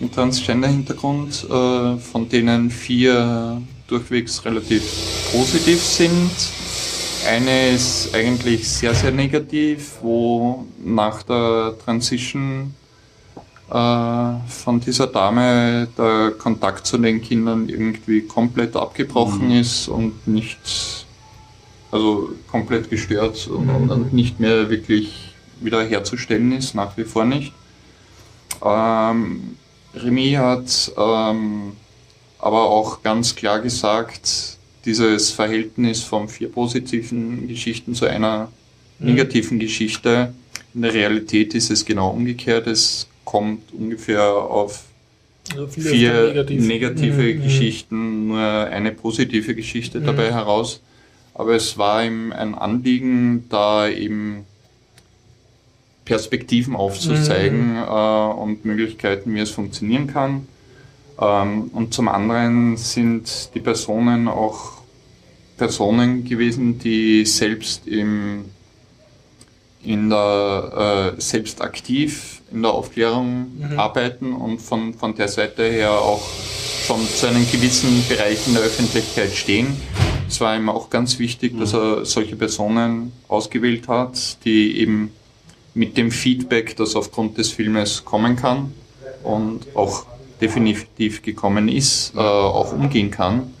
[0.00, 4.82] mit Transgender-Hintergrund, äh, von denen vier durchwegs relativ
[5.32, 6.30] positiv sind.
[7.26, 12.74] Eine ist eigentlich sehr, sehr negativ, wo nach der Transition
[13.68, 21.04] von dieser Dame der Kontakt zu den Kindern irgendwie komplett abgebrochen ist und nicht,
[21.90, 27.52] also komplett gestört und, und, und nicht mehr wirklich wiederherzustellen ist, nach wie vor nicht.
[28.64, 29.56] Ähm,
[29.94, 31.72] Remy hat ähm,
[32.38, 38.52] aber auch ganz klar gesagt, dieses Verhältnis von vier positiven Geschichten zu einer
[39.00, 40.32] negativen Geschichte.
[40.74, 42.66] In der Realität ist es genau umgekehrt.
[42.66, 44.84] Es kommt ungefähr auf
[45.52, 46.66] Also vier negativ.
[46.66, 47.42] negative Mhm, mhm.
[47.42, 50.80] Geschichten, nur eine positive Geschichte dabei heraus.
[51.34, 54.46] Aber es war ihm ein Anliegen, da eben
[56.06, 60.46] Perspektiven aufzuzeigen äh, und Möglichkeiten, wie es funktionieren kann.
[61.20, 64.76] Ähm, und zum anderen sind die Personen auch
[65.58, 68.46] Personen gewesen, die selbst im,
[69.82, 75.92] in der, äh, selbst aktiv in der Aufklärung arbeiten und von, von der Seite her
[75.92, 76.22] auch
[76.86, 79.76] schon zu einem gewissen Bereich in der Öffentlichkeit stehen.
[80.28, 85.12] Es war ihm auch ganz wichtig, dass er solche Personen ausgewählt hat, die eben
[85.74, 88.72] mit dem Feedback, das aufgrund des Filmes kommen kann
[89.22, 90.06] und auch
[90.40, 93.52] definitiv gekommen ist, äh, auch umgehen kann.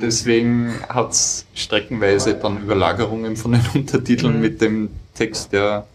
[0.01, 5.87] Deswegen hat es streckenweise dann Überlagerungen von den Untertiteln mit dem Text, der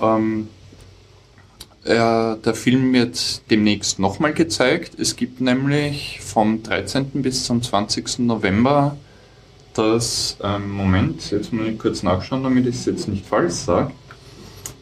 [0.00, 0.48] Ähm,
[1.84, 4.92] äh, der Film wird demnächst nochmal gezeigt.
[4.98, 7.22] Es gibt nämlich vom 13.
[7.22, 8.20] bis zum 20.
[8.20, 8.96] November
[9.74, 13.90] das, ähm, Moment, jetzt muss ich kurz nachschauen, damit ich es jetzt nicht falsch sage.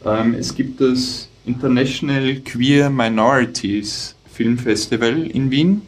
[0.05, 5.83] Ähm, es gibt das International Queer Minorities Film Festival in Wien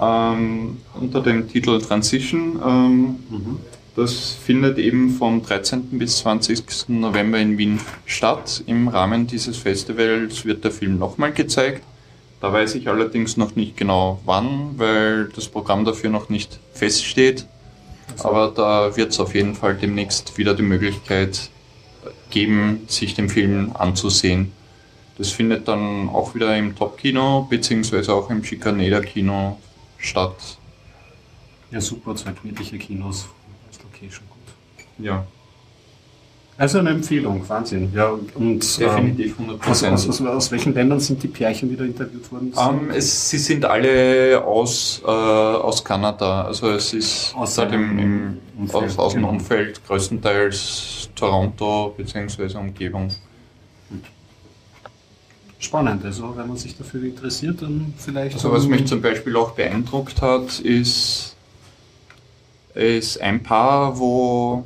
[0.00, 2.58] ähm, unter dem Titel Transition.
[2.64, 3.58] Ähm, Mhm.
[3.96, 5.82] das findet eben vom 13.
[5.98, 6.88] bis 20.
[6.88, 8.62] November in Wien statt.
[8.66, 11.82] Im Rahmen dieses Festivals wird der Film nochmal gezeigt.
[12.40, 17.46] Da weiß ich allerdings noch nicht genau wann, weil das Programm dafür noch nicht feststeht.
[18.22, 21.48] Aber da wird es auf jeden Fall demnächst wieder die Möglichkeit
[22.34, 24.52] geben, sich den Film anzusehen.
[25.16, 29.58] Das findet dann auch wieder im Top-Kino beziehungsweise auch im Schikaneder-Kino
[29.96, 30.58] statt.
[31.70, 33.28] Ja, super, zwei gemütliche Kinos.
[33.68, 35.04] Als Location gut.
[35.04, 35.26] Ja,
[36.56, 37.90] Also eine Empfehlung, Wahnsinn.
[37.92, 39.92] Ja, und definitiv Ähm, aus, 100%.
[39.92, 42.52] aus, aus, aus welchen Ländern sind die Pärchen wieder interviewt worden?
[42.56, 46.42] Ähm, es, sie sind alle aus, äh, aus Kanada.
[46.44, 49.32] Also es ist Aus dem, dem im, Umfeld, aus, aus dem genau.
[49.32, 52.56] Umfeld, größtenteils Toronto bzw.
[52.56, 53.10] Umgebung.
[55.58, 58.34] Spannend, also wenn man sich dafür interessiert, dann vielleicht.
[58.34, 61.34] Also was mich zum Beispiel auch beeindruckt hat, ist,
[62.74, 64.64] ist ein Paar, wo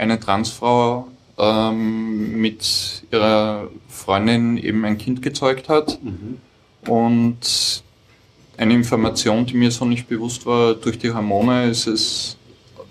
[0.00, 5.98] eine Transfrau ähm, mit ihrer Freundin eben ein Kind gezeugt hat.
[6.02, 6.38] Mhm.
[6.90, 7.82] Und
[8.56, 12.36] eine Information, die mir so nicht bewusst war, durch die Hormone ist es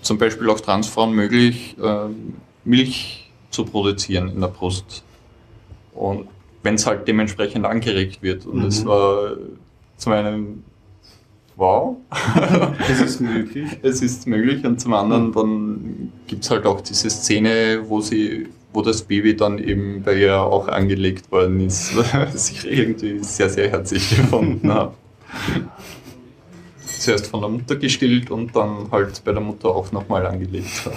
[0.02, 2.34] zum Beispiel auch Transfrauen möglich, ähm,
[2.64, 5.02] Milch zu produzieren in der Brust.
[5.92, 6.28] Und
[6.62, 8.46] wenn es halt dementsprechend angeregt wird.
[8.46, 8.88] Und es Mhm.
[8.88, 9.32] war
[9.96, 10.64] zum einen,
[11.60, 11.96] wow,
[12.88, 13.68] Das ist möglich.
[13.82, 14.64] es ist möglich.
[14.64, 19.34] Und zum anderen dann gibt es halt auch diese Szene, wo sie wo das Baby
[19.36, 24.72] dann eben bei ihr auch angelegt worden ist, was ich irgendwie sehr, sehr herzlich gefunden
[24.72, 24.94] habe.
[26.86, 30.88] Zuerst von der Mutter gestillt und dann halt bei der Mutter auch nochmal angelegt.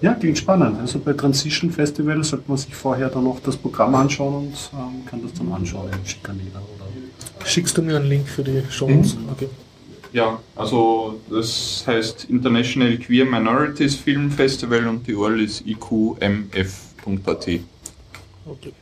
[0.00, 0.78] Ja, klingt spannend.
[0.78, 5.04] Also bei Transition Festival sollte man sich vorher dann noch das Programm anschauen und ähm,
[5.04, 7.09] kann das dann anschauen im Schikaneder oder.
[7.44, 9.16] Schickst du mir einen Link für die Show Notes?
[9.32, 9.48] Okay.
[10.12, 17.48] Ja, also das heißt International Queer Minorities Film Festival und die URL ist iqmf.at.
[18.46, 18.72] okay.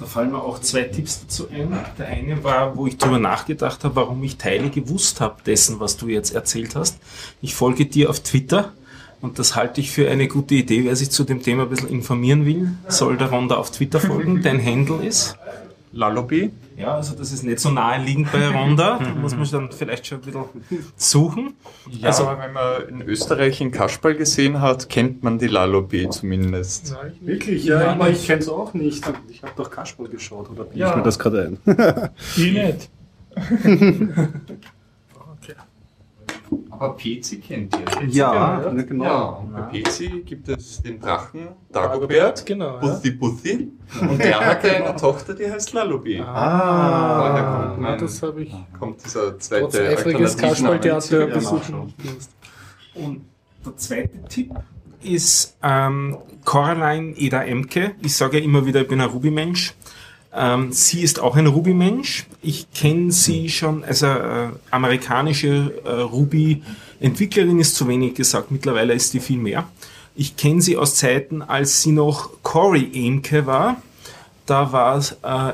[0.00, 1.78] Da fallen mir auch zwei Tipps dazu ein.
[1.98, 5.98] Der eine war, wo ich darüber nachgedacht habe, warum ich Teile gewusst habe dessen, was
[5.98, 6.98] du jetzt erzählt hast.
[7.42, 8.72] Ich folge dir auf Twitter
[9.20, 10.84] und das halte ich für eine gute Idee.
[10.84, 14.40] Wer sich zu dem Thema ein bisschen informieren will, soll der Ronda auf Twitter folgen.
[14.42, 15.36] Dein Handle ist?
[15.92, 16.50] Lalobi?
[16.80, 18.98] Ja, also das ist nicht so naheliegend bei Ronda.
[19.02, 20.44] Da muss man dann vielleicht schon ein bisschen
[20.96, 21.54] suchen.
[21.90, 26.08] Ja, Also- aber wenn man in Österreich einen Kasperl gesehen hat, kennt man die Lalobi
[26.10, 26.92] zumindest.
[27.00, 27.12] Nein.
[27.20, 27.64] Wirklich?
[27.64, 29.04] Ja, Ja, aber ich- ich kenne es auch nicht.
[29.28, 30.90] Ich habe doch Kasperl geschaut, oder Ja.
[30.90, 32.10] ich mir das gerade ein?
[32.36, 32.90] Ich nicht.
[36.70, 38.08] Aber Pezi kennt ihr.
[38.08, 38.70] Ja, ja.
[38.70, 39.04] genau.
[39.04, 42.74] Ja, und bei Pezi gibt es den Drachen Dagobert, genau.
[42.74, 42.78] Ja.
[42.80, 43.72] Puthi Puthi.
[44.00, 46.20] Und der hat eine Tochter, die heißt Lalobi.
[46.20, 50.36] Ah, Daher kommt, mein, das habe ich kommt dieser trotz zweite eifriges.
[50.36, 51.92] Kasperltheater besuchen.
[52.94, 53.24] Und
[53.64, 54.52] der zweite Tipp
[55.02, 57.92] ist ähm, Coraline Eda Emke.
[58.02, 59.74] Ich sage ja immer wieder, ich bin ein Ruby-Mensch.
[60.32, 62.26] Ähm, sie ist auch ein Ruby-Mensch.
[62.42, 69.12] Ich kenne sie schon, also äh, amerikanische äh, Ruby-Entwicklerin ist zu wenig gesagt, mittlerweile ist
[69.12, 69.68] die viel mehr.
[70.14, 73.82] Ich kenne sie aus Zeiten, als sie noch Cory Emke war.
[74.50, 74.98] Da war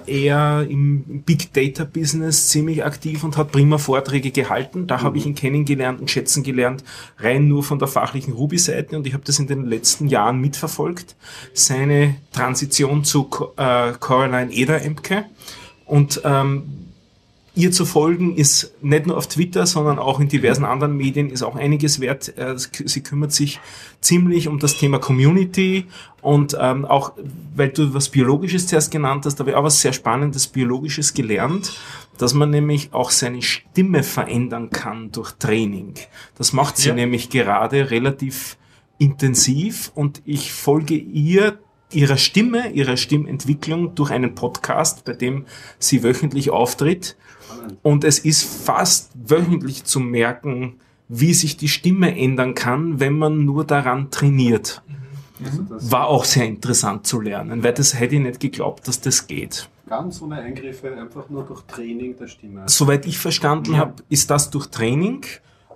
[0.07, 4.87] äh, er im Big Data Business ziemlich aktiv und hat prima Vorträge gehalten.
[4.87, 6.83] Da habe ich ihn kennengelernt und schätzen gelernt,
[7.19, 11.15] rein nur von der fachlichen Ruby-Seite und ich habe das in den letzten Jahren mitverfolgt.
[11.53, 15.27] Seine Transition zu Co- äh, Coraline Eder-Emke
[15.85, 16.86] und ähm,
[17.57, 21.43] ihr zu folgen ist nicht nur auf Twitter, sondern auch in diversen anderen Medien ist
[21.43, 22.37] auch einiges wert.
[22.39, 23.59] Äh, Sie kümmert sich
[24.01, 25.87] ziemlich um das Thema Community
[26.21, 27.13] und ähm, auch,
[27.57, 31.73] weil du was Biologisches zuerst genannt hast, habe ich auch was sehr Spannendes Biologisches gelernt,
[32.19, 35.95] dass man nämlich auch seine Stimme verändern kann durch Training.
[36.37, 36.95] Das macht sie Ja.
[36.95, 38.59] nämlich gerade relativ
[38.99, 41.59] intensiv und ich folge ihr
[41.93, 45.47] ihrer Stimme, ihrer Stimmentwicklung durch einen Podcast, bei dem
[45.79, 47.17] sie wöchentlich auftritt.
[47.83, 50.75] Und es ist fast wöchentlich zu merken,
[51.09, 54.83] wie sich die Stimme ändern kann, wenn man nur daran trainiert.
[55.69, 59.27] Das War auch sehr interessant zu lernen, weil das hätte ich nicht geglaubt, dass das
[59.27, 59.69] geht.
[59.87, 62.63] ganz ohne Eingriffe, einfach nur durch Training der Stimme.
[62.67, 65.25] Soweit ich verstanden habe, ist das durch Training.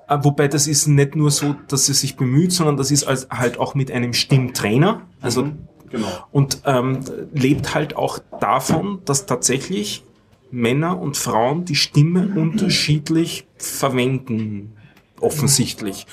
[0.08, 3.28] Äh, Wobei das ist nicht nur so, dass sie sich bemüht, sondern das ist als,
[3.30, 5.02] halt auch mit einem Stimmtrainer.
[5.20, 5.58] Also Mhm,
[5.90, 6.08] genau.
[6.32, 7.00] und ähm,
[7.34, 10.02] lebt halt auch davon, dass tatsächlich
[10.50, 14.76] Männer und Frauen die Stimme unterschiedlich verwenden
[15.20, 16.06] offensichtlich.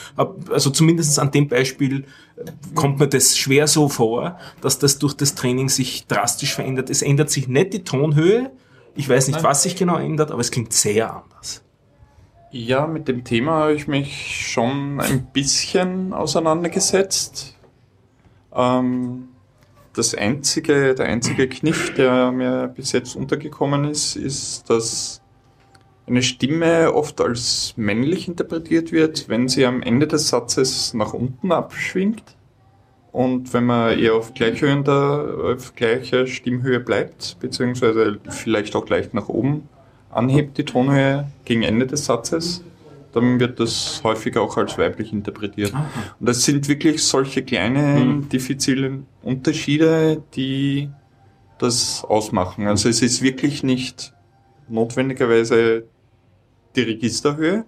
[0.50, 2.06] Also zumindest an dem Beispiel
[2.36, 6.90] äh, kommt mir das schwer so vor, dass das durch das Training sich drastisch verändert.
[6.90, 8.52] Es ändert sich nicht die Tonhöhe.
[8.96, 11.64] Ich weiß nicht, was sich genau ändert, aber es klingt sehr anders.
[12.52, 17.56] Ja, mit dem Thema habe ich mich schon ein bisschen auseinandergesetzt.
[18.54, 19.28] Ähm,
[19.98, 25.22] das einzige, der einzige Kniff, der mir bis jetzt untergekommen ist, ist, dass
[26.08, 31.52] eine Stimme oft als männlich interpretiert wird, wenn sie am Ende des Satzes nach unten
[31.52, 32.24] abschwingt.
[33.12, 39.28] Und wenn man eher auf gleichhöhender, auf gleicher Stimmhöhe bleibt, beziehungsweise vielleicht auch leicht nach
[39.28, 39.68] oben
[40.10, 42.64] anhebt, die Tonhöhe gegen Ende des Satzes,
[43.12, 45.74] dann wird das häufig auch als weiblich interpretiert.
[46.20, 50.90] Und das sind wirklich solche kleinen, diffizilen Unterschiede, die
[51.58, 52.68] das ausmachen.
[52.68, 54.14] Also es ist wirklich nicht
[54.70, 55.86] notwendigerweise
[56.76, 57.66] die Registerhöhe,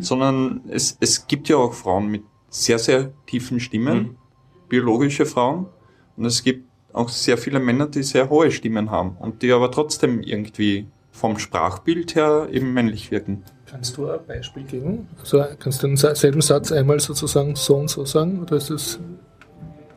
[0.00, 4.16] sondern es, es gibt ja auch Frauen mit sehr, sehr tiefen Stimmen,
[4.68, 5.66] biologische Frauen.
[6.16, 9.70] Und es gibt auch sehr viele Männer, die sehr hohe Stimmen haben und die aber
[9.70, 13.44] trotzdem irgendwie vom Sprachbild her eben männlich wirken.
[13.70, 15.08] Kannst du ein Beispiel geben?
[15.20, 18.40] Also kannst du den sa- selben Satz einmal sozusagen so und so sagen?
[18.42, 18.98] Oder ist das,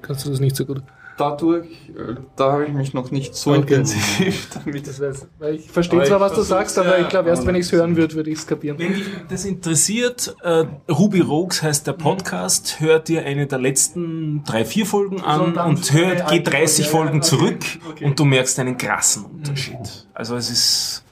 [0.01, 0.81] kannst du das nicht so gut?
[1.15, 3.59] Dadurch, äh, da habe ich mich noch nicht so Okay.
[3.75, 4.87] intensiv damit.
[4.87, 7.45] Das weiß, weil ich verstehe Aber zwar, was du sagst, aber ja, ich glaube, erst
[7.45, 8.79] wenn ich es hören würde, würde ich es kapieren.
[8.79, 14.43] Wenn dich das interessiert, äh, Ruby Rogues heißt der Podcast, hört dir eine der letzten
[14.43, 17.37] drei, vier Folgen an und dann und hört, alte geh 30 Folge, Folgen ja, okay,
[17.59, 18.05] zurück okay.
[18.05, 20.07] und du merkst einen krassen Unterschied.
[20.15, 21.03] Also es ist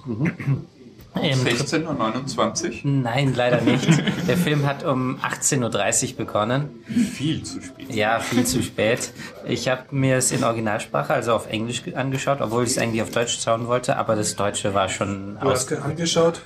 [1.23, 2.91] im 16.29 Uhr.
[2.91, 3.87] Nein, leider nicht.
[4.27, 6.71] Der Film hat um 18.30 Uhr begonnen.
[6.87, 7.95] Viel zu spät.
[7.95, 9.13] Ja, viel zu spät.
[9.47, 13.03] Ich habe mir es in Originalsprache, also auf Englisch ge- angeschaut, obwohl ich es eigentlich
[13.03, 16.41] auf Deutsch schauen wollte, aber das Deutsche war schon Du hast angeschaut.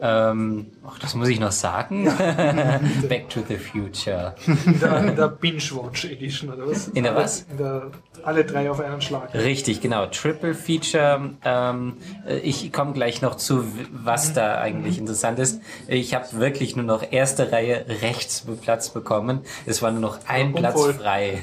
[0.00, 2.04] Ähm, ach, das muss ich noch sagen.
[3.08, 4.34] Back to the Future.
[4.46, 6.88] In der, in der Binge-Watch Edition, oder was?
[6.88, 7.46] In der was?
[7.50, 7.90] In der,
[8.22, 9.34] alle drei auf einen Schlag.
[9.34, 10.06] Richtig, genau.
[10.06, 11.30] Triple Feature.
[11.44, 11.94] Ähm,
[12.26, 15.60] äh, ich komme gleich noch zu, was da eigentlich interessant ist.
[15.88, 19.40] Ich habe wirklich nur noch erste Reihe rechts Platz bekommen.
[19.64, 21.42] Es war nur noch ein Platz frei.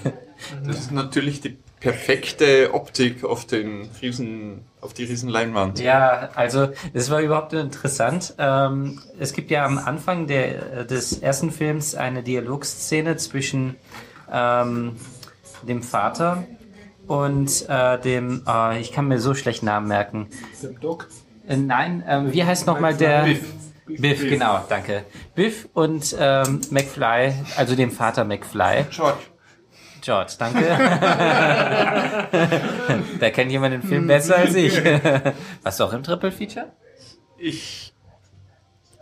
[0.66, 5.81] Das ist natürlich die perfekte Optik auf den riesen, auf die riesen Leinwand.
[5.81, 8.35] Ja, also das war überhaupt interessant.
[8.38, 13.76] Ähm, es gibt ja am Anfang der, des ersten Films eine Dialogszene zwischen
[14.31, 14.95] ähm,
[15.68, 16.45] dem Vater
[17.07, 20.30] und äh, dem, äh, ich kann mir so schlecht Namen merken.
[20.61, 21.10] Dem Doc.
[21.45, 23.23] Äh, nein, ähm, wie heißt nochmal der?
[23.23, 23.43] Biff.
[23.85, 25.03] Biff, genau, danke.
[25.35, 28.85] Biff und ähm, McFly, also dem Vater McFly.
[28.89, 29.18] George.
[30.04, 30.60] George, danke.
[33.20, 34.78] da kennt jemand den Film besser als ich.
[35.64, 36.74] Warst du auch im Triple Feature?
[37.38, 37.94] Ich,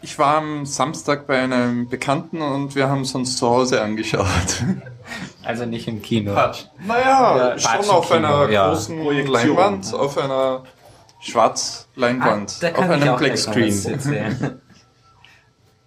[0.03, 4.27] ich war am Samstag bei einem Bekannten und wir haben es uns zu Hause angeschaut.
[5.43, 6.31] Also nicht im Kino.
[6.33, 8.69] Naja, schon Patschenkino, auf einer ja.
[8.69, 10.63] großen Leinwand, auf einer
[11.19, 13.85] Schwarzleinwand, Ah, da auf einem Blackscreen.
[13.85, 14.61] erzählen.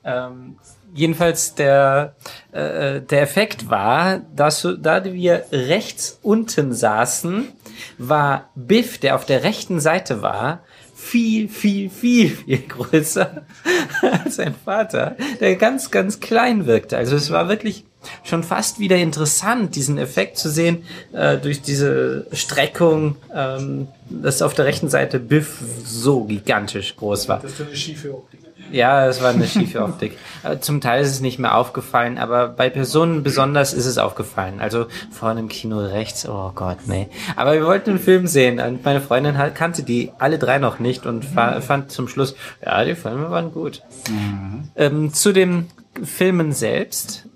[0.05, 0.59] ähm,
[0.95, 2.15] jedenfalls der,
[2.53, 7.49] äh, der Effekt war, dass da wir rechts unten saßen,
[7.99, 10.63] war Biff, der auf der rechten Seite war,
[10.95, 13.43] viel, viel, viel, viel größer
[14.03, 16.97] als sein Vater, der ganz, ganz klein wirkte.
[16.97, 17.85] Also es war wirklich
[18.23, 24.55] schon fast wieder interessant, diesen Effekt zu sehen, äh, durch diese Streckung, ähm, dass auf
[24.55, 27.41] der rechten Seite Biff so gigantisch groß war.
[27.41, 28.44] Das ist eine schiefe Optik.
[28.75, 30.19] Ja, es war eine schiefe Optik.
[30.43, 34.61] Äh, Zum Teil ist es nicht mehr aufgefallen, aber bei Personen besonders ist es aufgefallen.
[34.61, 37.09] Also vorne im Kino rechts, oh Gott, nee.
[37.37, 41.07] Aber wir wollten einen Film sehen und meine Freundin kannte die alle drei noch nicht
[41.07, 42.35] und fa- fand zum Schluss,
[42.65, 43.83] ja, die Filme waren gut.
[44.77, 45.67] Ähm, zu den
[46.03, 47.27] Filmen selbst.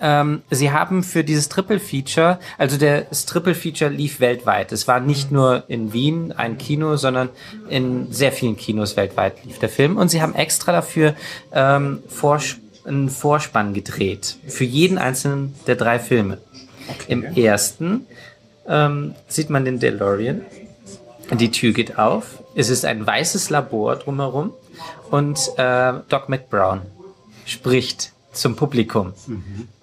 [0.00, 4.72] Ähm, sie haben für dieses Triple Feature, also der das Triple Feature lief weltweit.
[4.72, 7.28] Es war nicht nur in Wien ein Kino, sondern
[7.68, 9.96] in sehr vielen Kinos weltweit lief der Film.
[9.96, 11.14] Und sie haben extra dafür
[11.52, 16.38] ähm, Vors einen Vorspann gedreht für jeden einzelnen der drei Filme.
[17.08, 18.06] Im ersten
[18.66, 20.42] ähm, sieht man den DeLorean.
[21.32, 22.42] Die Tür geht auf.
[22.54, 24.52] Es ist ein weißes Labor drumherum
[25.10, 26.82] und äh, Doc McBrown
[27.46, 29.12] spricht zum Publikum.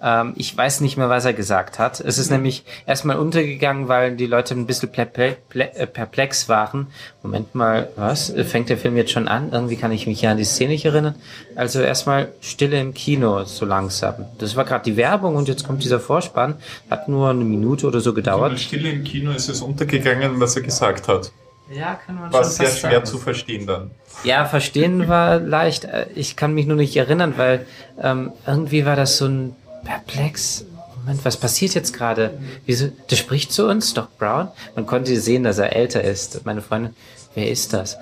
[0.02, 2.00] Ähm, ich weiß nicht mehr, was er gesagt hat.
[2.00, 6.88] Es ist nämlich erstmal untergegangen, weil die Leute ein bisschen äh, perplex waren.
[7.24, 8.34] Moment mal, was?
[8.46, 9.52] Fängt der Film jetzt schon an?
[9.52, 11.16] Irgendwie kann ich mich ja an die Szene nicht erinnern.
[11.56, 14.26] Also erstmal Stille im Kino, so langsam.
[14.40, 16.56] Das war gerade die Werbung und jetzt kommt dieser Vorspann.
[16.90, 18.60] Hat nur eine Minute oder so gedauert.
[18.60, 21.32] still im Kino ist es untergegangen, was er gesagt hat.
[21.74, 23.06] Ja, kann man War schon sehr fast schwer sagen.
[23.06, 23.92] zu verstehen dann.
[24.24, 25.86] Ja, verstehen war leicht.
[25.86, 27.66] Äh, Ich kann mich nur nicht erinnern, weil
[28.02, 30.66] ähm, irgendwie war das so ein perplex.
[31.04, 32.38] Moment, was passiert jetzt gerade?
[32.66, 32.90] Wieso?
[33.10, 34.50] Der spricht zu uns, Doc Brown.
[34.76, 36.46] Man konnte sehen, dass er älter ist.
[36.46, 36.94] Meine Freundin,
[37.34, 37.98] wer ist das?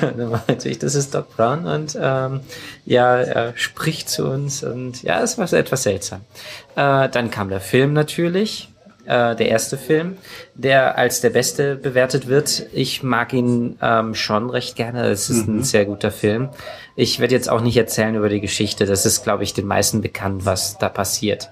[0.00, 2.40] dann meinte ich, das ist Doc Brown und ähm,
[2.86, 6.22] ja, er spricht zu uns und ja, es war etwas seltsam.
[6.76, 8.68] Äh, dann kam der Film natürlich
[9.06, 10.16] äh, der erste Film,
[10.54, 12.66] der als der beste bewertet wird.
[12.72, 15.06] Ich mag ihn ähm, schon recht gerne.
[15.06, 16.50] Es ist ein sehr guter Film.
[16.96, 18.86] Ich werde jetzt auch nicht erzählen über die Geschichte.
[18.86, 21.50] Das ist, glaube ich, den meisten bekannt, was da passiert.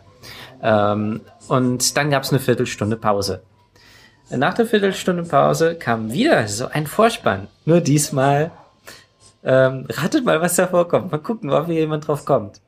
[0.62, 3.42] Ähm, und dann gab es eine Viertelstunde Pause.
[4.30, 7.48] Nach der Viertelstunde Pause kam wieder so ein Vorspann.
[7.64, 8.50] Nur diesmal,
[9.42, 11.10] ähm, ratet mal, was da vorkommt.
[11.10, 12.60] Mal gucken, ob hier jemand drauf kommt.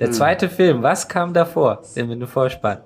[0.00, 1.82] Der zweite Film, was kam davor?
[1.94, 2.78] Den mit dem Vorspann.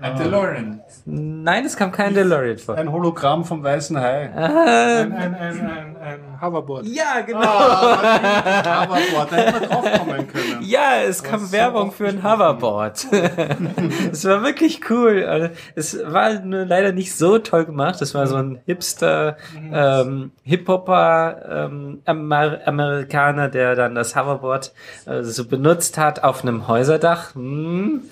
[0.00, 0.80] Ein DeLorean.
[1.04, 2.76] Nein, es kam kein DeLorean vor.
[2.76, 4.30] Ein Hologramm vom Weißen Hai.
[4.32, 6.86] Ein, ein, ein, ein, ein Hoverboard.
[6.86, 7.40] Ja, genau.
[7.40, 10.62] Aber boah, da hätte man können.
[10.62, 13.06] Ja, es kam Werbung für ein Hoverboard.
[14.12, 15.24] es war wirklich cool.
[15.24, 18.00] Also, Es war nur leider nicht so toll gemacht.
[18.00, 19.36] Es war so ein Hipster,
[19.72, 24.72] ähm, Hip-Hopper, ähm, Amer Amerikaner, der dann das Hoverboard
[25.06, 27.34] äh, so benutzt hat auf einem Häuserdach.
[27.34, 28.02] Hm.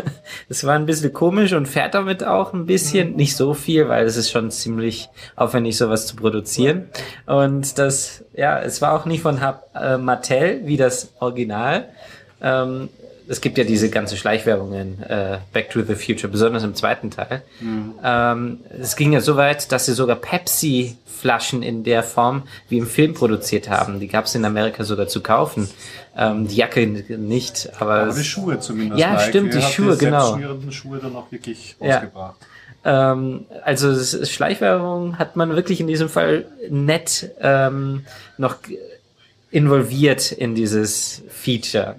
[0.49, 3.15] Es war ein bisschen komisch und fährt damit auch ein bisschen.
[3.15, 6.89] Nicht so viel, weil es ist schon ziemlich aufwendig, sowas zu produzieren.
[7.25, 11.89] Und das, ja, es war auch nicht von Hab äh, Mattel wie das Original.
[12.41, 12.89] Ähm,
[13.29, 17.11] es gibt ja diese ganze Schleichwerbung in äh, Back to the Future, besonders im zweiten
[17.11, 17.41] Teil.
[17.61, 22.87] Ähm, es ging ja so weit, dass sie sogar Pepsi-Flaschen in der Form wie im
[22.87, 23.99] Film produziert haben.
[23.99, 25.69] Die gab es in Amerika sogar zu kaufen.
[26.15, 28.99] Ähm, die Jacke nicht, aber, Aber die Schuhe zumindest.
[28.99, 30.21] Ja, stimmt, die Schuhe, genau.
[30.27, 31.97] selbstschnürenden Schuhe dann auch wirklich Ja.
[31.97, 32.35] ausgebracht.
[32.85, 38.05] Ähm, also es ist- Schleichwerbung hat man wirklich in diesem Fall nett ähm,
[38.37, 38.57] noch
[39.49, 41.95] involviert in dieses Feature.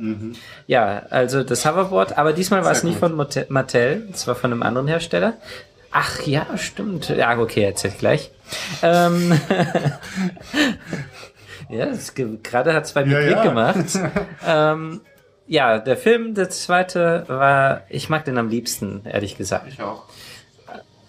[0.66, 4.52] Ja, also das Hoverboard, aber diesmal war es nicht von Mote- Mattel, es war von
[4.52, 5.34] einem anderen Hersteller.
[5.90, 7.08] Ach ja, stimmt.
[7.08, 8.30] Ja, okay, erzähl ich gleich.
[8.82, 9.32] Ähm,
[11.70, 13.42] ja, es ge- gerade hat zwei Ja, Klick ja.
[13.42, 13.98] gemacht.
[14.46, 15.00] ähm,
[15.46, 19.66] ja, der Film, der zweite war, ich mag den am liebsten, ehrlich gesagt.
[19.68, 20.04] Ich auch.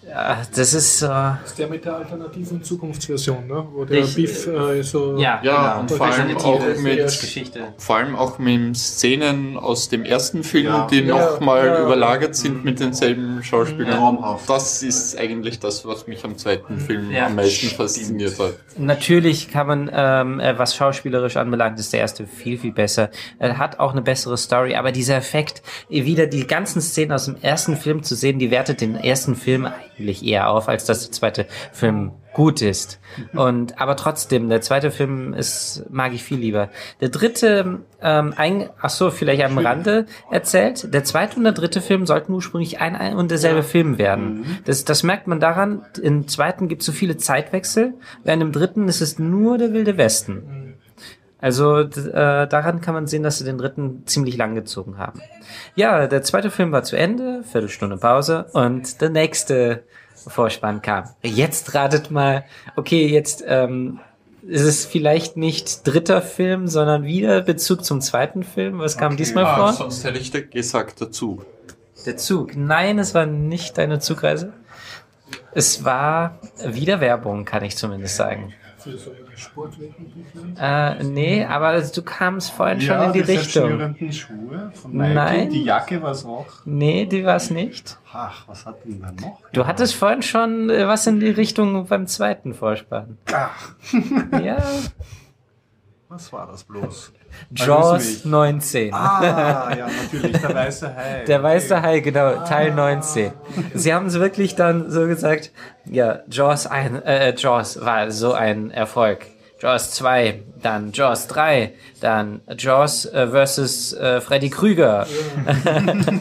[0.09, 1.07] Ja, das ist so.
[1.07, 3.63] Das ist der mit der alternativen Zukunftsversion, ne?
[3.73, 5.17] wo der Ich- Biff äh, so.
[5.17, 5.79] Ja, Ja, genau.
[5.81, 7.73] und vor allem auch mit- Geschichte.
[7.77, 10.87] Vor allem auch mit Szenen aus dem ersten Film, Ja.
[10.89, 11.83] die Ja, nochmal ja.
[11.85, 13.97] überlagert sind mit denselben Schauspielern.
[13.97, 14.49] Traumhaft.
[14.49, 18.53] Das ist eigentlich das, was mich am zweiten Film Ja, am meisten fasziniert hat.
[18.77, 23.09] Natürlich kann man, ähm, äh, was schauspielerisch anbelangt, ist der erste viel, viel besser.
[23.37, 27.25] Er hat auch eine bessere Story, aber dieser Effekt, eh, wieder die ganzen Szenen aus
[27.25, 29.67] dem ersten Film zu sehen, die wertet den ersten Film
[29.99, 32.99] eigentlich eher auf, als dass der zweite Film gut ist.
[33.33, 36.69] Und aber trotzdem, der zweite Film ist mag ich viel lieber.
[37.01, 40.93] Der dritte, ähm, ein, ach so, vielleicht am Rande erzählt.
[40.93, 44.59] Der zweite und der dritte Film sollten ursprünglich ein, ein und derselbe Film werden.
[44.65, 45.81] Das, das merkt man daran.
[46.01, 49.97] Im zweiten gibt es so viele Zeitwechsel, während im dritten ist es nur der wilde
[49.97, 50.58] Westen.
[51.41, 55.21] Also äh, daran kann man sehen, dass sie den dritten ziemlich lang gezogen haben.
[55.75, 59.83] Ja, der zweite Film war zu Ende, Viertelstunde Pause und der nächste
[60.27, 61.05] Vorspann kam.
[61.23, 62.43] Jetzt ratet mal,
[62.75, 63.99] okay, jetzt ähm,
[64.45, 68.79] ist es vielleicht nicht dritter Film, sondern wieder Bezug zum zweiten Film.
[68.79, 69.17] Was kam Okay.
[69.23, 69.73] diesmal Ah, vor?
[69.73, 71.41] sonst hätte ich gesagt dazu.
[72.05, 72.55] Der Zug.
[72.55, 74.53] Nein, es war nicht deine Zugreise.
[75.53, 78.53] Es war wieder Werbung, kann ich zumindest sagen.
[79.39, 80.57] Für so eine Sportwetten.
[80.59, 83.95] Äh, nee, aber du kamst vorhin schon in die Richtung.
[84.11, 85.13] Schuhe von Nike.
[85.13, 85.49] Nein.
[85.49, 86.45] Die Jacke war es auch.
[86.65, 87.97] Nee, die war es nicht.
[88.11, 89.39] Ach, was hat denn da noch?
[89.51, 93.17] Du hattest vorhin schon äh, was in die Richtung beim zweiten Vorspann.
[93.31, 93.73] Ach,
[94.41, 94.57] Ja,
[96.09, 97.13] was war das bloß?
[97.51, 98.25] Jaws mich.
[98.25, 98.93] 19.
[98.93, 101.23] Ah, ja, natürlich, der weiße Hai.
[101.25, 103.31] Der weiße Hai, genau, Teil 19.
[103.75, 105.51] Sie haben es wirklich dann so gesagt,
[105.85, 109.27] ja, Jaws, ein, äh, Jaws war so ein Erfolg.
[109.61, 115.05] Jaws 2, dann Jaws 3, dann Jaws äh, versus äh, Freddy Krüger.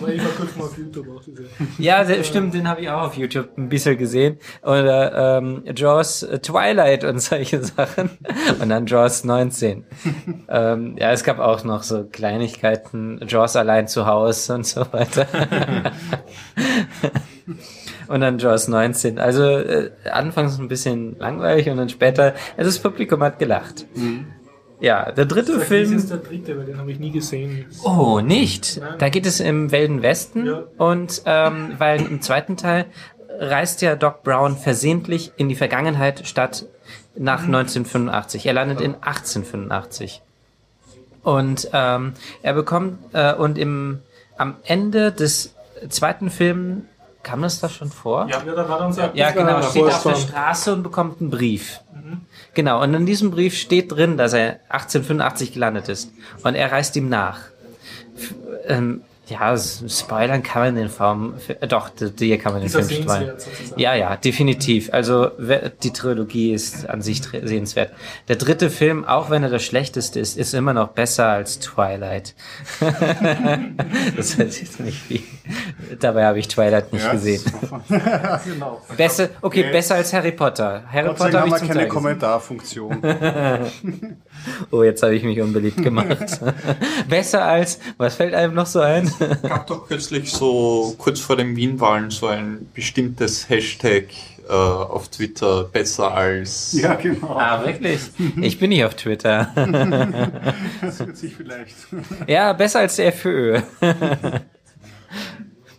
[0.00, 1.44] Weil ich war kurz mal auf YouTube auch diese.
[1.78, 4.38] Ja, der, stimmt, den habe ich auch auf YouTube ein bisschen gesehen.
[4.62, 8.10] Oder ähm, Jaws äh, Twilight und solche Sachen.
[8.60, 9.84] Und dann Jaws 19.
[10.48, 15.28] ähm, ja, es gab auch noch so Kleinigkeiten, Jaws allein zu Hause und so weiter.
[18.08, 19.18] Und dann Jaws 19.
[19.18, 23.86] Also äh, anfangs ein bisschen langweilig und dann später, also das Publikum hat gelacht.
[24.80, 25.92] Ja, der dritte Das Film.
[25.96, 27.66] ist der dritte, weil den habe ich nie gesehen.
[27.84, 28.80] Oh, nicht.
[28.98, 30.62] Da geht es im Wilden Westen Ja.
[30.78, 32.86] und ähm, weil im zweiten Teil
[33.40, 36.66] reist ja Doc Brown versehentlich in die Vergangenheit statt
[37.16, 38.46] nach 1985.
[38.46, 40.22] Er landet in 1885.
[41.22, 42.12] Und ähm,
[42.42, 44.00] er bekommt äh, und im
[44.36, 45.54] am Ende des
[45.88, 46.82] zweiten Films
[47.22, 48.28] kam das da schon vor?
[48.28, 50.14] Ja, da war dann so Ja, genau, steht auf der.
[50.14, 51.80] Straße und bekommt einen Brief.
[52.54, 56.10] Genau, und in diesem Brief steht drin, dass er 1885 gelandet ist.
[56.42, 57.40] Und er reist ihm nach.
[58.66, 62.82] Ähm, ja, spoilern kann man den Film, äh, doch, dir kann man den Ist ja
[62.82, 63.36] Film spoilern.
[63.76, 64.90] Ja, ja, definitiv.
[64.92, 65.30] Also
[65.82, 67.92] die Trilogie ist an sich sehenswert.
[68.28, 72.34] Der dritte Film, auch wenn er der schlechteste ist, ist immer noch besser als Twilight.
[74.16, 75.22] das heißt jetzt nicht viel.
[76.00, 77.42] Dabei habe ich Twilight nicht Ja, gesehen.
[78.44, 78.80] genau.
[78.96, 79.72] Besser, okay, Okay.
[79.72, 80.84] besser als Harry Potter.
[80.90, 81.88] Harry Gott Potter habe wir ich zum keine Teil.
[81.88, 83.02] Kommentarfunktion.
[84.70, 86.40] Oh, jetzt habe ich mich unbeliebt gemacht.
[87.08, 89.10] besser als, was fällt einem noch so ein?
[89.42, 94.08] gab doch kürzlich so kurz vor den Wien-Wahlen so ein bestimmtes Hashtag
[94.48, 96.72] äh, auf Twitter, besser als.
[96.72, 97.36] ja, genau.
[97.36, 98.00] ah, wirklich?
[98.40, 99.52] Ich bin nicht auf Twitter.
[100.80, 101.74] Das wird sich vielleicht.
[102.26, 103.60] Ja, besser als der FÖ.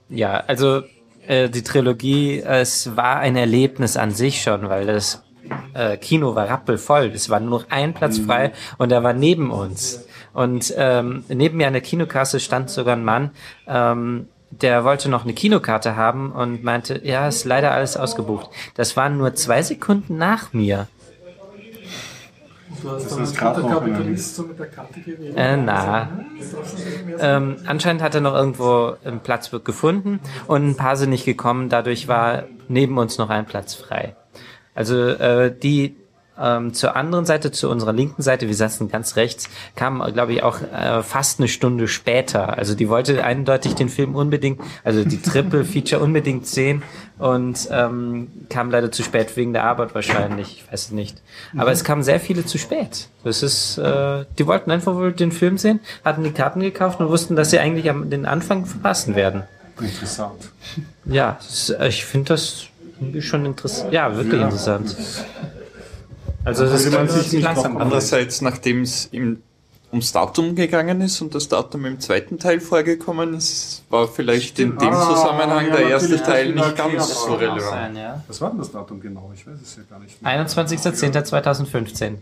[0.10, 0.84] ja, also
[1.26, 5.24] äh, die Trilogie, es war ein Erlebnis an sich schon, weil das
[5.74, 7.11] äh, Kino war rappelvoll.
[7.14, 10.06] Es war nur noch ein Platz frei und er war neben uns.
[10.34, 13.31] Und ähm, neben mir an der Kinokasse stand sogar ein Mann,
[13.68, 18.49] ähm, der wollte noch eine Kinokarte haben und meinte, ja, ist leider alles ausgebucht.
[18.76, 20.88] Das waren nur zwei Sekunden nach mir.
[22.81, 24.99] Du hast Das ist Kapitalist so mit der Karte.
[25.35, 26.07] Äh, na.
[27.19, 31.69] Ähm, anscheinend hat er noch irgendwo einen Platz gefunden und ein paar sind nicht gekommen.
[31.69, 34.15] Dadurch war neben uns noch ein Platz frei.
[34.76, 35.97] Also äh, die
[36.41, 40.44] ähm, zur anderen Seite, zu unserer linken Seite, wir saßen ganz rechts, kam, glaube ich,
[40.44, 42.57] auch äh, fast eine Stunde später.
[42.57, 46.84] Also die wollte eindeutig den Film unbedingt, also die Triple-Feature unbedingt sehen
[47.18, 51.22] und ähm, kam leider zu spät wegen der Arbeit wahrscheinlich, ich weiß es nicht.
[51.57, 53.07] Aber es kamen sehr viele zu spät.
[53.24, 57.10] Das ist, äh, die wollten einfach wohl den Film sehen, hatten die Karten gekauft und
[57.10, 59.44] wussten, dass sie eigentlich am den Anfang verpassen werden.
[59.82, 60.52] Interessant.
[61.06, 62.66] Ja, ist- ich finde das
[63.20, 63.94] schon interessant.
[63.94, 64.95] Ja, wirklich interessant.
[66.45, 67.74] Also das Würde man ist sich nicht langsam.
[67.74, 69.10] noch- Andererseits, nachdem es
[69.91, 74.78] ums Datum gegangen ist und das Datum im zweiten Teil vorgekommen ist, war vielleicht in
[74.78, 77.61] dem Ah, Zusammenhang ja, der erste Teil nicht ganz so relevant.
[77.61, 78.24] Sein, ja.
[78.28, 79.32] Was war denn das Datum genau?
[79.36, 80.22] Ich weiß es ja gar nicht.
[80.22, 80.45] mehr.
[80.45, 82.16] 21.10.2015.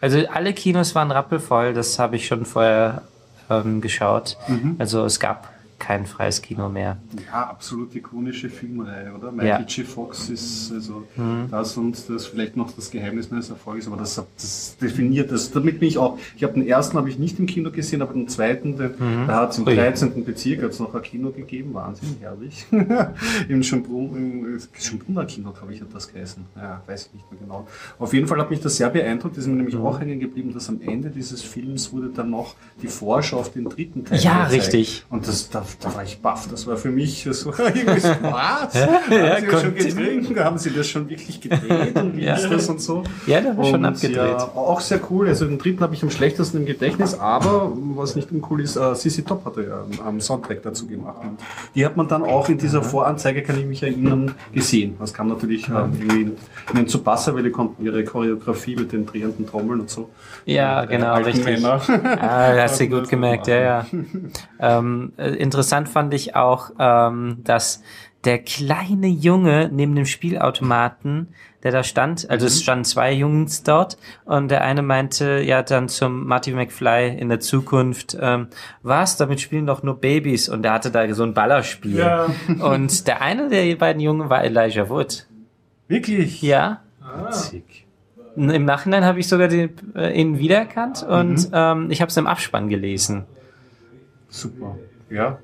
[0.00, 3.02] Also alle Kinos waren rappelvoll, das habe ich schon vorher
[3.48, 4.36] ähm, geschaut.
[4.78, 6.96] Also es gab kein freies Kino mehr.
[7.30, 9.30] Ja, absolut ikonische Filmreihe, oder?
[9.30, 9.66] Michael Ja.
[9.66, 9.86] J.
[9.86, 11.04] Fox ist also
[11.50, 15.50] das und das ist vielleicht noch das Geheimnis meines Erfolgs, aber das, das definiert das.
[15.50, 16.18] Damit bin ich auch.
[16.36, 18.92] Ich habe den ersten habe ich nicht im Kino gesehen, aber den zweiten, den,
[19.26, 19.74] da hat es im Ui.
[19.74, 20.24] 13.
[20.24, 22.66] Bezirk hat's noch ein Kino gegeben, Wahnsinn, herrlich.
[23.48, 26.44] Im Schönbrunn, im Schönbrunner Kino, glaube ich, hat das geheißen.
[26.56, 27.66] Ja, weiß ich nicht mehr genau.
[27.98, 30.68] Auf jeden Fall hat mich das sehr beeindruckt, ist mir nämlich auch hängen geblieben, dass
[30.68, 34.52] am Ende dieses Films wurde dann noch die Vorschau auf den dritten Teil Ja, gezeigt.
[34.64, 35.04] richtig.
[35.10, 36.46] Und das, da da war ich baff.
[36.50, 38.74] Das war für mich so, irgendwie so, was?
[38.74, 40.38] Ja, haben sie das schon gedreht?
[40.38, 41.96] Haben sie das schon wirklich gedreht?
[41.96, 42.34] Und wie Ja.
[42.34, 43.02] ist das und so?
[43.26, 44.16] Ja, der war schon abgedreht.
[44.16, 45.28] Ja, auch sehr cool.
[45.28, 48.94] Also den dritten habe ich am schlechtesten im Gedächtnis, aber was nicht uncool ist, äh,
[48.94, 51.16] Sissy Top hatte ja am Soundtrack dazu gemacht.
[51.22, 51.38] Und
[51.74, 54.96] die hat man dann auch in dieser Voranzeige, kann ich mich erinnern, gesehen.
[54.98, 56.32] Das kam natürlich ähm, irgendwie
[56.74, 60.10] ihnen zu passen, weil die konnten ihre Choreografie mit den drehenden Trommeln und so.
[60.44, 61.44] Ja, äh, genau, richtig.
[61.44, 61.80] Männer.
[62.20, 63.86] Ah, hast du gut gemerkt, ja, ja.
[64.58, 67.82] Ähm, äh, interessant fand ich auch, ähm, dass
[68.26, 71.28] der kleine Junge neben dem Spielautomaten,
[71.62, 73.96] der da stand, also es standen zwei Jungs dort
[74.26, 78.48] und der eine meinte ja dann zum Marty McFly in der Zukunft, ähm,
[78.82, 81.96] was, damit spielen doch nur Babys und der hatte da so ein Ballerspiel.
[81.96, 82.26] Ja.
[82.60, 85.26] Und der eine der beiden Jungen war Elijah Wood.
[85.88, 86.42] Wirklich?
[86.42, 86.82] Ja,
[87.24, 87.86] Witzig.
[88.36, 92.26] im Nachhinein habe ich sogar den, äh, ihn wiedererkannt und ähm, ich habe es im
[92.26, 93.24] Abspann gelesen.
[94.28, 94.76] Super.
[95.10, 95.38] Ja.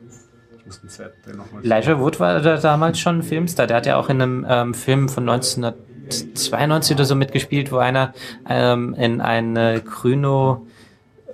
[0.58, 3.66] Ich muss den zweiten nochmal Elijah Wood war da damals schon ein Filmstar.
[3.66, 8.12] Der hat ja auch in einem ähm, Film von 1992 oder so mitgespielt, wo einer
[8.48, 10.66] ähm, in eine Chrono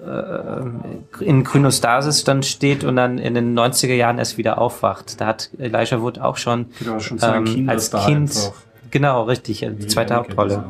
[0.04, 5.20] äh, in Chronostasis dann steht und dann in den 90er Jahren erst wieder aufwacht.
[5.20, 8.52] Da hat Elijah Wood auch schon, Genau, schon ähm, als Kind, einfach.
[8.90, 10.64] genau, richtig, die zweite Hauptrolle.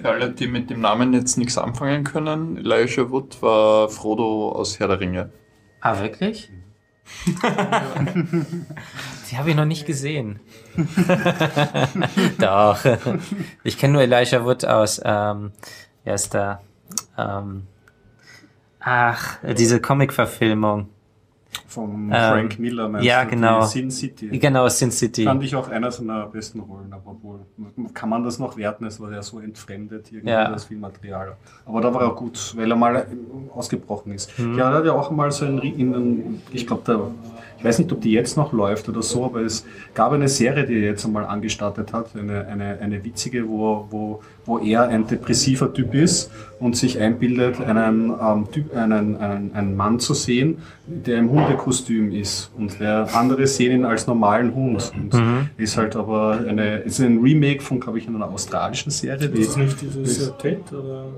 [0.00, 4.78] Für alle, die mit dem Namen jetzt nichts anfangen können, Elijah Wood war Frodo aus
[4.78, 5.30] Herr der Ringe.
[5.80, 6.50] Ah, wirklich?
[9.30, 10.40] Die habe ich noch nicht gesehen.
[12.38, 12.78] Doch.
[13.62, 15.52] Ich kenne nur Elijah Wood aus, ähm,
[16.30, 16.60] da?
[17.16, 17.66] Ähm,
[18.80, 20.88] ach, diese Comic-Verfilmung.
[21.66, 23.30] Vom Frank Miller, meinst ja, du?
[23.30, 23.62] genau.
[23.62, 24.28] Sin City.
[24.38, 25.24] Genau, Sin City.
[25.24, 27.40] Fand ich auch einer seiner besten Rollen, aber wohl,
[27.92, 30.48] kann man das noch werten, es war ja so entfremdet, irgendwie Ja.
[30.50, 31.36] das Filmmaterial.
[31.66, 33.06] Aber da war er gut, weil er mal
[33.54, 34.36] ausgebrochen ist.
[34.38, 34.58] Mhm.
[34.58, 37.10] Ja, er hat ja auch mal so ein, in einen, ich glaube, da,
[37.60, 40.64] ich weiß nicht, ob die jetzt noch läuft oder so, aber es gab eine Serie,
[40.64, 45.06] die er jetzt einmal angestartet hat, eine, eine, eine witzige, wo, wo, wo er ein
[45.06, 50.56] depressiver Typ ist und sich einbildet, einen, ähm, typ, einen, einen, einen Mann zu sehen,
[50.86, 54.90] der im Hundekostüm ist und der andere sehen ihn als normalen Hund.
[54.94, 59.28] Und ist halt aber eine, ist ein Remake von, glaube ich, einer australischen Serie.
[59.28, 61.08] Die, Ist das nicht dieses Ted oder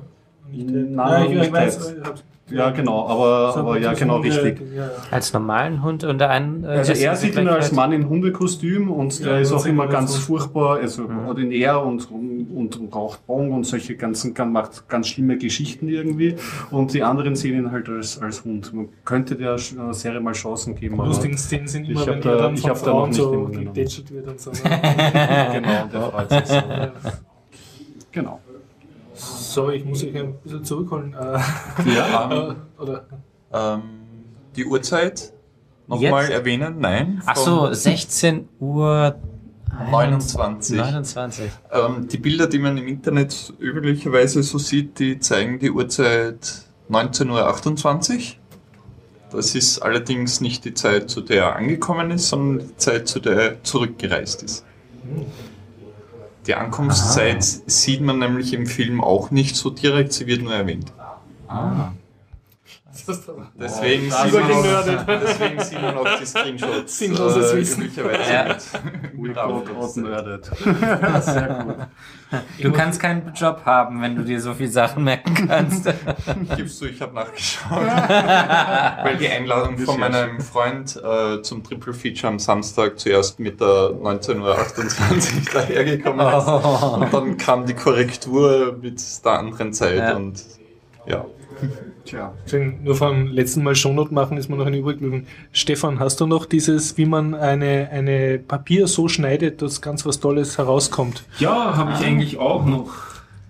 [0.53, 0.91] nicht?
[0.91, 4.16] Nein, ja, ich, nicht ich weiß, ich ja, genau, aber, so- aber ja, so- genau,
[4.16, 4.61] so- richtig.
[4.77, 4.91] Ja, ja.
[5.11, 6.65] Als normalen Hund und der einen.
[6.65, 9.87] äh, Also er sieht ihn als Mann in Hundekostüm und Ja, der ist auch immer
[9.87, 14.87] ganz ganz furchtbar, also ordinär und, und, und raucht Bong und solche ganzen, kann- macht
[14.89, 16.35] ganz schlimme Geschichten irgendwie.
[16.70, 18.74] Und die anderen sehen ihn halt als, als Hund.
[18.74, 19.59] Man könnte der äh,
[19.93, 20.97] Serie mal Chancen geben.
[20.97, 22.81] Die aber- lustigen Szenen sind ich immer, hab wenn da- er dann ich von hab
[22.81, 24.51] da noch Frauen nicht so gedätschelt wird und so.
[24.51, 24.59] ne?
[25.55, 26.57] genau, der freut sich so.
[28.11, 28.41] Genau.
[29.53, 31.15] So, ich muss euch ein bisschen zurückholen.
[31.15, 31.39] Äh,
[31.95, 33.05] Ja, äh, oder
[33.53, 33.83] ähm,
[34.57, 35.35] die Uhrzeit
[35.87, 36.77] nochmal erwähnen?
[36.79, 37.23] Nein.
[37.27, 39.16] Ach Von so, 16 Uhr
[39.91, 40.79] 29.
[40.79, 41.51] 29.
[41.70, 46.39] Ähm, die Bilder, die man im Internet üblicherweise so sieht, die zeigen die Uhrzeit
[46.91, 48.20] 19.28 Uhr.
[49.33, 53.20] Das ist allerdings nicht die Zeit, zu der er angekommen ist, sondern die Zeit, zu
[53.20, 54.65] der er zurückgereist ist.
[56.47, 60.93] Die Ankunftszeit sieht man nämlich im Film auch nicht so direkt, sie wird nur erwähnt.
[63.59, 67.82] Deswegen, sieht man auch, deswegen sieht man auch die Screenshots äh, Sinnloses Wissen.
[67.85, 68.56] üblicherweise Ja.
[69.14, 69.39] mit.
[69.39, 70.44] Outnerded.
[71.23, 71.77] Sehr gut.
[72.62, 75.86] Du kannst keinen Job haben, wenn du dir so viele Sachen merken kannst.
[76.56, 77.70] Gibst du, ich habe nachgeschaut.
[79.05, 83.66] Weil die Einladung von meinem Freund äh, zum Triple Feature am Samstag zuerst mit der
[83.69, 86.47] 19.28 Uhr dahergekommen ist.
[86.47, 86.97] Oh.
[87.01, 90.16] Und dann kam die Korrektur mit der anderen Zeit Ja.
[90.16, 90.43] und
[91.06, 91.24] ja.
[92.05, 92.33] Tja.
[92.45, 95.27] Deswegen nur vom letzten Mal Shownote machen, ist mir noch ein übrig geblieben.
[95.53, 100.20] Stefan, hast du noch dieses, wie man eine, eine Papier so schneidet, dass ganz was
[100.20, 101.24] Tolles herauskommt?
[101.39, 102.91] Ja, habe ich eigentlich auch noch.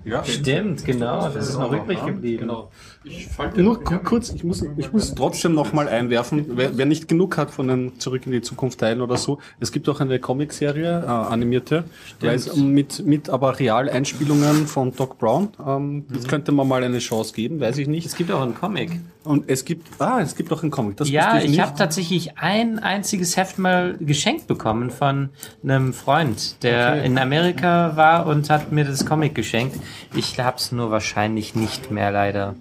[0.05, 2.43] Ja, Stimmt, genau, das ist noch übrig geblieben.
[2.43, 2.71] Genau.
[3.05, 6.87] Ich falte Nur ku- kurz, ich muss, ich muss trotzdem noch mal einwerfen, wer, wer
[6.87, 10.01] nicht genug hat von den Zurück in die Zukunft Teilen oder so, es gibt auch
[10.01, 11.85] eine Comicserie, äh, animierte,
[12.21, 15.49] weiß, mit, mit aber Realeinspielungen von Doc Brown.
[15.67, 18.17] Ähm, Das könnte man mal eine Chance geben, weiß ich Es nicht.
[18.17, 18.93] gibt auch einen Comic.
[19.25, 21.61] Und es gibt, ah, es gibt auch einen Comic, das ja, ich nicht.
[21.61, 25.29] habe tatsächlich ein einziges Heft mal geschenkt bekommen von
[25.63, 29.77] einem Freund, der in Amerika war und hat mir das Comic geschenkt.
[30.15, 32.57] Ich habe es nur wahrscheinlich nicht mehr leider.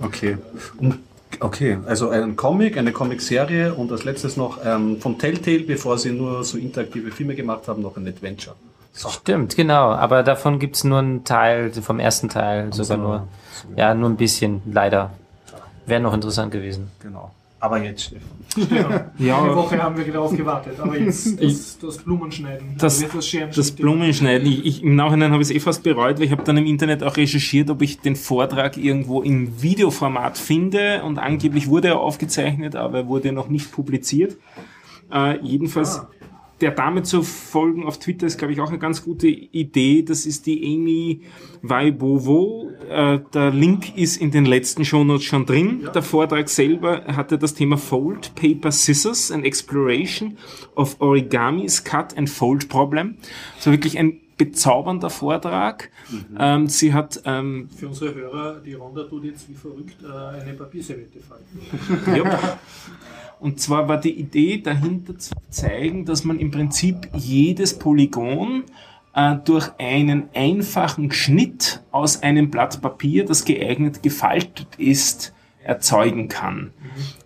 [0.00, 0.38] Okay.
[0.78, 0.98] Und,
[1.40, 6.12] okay, also ein Comic, eine Comicserie und als letztes noch ähm, von Telltale, bevor sie
[6.12, 8.56] nur so interaktive Filme gemacht haben, noch ein Adventure.
[8.94, 9.92] Stimmt, genau.
[9.92, 13.28] Aber davon gibt's nur einen Teil, vom ersten Teil sogar nur.
[13.76, 15.10] Ja, nur ein bisschen, leider.
[15.86, 16.90] Wäre noch interessant gewesen.
[17.00, 17.30] Genau.
[17.62, 18.28] Aber jetzt, Stefan.
[19.18, 19.40] Ja.
[19.40, 22.74] Eine Woche haben wir darauf gewartet, aber jetzt das, das Blumenschneiden.
[22.76, 24.48] Das, wird das das Blumenschneiden.
[24.48, 26.66] Ich, ich, Im Nachhinein habe ich es eh fast bereut, weil ich habe dann im
[26.66, 32.00] Internet auch recherchiert, ob ich den Vortrag irgendwo im Videoformat finde und angeblich wurde er
[32.00, 34.36] aufgezeichnet, aber er wurde noch nicht publiziert.
[35.12, 36.02] Äh, jedenfalls
[36.62, 40.02] der Dame zu folgen auf Twitter ist, glaube ich, auch eine ganz gute Idee.
[40.02, 41.22] Das ist die Amy
[41.60, 42.70] Weibovo.
[42.88, 45.88] Äh, der Link ist in den letzten Shownotes schon drin.
[45.92, 50.38] Der Vortrag selber hatte das Thema Fold, Paper, Scissors, an Exploration
[50.76, 53.16] of Origamis Cut and Fold Problem.
[53.58, 55.90] So wirklich ein bezaubernder Vortrag.
[56.38, 60.54] Ähm, sie hat ähm, Für unsere Hörer, die Ronda tut jetzt wie verrückt äh, eine
[60.54, 62.16] Papierserviette falten.
[62.16, 62.58] Ja.
[63.40, 68.62] Und zwar war die Idee dahinter zu zeigen, dass man im Prinzip jedes Polygon
[69.14, 76.72] äh, durch einen einfachen Schnitt aus einem Blatt Papier, das geeignet gefaltet ist, erzeugen kann.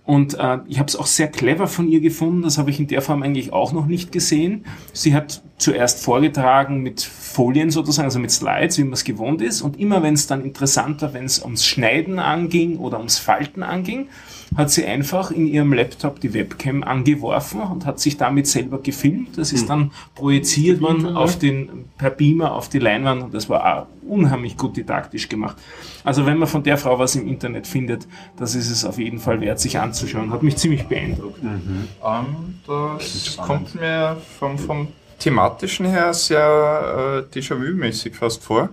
[0.06, 2.86] Und äh, ich habe es auch sehr clever von ihr gefunden, das habe ich in
[2.86, 4.64] der Form eigentlich auch noch nicht gesehen.
[4.92, 9.62] Sie hat zuerst vorgetragen mit Folien sozusagen, also mit Slides, wie man es gewohnt ist.
[9.62, 14.08] Und immer wenn es dann interessanter, wenn es ums Schneiden anging oder ums Falten anging,
[14.55, 19.36] hat sie einfach in ihrem Laptop die Webcam angeworfen und hat sich damit selber gefilmt.
[19.39, 23.78] Das ist dann projiziert worden auf den, per Beamer auf die Leinwand und das war
[23.78, 25.56] auch unheimlich gut didaktisch gemacht.
[26.05, 28.06] Also wenn man von der Frau was im Internet findet,
[28.36, 30.31] das ist es auf jeden Fall wert, sich anzuschauen.
[30.31, 31.40] Hat mich ziemlich beeindruckt.
[31.43, 38.70] Ähm, das kommt mir vom, vom thematischen her sehr äh, Déjà-vu-mäßig fast vor.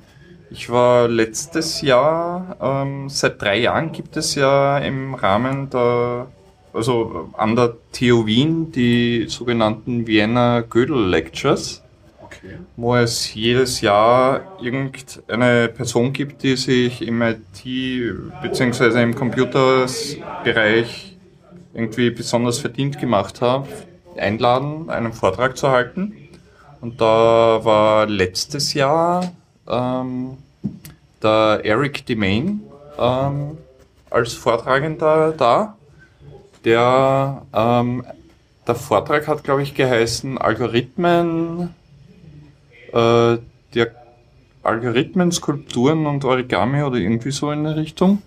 [0.53, 6.27] Ich war letztes Jahr, ähm, seit drei Jahren gibt es ja im Rahmen der,
[6.71, 11.81] also an der TU Wien die sogenannten Vienna Gödel Lectures,
[12.23, 12.59] Okay.
[12.75, 17.63] wo es jedes Jahr irgendeine Person gibt, die sich im IT
[18.43, 19.01] bzw.
[19.01, 21.17] im Computerbereich
[21.73, 23.65] irgendwie besonders verdient gemacht hat,
[24.17, 26.13] einladen, einen Vortrag zu halten.
[26.79, 29.33] Und da war letztes Jahr
[29.67, 30.37] ähm,
[31.21, 32.61] der Eric Demain
[32.97, 33.57] ähm,
[34.09, 35.75] als Vortragender da.
[36.65, 38.05] Der, ähm,
[38.67, 41.73] der Vortrag hat, glaube ich, geheißen Algorithmen,
[42.93, 43.37] äh,
[43.73, 43.91] der
[44.63, 48.21] Algorithmen, Skulpturen und Origami oder irgendwie so in der Richtung,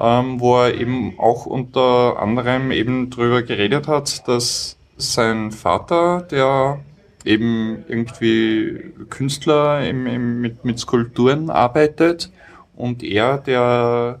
[0.00, 6.80] ähm, wo er eben auch unter anderem eben drüber geredet hat, dass sein Vater, der
[7.24, 12.30] eben irgendwie Künstler im, im, mit, mit Skulpturen arbeitet.
[12.76, 14.20] Und er, der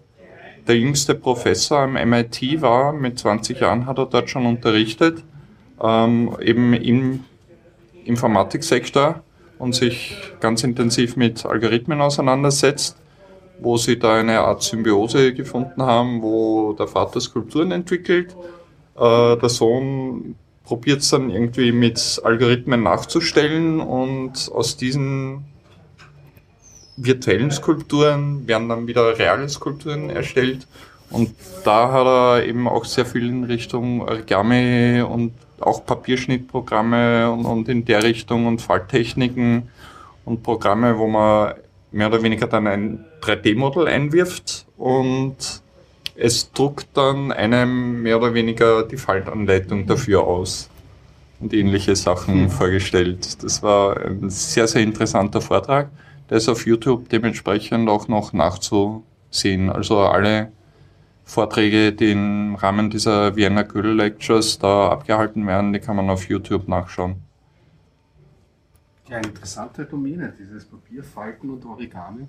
[0.70, 5.24] der jüngste Professor am MIT war, mit 20 Jahren hat er dort schon unterrichtet,
[5.82, 7.24] ähm, eben im
[8.04, 9.22] Informatiksektor
[9.58, 12.96] und sich ganz intensiv mit Algorithmen auseinandersetzt,
[13.60, 18.36] wo sie da eine Art Symbiose gefunden haben, wo der Vater Skulpturen entwickelt,
[18.96, 20.36] äh, der Sohn
[20.70, 25.44] probiert es dann irgendwie mit Algorithmen nachzustellen und aus diesen
[26.96, 30.68] virtuellen Skulpturen werden dann wieder reale Skulpturen erstellt.
[31.10, 31.34] Und
[31.64, 37.68] da hat er eben auch sehr viel in Richtung Origami und auch Papierschnittprogramme und, und
[37.68, 39.70] in der Richtung und Falltechniken
[40.24, 41.54] und Programme, wo man
[41.90, 45.62] mehr oder weniger dann ein 3D-Modell einwirft und
[46.20, 50.68] es druckt dann einem mehr oder weniger die Faltanleitung dafür aus
[51.40, 53.42] und ähnliche Sachen vorgestellt.
[53.42, 55.90] Das war ein sehr, sehr interessanter Vortrag.
[56.28, 59.70] Der ist auf YouTube dementsprechend auch noch nachzusehen.
[59.70, 60.52] Also alle
[61.24, 66.28] Vorträge, die im Rahmen dieser Vienna Gödel Lectures da abgehalten werden, die kann man auf
[66.28, 67.16] YouTube nachschauen.
[69.08, 72.28] Ja, interessante Domäne, dieses Papierfalten und Origami.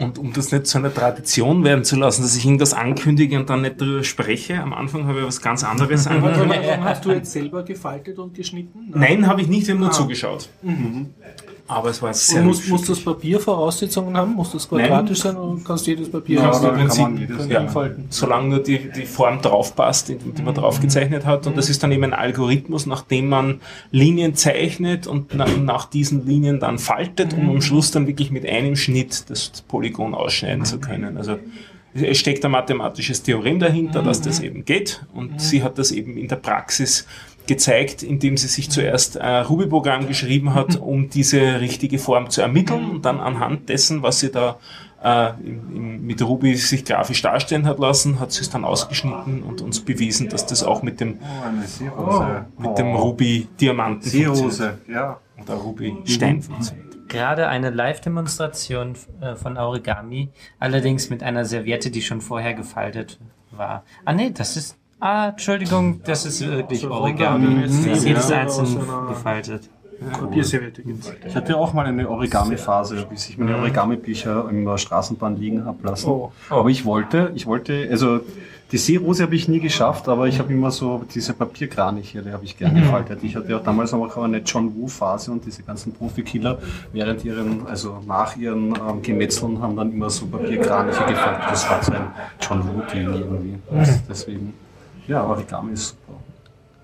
[0.00, 3.50] Und um das nicht zu einer Tradition werden zu lassen, dass ich irgendwas ankündige und
[3.50, 6.62] dann nicht darüber spreche, am Anfang habe ich was ganz anderes angekündigt.
[6.80, 8.90] Hast du jetzt selber gefaltet und geschnitten?
[8.94, 10.48] Nein, habe ich nicht, wir haben nur zugeschaut.
[11.70, 14.34] Aber es war sehr Und muss, muss das Papier Voraussetzungen haben?
[14.34, 17.68] Muss das quadratisch sein oder kannst du jedes Papier Kannst du im kann Prinzip ja,
[17.68, 18.06] falten?
[18.10, 21.46] solange nur die, die Form drauf passt, die, die man drauf gezeichnet hat.
[21.46, 23.60] Und das ist dann eben ein Algorithmus, nach dem man
[23.92, 28.44] Linien zeichnet und na, nach diesen Linien dann faltet, um am Schluss dann wirklich mit
[28.44, 31.16] einem Schnitt das Polygon ausschneiden zu können.
[31.16, 31.38] Also
[31.94, 35.04] es steckt ein mathematisches Theorem dahinter, dass das eben geht.
[35.12, 37.06] Und sie hat das eben in der Praxis
[37.46, 42.88] gezeigt, indem sie sich zuerst ein Ruby-Programm geschrieben hat, um diese richtige Form zu ermitteln
[42.90, 44.58] und dann anhand dessen, was sie da
[45.02, 49.42] äh, im, im, mit Ruby sich grafisch darstellen hat lassen, hat sie es dann ausgeschnitten
[49.42, 51.18] und uns bewiesen, dass das auch mit dem,
[51.98, 52.22] Oh,
[52.58, 54.78] mit dem Ruby-Diamanten funktioniert.
[54.88, 55.18] Ja.
[55.42, 56.89] Oder Ruby-Stein funktioniert.
[57.10, 63.18] Gerade eine Live-Demonstration äh, von Origami, allerdings mit einer Serviette, die schon vorher gefaltet
[63.50, 63.84] war.
[64.04, 67.62] Ah nee, das ist Ah, Entschuldigung, das ist wirklich So Origami.
[67.62, 68.40] Das ist jedes ja.
[68.40, 69.70] einzeln Aus einer- gefaltet.
[70.12, 71.12] Papierserviette gibt's.
[71.26, 75.86] Ich hatte auch mal eine Origami-Phase, bis ich meine Origami-Bücher in der Straßenbahn liegen habe
[75.86, 76.08] lassen.
[76.08, 76.32] Oh.
[76.48, 78.20] Aber ich wollte, ich wollte, also
[78.72, 82.44] die Seerose habe ich nie geschafft, aber ich habe immer so diese Papierkraniche, die habe
[82.44, 83.18] ich gerne gefaltet.
[83.24, 86.58] Ich hatte auch damals auch eine John Woo-Phase und diese ganzen Profikiller
[86.92, 91.42] während ihren, also nach ihren ähm, Gemetzeln haben dann immer so Papierkraniche gefaltet.
[91.50, 92.06] Das war so ein
[92.40, 93.54] John Woo-Ding irgendwie.
[93.72, 94.54] Das- Deswegen,
[95.08, 96.18] ja, Origami ist super.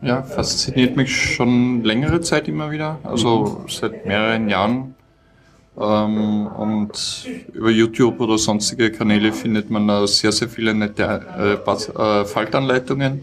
[0.03, 4.95] Ja, fasziniert mich schon längere Zeit immer wieder, also seit mehreren Jahren.
[5.78, 11.05] Ähm, und über YouTube oder sonstige Kanäle findet man da sehr, sehr viele nette
[11.39, 13.23] äh, äh, Faltanleitungen.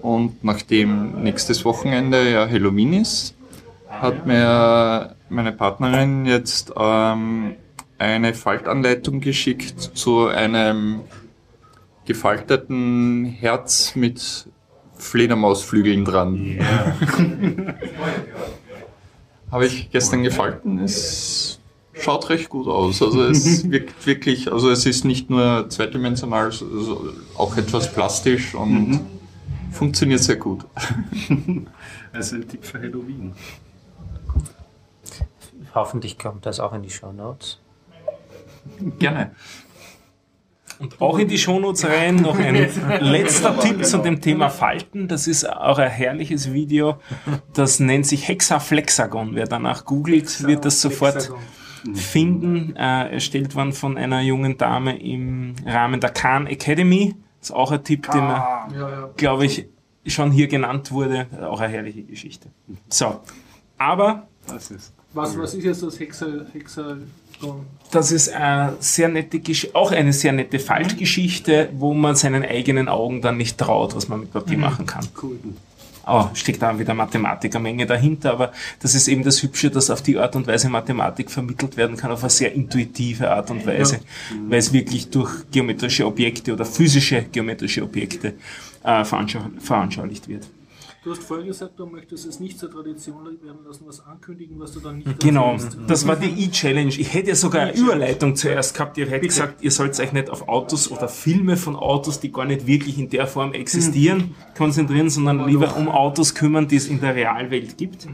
[0.00, 3.34] Und nachdem nächstes Wochenende ja Halloween ist,
[3.88, 7.56] hat mir meine Partnerin jetzt ähm,
[7.98, 11.00] eine Faltanleitung geschickt zu einem
[12.06, 14.48] gefalteten Herz mit
[14.96, 16.58] Fledermausflügeln dran.
[19.50, 20.78] Habe ich gestern gefalten.
[20.78, 21.59] Es
[21.92, 23.02] schaut recht gut aus.
[23.02, 29.00] Also es wirkt wirklich, also es ist nicht nur zweidimensional, also auch etwas plastisch und
[29.72, 30.64] funktioniert sehr gut.
[32.12, 33.34] Also ein Tipp für Halloween.
[35.74, 37.60] Hoffentlich kommt das auch in die Show Notes.
[38.98, 39.30] Gerne.
[40.80, 42.54] Und auch in die Shownotes rein noch ein
[43.00, 45.08] letzter Tipp zu dem Thema Falten.
[45.08, 46.98] Das ist auch ein herrliches Video.
[47.52, 49.34] Das nennt sich Hexaflexagon.
[49.34, 51.32] Wer danach googelt, wird das sofort
[51.94, 52.74] finden.
[52.76, 57.14] Äh, erstellt worden von einer jungen Dame im Rahmen der Khan Academy.
[57.40, 59.10] Das ist auch ein Tipp, den man, Ja, ja.
[59.16, 59.66] glaube ich,
[60.06, 61.26] schon hier genannt wurde.
[61.42, 62.48] Auch eine herrliche Geschichte.
[62.88, 63.20] So.
[63.78, 64.92] Aber Das ist.
[65.12, 67.08] Was, was ist jetzt das Hexa, Hexagon?
[67.90, 72.88] Das ist eine sehr nette Gesch auch eine sehr nette Faltgeschichte, wo man seinen eigenen
[72.88, 75.08] Augen dann nicht traut, was man mit Papier machen kann.
[75.20, 75.38] Cool.
[76.12, 80.18] Oh, steckt da wieder Mathematikermenge dahinter, aber das ist eben das Hübsche, dass auf die
[80.18, 84.00] Art und Weise Mathematik vermittelt werden kann, auf eine sehr intuitive Art und Weise,
[84.48, 88.34] weil es wirklich durch geometrische Objekte oder physische geometrische Objekte
[88.82, 90.48] äh, veranschau veranschaulicht wird.
[91.02, 94.72] Du hast vorher gesagt, du möchtest es nicht zur Tradition werden lassen, was ankündigen, was
[94.72, 95.78] du dann nicht Genau, erzählst.
[95.86, 96.90] das war die E-Challenge.
[96.90, 98.98] Ich hätte ja sogar eine Überleitung zuerst gehabt.
[98.98, 102.44] Ihr hättet gesagt, ihr sollt euch nicht auf Autos oder Filme von Autos, die gar
[102.44, 107.00] nicht wirklich in der Form existieren, konzentrieren, sondern lieber um Autos kümmern, die es in
[107.00, 108.06] der Realwelt gibt.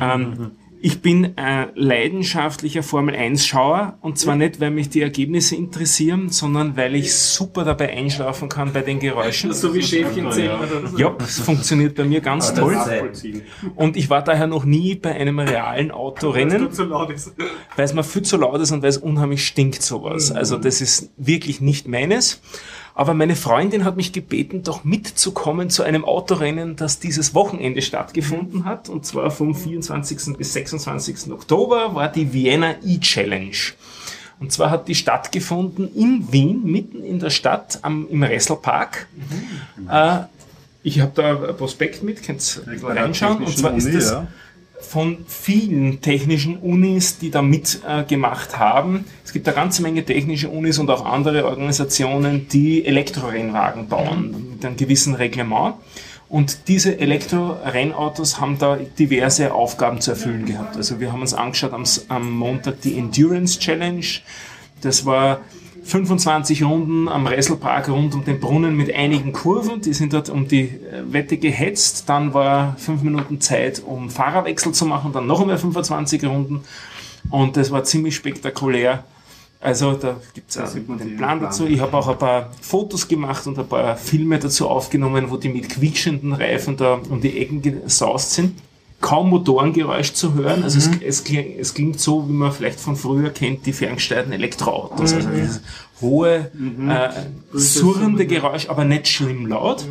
[0.00, 0.50] ähm,
[0.82, 6.94] ich bin äh, leidenschaftlicher Formel-1-Schauer und zwar nicht, weil mich die Ergebnisse interessieren, sondern weil
[6.94, 9.52] ich super dabei einschlafen kann bei den Geräuschen.
[9.52, 10.58] So wie Schäfchen zählen.
[10.58, 10.98] oder?
[10.98, 12.74] Ja, das funktioniert bei mir ganz toll.
[12.74, 13.42] Nachvollziehen.
[13.76, 17.32] Und ich war daher noch nie bei einem realen Autorennen Weil es zu laut ist.
[17.76, 20.32] weil es mir viel zu laut ist und weil es unheimlich stinkt sowas.
[20.32, 22.40] Also das ist wirklich nicht meines.
[22.94, 28.64] Aber meine Freundin hat mich gebeten, doch mitzukommen zu einem Autorennen, das dieses Wochenende stattgefunden
[28.64, 28.88] hat.
[28.88, 30.36] Und zwar vom 24.
[30.36, 31.32] bis 26.
[31.32, 33.56] Oktober war die Vienna E-Challenge.
[34.40, 39.06] Und zwar hat die stattgefunden in Wien, mitten in der Stadt, am, im Resselpark.
[39.90, 40.20] Äh,
[40.82, 43.44] ich habe da ein Prospekt mit, könnt reinschauen.
[43.44, 44.16] Und zwar ist das
[44.80, 49.04] von vielen technischen Unis, die da mitgemacht äh, haben.
[49.24, 54.64] Es gibt eine ganze Menge technische Unis und auch andere Organisationen, die Elektrorennwagen bauen mit
[54.64, 55.74] einem gewissen Reglement.
[56.28, 60.76] Und diese Elektrorennautos haben da diverse Aufgaben zu erfüllen gehabt.
[60.76, 64.06] Also wir haben uns angeschaut am, am Montag die Endurance Challenge.
[64.80, 65.40] Das war
[65.82, 69.80] 25 Runden am Resselpark rund um den Brunnen mit einigen Kurven.
[69.80, 72.08] Die sind dort um die äh, Wette gehetzt.
[72.08, 75.12] Dann war fünf Minuten Zeit, um Fahrerwechsel zu machen.
[75.12, 76.62] Dann noch einmal 25 Runden.
[77.30, 79.04] Und das war ziemlich spektakulär.
[79.60, 81.40] Also da gibt's man den den Plan Plan.
[81.40, 81.66] dazu.
[81.66, 85.50] Ich habe auch ein paar Fotos gemacht und ein paar Filme dazu aufgenommen, wo die
[85.50, 88.58] mit quietschenden Reifen da um die Ecken gesaust sind.
[89.00, 90.62] Kaum Motorengeräusch zu hören.
[90.62, 94.32] Also es, es, klingt, es klingt so, wie man vielleicht von früher kennt, die ferngesteuerten
[94.32, 95.12] Elektroautos.
[95.14, 95.60] Also dieses
[96.00, 96.50] hohe,
[96.88, 97.08] äh,
[97.52, 99.86] surrende Geräusch, aber nicht schlimm laut.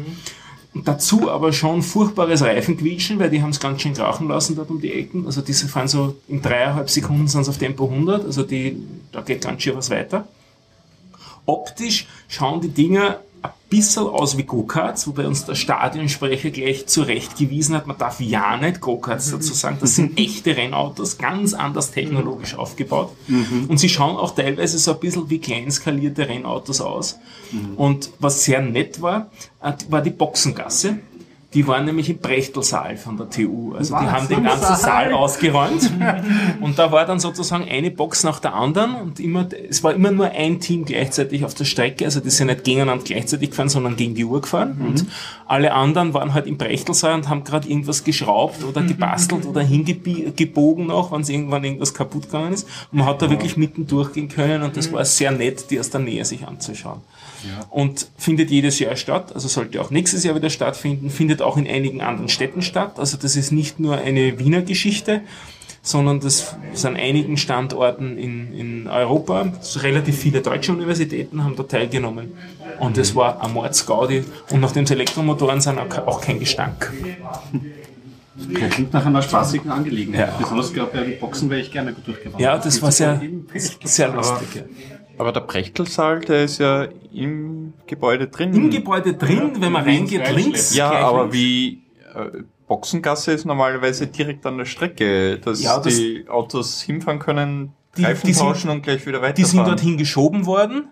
[0.73, 4.69] Und dazu aber schon furchtbares Reifenquietschen, weil die haben es ganz schön krachen lassen dort
[4.69, 5.25] um die Ecken.
[5.25, 8.77] Also diese fahren so in dreieinhalb Sekunden sind sie auf Tempo 100, also die,
[9.11, 10.27] da geht ganz schön was weiter.
[11.45, 17.75] Optisch schauen die Dinger ein bisschen aus wie Go-Karts, wobei uns der Stadionsprecher gleich zurechtgewiesen
[17.75, 22.55] hat, man darf ja nicht Go-Karts dazu sagen, das sind echte Rennautos, ganz anders technologisch
[22.55, 23.11] aufgebaut.
[23.67, 27.19] Und sie schauen auch teilweise so ein bisschen wie kleinskalierte Rennautos aus.
[27.75, 29.29] Und was sehr nett war,
[29.61, 30.99] äh, war die Boxengasse.
[31.55, 33.73] Die waren nämlich im Brechtelsaal von der TU.
[33.73, 35.91] Also die haben den ganzen Saal ausgeräumt.
[36.61, 40.11] Und da war dann sozusagen eine Box nach der anderen und immer, es war immer
[40.11, 42.05] nur ein Team gleichzeitig auf der Strecke.
[42.05, 44.79] Also die sind nicht gegeneinander gleichzeitig gefahren, sondern gegen die Uhr gefahren.
[44.79, 45.05] Und
[45.47, 50.85] Alle anderen waren halt im Brechtelsaal und haben gerade irgendwas geschraubt oder gebastelt oder hingebogen
[50.85, 52.67] noch, wenn es irgendwann irgendwas kaputt gegangen ist.
[52.91, 55.89] Und man hat da wirklich mitten durchgehen können und das war sehr nett, die aus
[55.89, 57.01] der Nähe sich anzuschauen.
[57.69, 61.67] Und findet jedes Jahr statt, also sollte auch nächstes Jahr wieder stattfinden, findet auch in
[61.67, 62.99] einigen anderen Städten statt.
[62.99, 65.21] Also das ist nicht nur eine Wiener Geschichte,
[65.81, 69.51] sondern das ist an einigen Standorten in, in Europa.
[69.77, 72.33] Relativ viele deutsche Universitäten haben da teilgenommen.
[72.79, 74.23] Und es war ein Mordsgaudi.
[74.51, 76.91] Und nachdem es Elektromotoren sind, auch auch kein Gestank.
[78.69, 80.29] Klingt nach einer spaßigen Angelegenheit.
[80.29, 80.37] Ja.
[80.37, 82.41] Besonders glaube ich, bei Boxen wäre ich gerne durchgefahren.
[82.41, 83.21] Ja, das war sehr,
[83.83, 84.63] sehr lustig.
[85.19, 85.23] Ja.
[85.23, 88.53] Aber der Prechtl-Saal, der ist ja im Gebäude drin.
[88.53, 90.73] Im Gebäude drin, wenn man reingeht, links.
[90.75, 91.35] ja, aber links.
[91.35, 91.83] wie
[92.15, 97.73] äh, Boxengasse ist normalerweise direkt an der Strecke, dass Ja, das- die Autos hinfahren können,
[97.97, 99.35] Die- Reifen die sind- tauschen und gleich wieder weiterfahren.
[99.35, 100.87] Die sind dorthin geschoben worden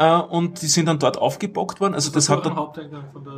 [0.00, 1.92] äh, und die sind dann dort aufgebockt worden.
[1.92, 2.56] Also das hat dann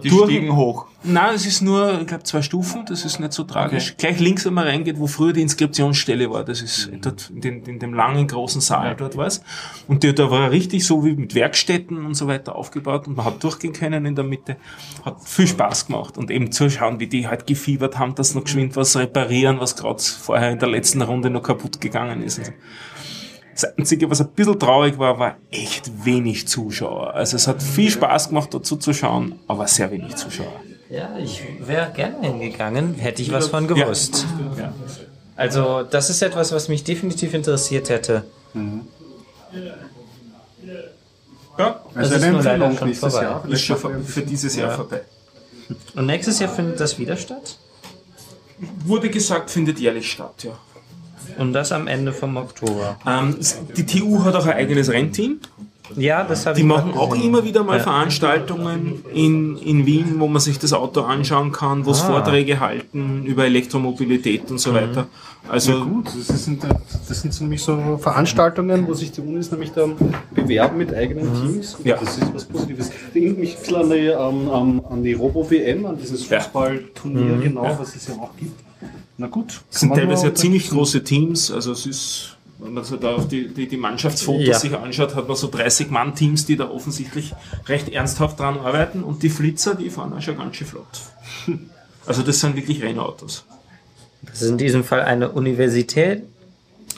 [0.02, 0.86] die durch- stiegen hoch.
[1.02, 3.96] Nein, es ist nur, ich glaube, zwei Stufen, das ist nicht so tragisch.
[3.96, 7.64] Gleich links, wenn man reingeht, wo früher die Inskriptionsstelle war, das ist dort in, den,
[7.64, 9.42] in dem langen, großen Saal dort war's.
[9.88, 13.26] Und der, da war richtig so wie mit Werkstätten und so weiter aufgebaut und man
[13.26, 14.56] hat durchgehen können in der Mitte.
[15.04, 18.76] Hat viel Spaß gemacht und eben zuschauen, wie die halt gefiebert haben, dass noch geschwind
[18.76, 22.38] was reparieren, was gerade vorher in der letzten Runde noch kaputt gegangen ist.
[22.38, 22.52] Und so.
[23.54, 27.14] Das Einzige, was ein bisschen traurig war, war echt wenig Zuschauer.
[27.14, 30.52] Also es hat viel Spaß gemacht, dazu zu schauen, aber sehr wenig Zuschauer.
[30.88, 34.26] Ja, ich wäre gerne hingegangen, hätte ich was von gewusst.
[34.58, 34.72] Ja.
[35.36, 38.24] Also, das ist etwas, was mich definitiv interessiert hätte.
[41.58, 43.26] Ja, Also Das eine Empfehlung schon nächstes vorbei.
[43.26, 43.44] Jahr.
[43.48, 44.76] ist schon für, für dieses Jahr Ja.
[44.76, 45.02] vorbei.
[45.94, 47.58] Und nächstes Jahr findet das wieder statt?
[48.84, 50.58] Wurde gesagt, findet jährlich statt, ja.
[51.38, 52.96] Und das am Ende vom Oktober.
[53.06, 53.36] Ähm,
[53.76, 55.38] die TU hat auch ein eigenes Rennteam.
[55.96, 57.26] Ja, das habe Die ich machen mal auch gesehen.
[57.28, 57.82] immer wieder mal Ja.
[57.82, 62.06] Veranstaltungen in, in Wien, wo man sich das Auto anschauen kann, wo es Ah.
[62.06, 65.08] Vorträge halten über Elektromobilität und so weiter.
[65.50, 69.96] Also Gut, das sind, das sind nämlich so Veranstaltungen, wo sich die Unis nämlich dann
[70.30, 71.76] bewerben mit eigenen Teams.
[71.84, 71.96] Ja.
[71.98, 72.88] Das ist was Positives.
[72.88, 76.40] Das erinnert mich ein bisschen an die, ähm, an, an die Robo-WM, an dieses Ja.
[76.40, 78.58] Fußballturnier, genau, was es ja auch gibt.
[79.22, 79.60] Na gut.
[79.70, 83.28] Es sind teilweise ja ziemlich große Teams, also es ist, wenn man so da auf
[83.28, 84.58] die, die, die Mannschaftsfotos Ja.
[84.58, 87.32] sich anschaut, hat man so 30-Mann-Teams, die da offensichtlich
[87.68, 90.86] recht ernsthaft dran arbeiten und die Flitzer, die fahren auch schon ganz schön flott.
[92.04, 93.44] Also das sind wirklich Rennautos.
[94.22, 96.24] Das ist in diesem Fall eine Universität,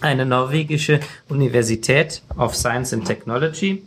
[0.03, 3.83] eine norwegische Universität of Science and Technology.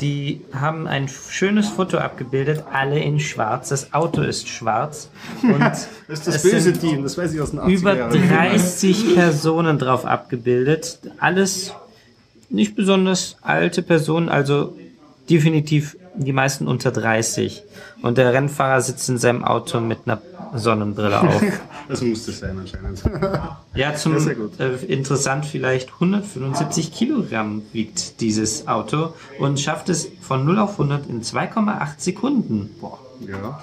[0.00, 3.68] Die haben ein schönes Foto abgebildet, alle in schwarz.
[3.70, 5.10] Das Auto ist schwarz.
[5.42, 8.28] Und Das ist das böse Team, das weiß ich aus den 80er über Jahren.
[8.28, 10.98] 30 Personen drauf abgebildet.
[11.18, 11.72] Alles
[12.48, 14.76] nicht besonders alte Personen, also
[15.30, 17.62] definitiv die meisten unter 30.
[18.02, 20.20] Und der Rennfahrer sitzt in seinem Auto mit einer
[20.54, 21.42] Sonnenbrille auf.
[21.88, 23.02] Das muss das sein anscheinend.
[23.74, 24.58] Ja, zum Sehr gut.
[24.60, 31.08] äh, interessant vielleicht 175 Kilogramm wiegt dieses Auto und schafft es von 0 auf 100
[31.08, 32.70] in 2,8 Sekunden.
[32.80, 32.98] Boah.
[33.26, 33.62] ja.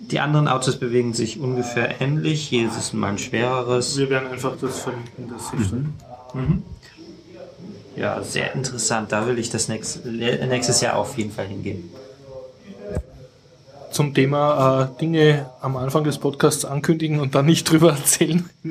[0.00, 3.96] Die anderen Autos bewegen sich ungefähr ähnlich, jedes ist mal ein schwereres.
[3.98, 5.74] Wir werden einfach das verlinken, das hilft.
[7.96, 9.12] Ja, sehr interessant.
[9.12, 11.90] Da will ich das nächst, nächstes Jahr auf jeden Fall hingehen.
[13.90, 18.48] Zum Thema äh, Dinge am Anfang des Podcasts ankündigen und dann nicht drüber erzählen.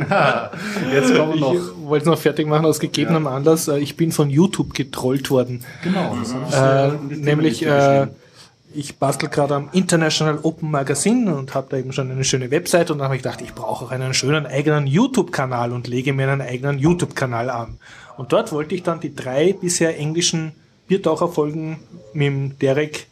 [0.93, 1.53] Jetzt kommen wir Ich noch.
[1.83, 3.67] wollte es noch fertig machen aus gegebenem Anlass.
[3.67, 5.63] Äh, Ich bin von YouTube getrollt worden.
[5.83, 8.07] Genau, ich Äh, die nämlich, äh,
[8.73, 12.91] ich bastel gerade am International Open Magazine und habe da eben schon eine schöne Website
[12.91, 16.29] und dann habe ich gedacht, ich brauche auch einen schönen eigenen YouTube-Kanal und lege mir
[16.29, 17.77] einen eigenen YouTube-Kanal an.
[18.17, 20.51] Und dort wollte ich dann die drei bisher englischen
[20.87, 21.79] Biertaucher-Folgen
[22.13, 23.07] mit dem Derek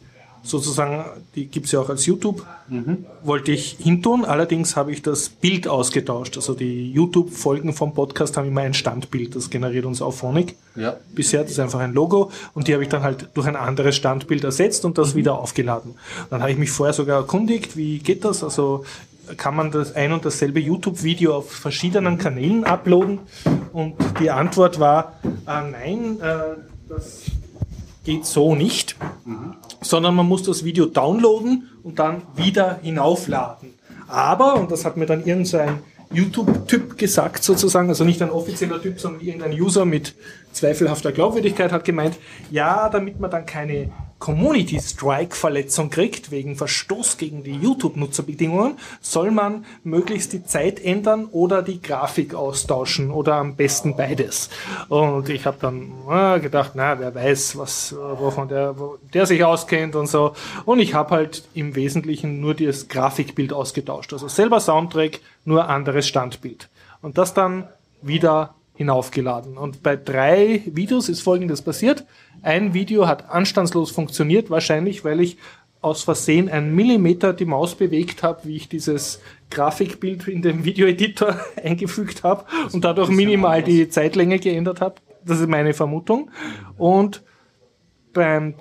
[0.48, 1.04] sozusagen,
[1.34, 2.44] die gibt's ja auch als YouTube,
[3.22, 4.24] wollte ich hintun.
[4.24, 6.36] Allerdings habe ich das Bild ausgetauscht.
[6.36, 10.96] Also die YouTube-Folgen vom Podcast haben immer ein Standbild, das generiert uns auf Phonic Ja.
[11.14, 13.96] bisher, das ist einfach ein Logo und die habe ich dann halt durch ein anderes
[13.96, 15.94] Standbild ersetzt und das wieder aufgeladen.
[16.30, 18.44] Dann habe ich mich vorher sogar erkundigt, wie geht das?
[18.44, 18.84] Also
[19.36, 23.18] kann man das ein und dasselbe YouTube-Video auf verschiedenen Kanälen uploaden?
[23.72, 26.56] Und die Antwort war, äh, nein, äh,
[26.88, 27.22] das
[28.04, 28.96] geht so nicht,
[29.80, 33.74] sondern man muss das Video downloaden und dann wieder hinaufladen.
[34.08, 35.80] Aber, und das hat mir dann irgendein
[36.12, 40.14] YouTube-Typ gesagt sozusagen, also nicht ein offizieller Typ, sondern irgendein User mit
[40.52, 42.16] zweifelhafter Glaubwürdigkeit hat gemeint,
[42.50, 49.30] ja, damit man dann keine Community Strike Verletzung kriegt, wegen Verstoß gegen die YouTube-Nutzerbedingungen, soll
[49.30, 54.50] man möglichst die Zeit ändern oder die Grafik austauschen oder am besten beides.
[54.88, 55.92] Und ich habe dann
[56.40, 60.34] gedacht, na, wer weiß, was, wovon der, wo der sich auskennt und so.
[60.64, 64.12] Und ich habe halt im Wesentlichen nur das Grafikbild ausgetauscht.
[64.12, 66.68] Also selber Soundtrack, nur anderes Standbild.
[67.02, 67.68] Und das dann
[68.02, 69.58] wieder hinaufgeladen.
[69.58, 72.04] Und bei drei Videos ist Folgendes passiert.
[72.42, 75.38] Ein Video hat anstandslos funktioniert, wahrscheinlich weil ich
[75.80, 79.20] aus Versehen einen Millimeter die Maus bewegt habe, wie ich dieses
[79.50, 84.96] Grafikbild in den Videoeditor eingefügt habe und dadurch minimal die Zeitlänge geändert habe.
[85.24, 86.30] Das ist meine Vermutung.
[86.76, 87.22] Und
[88.12, 88.54] beim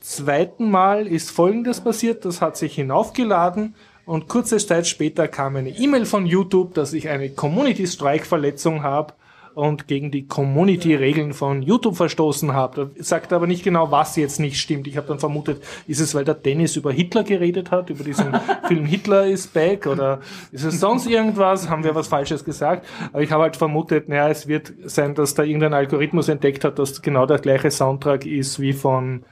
[0.00, 2.24] zweiten Mal ist Folgendes passiert.
[2.24, 3.74] Das hat sich hinaufgeladen
[4.04, 8.82] und kurze Zeit später kam eine E-Mail von YouTube, dass ich eine Community Strike Verletzung
[8.82, 9.14] habe
[9.54, 12.90] und gegen die Community-Regeln von YouTube verstoßen habe.
[12.96, 14.86] Da sagt aber nicht genau, was jetzt nicht stimmt.
[14.86, 18.34] Ich habe dann vermutet, ist es, weil der Dennis über Hitler geredet hat, über diesen
[18.68, 20.20] Film Hitler is back oder
[20.50, 21.68] ist es sonst irgendwas?
[21.68, 22.86] Haben wir was Falsches gesagt?
[23.12, 26.78] Aber ich habe halt vermutet, naja, es wird sein, dass da irgendein Algorithmus entdeckt hat,
[26.78, 29.24] dass genau der gleiche Soundtrack ist wie von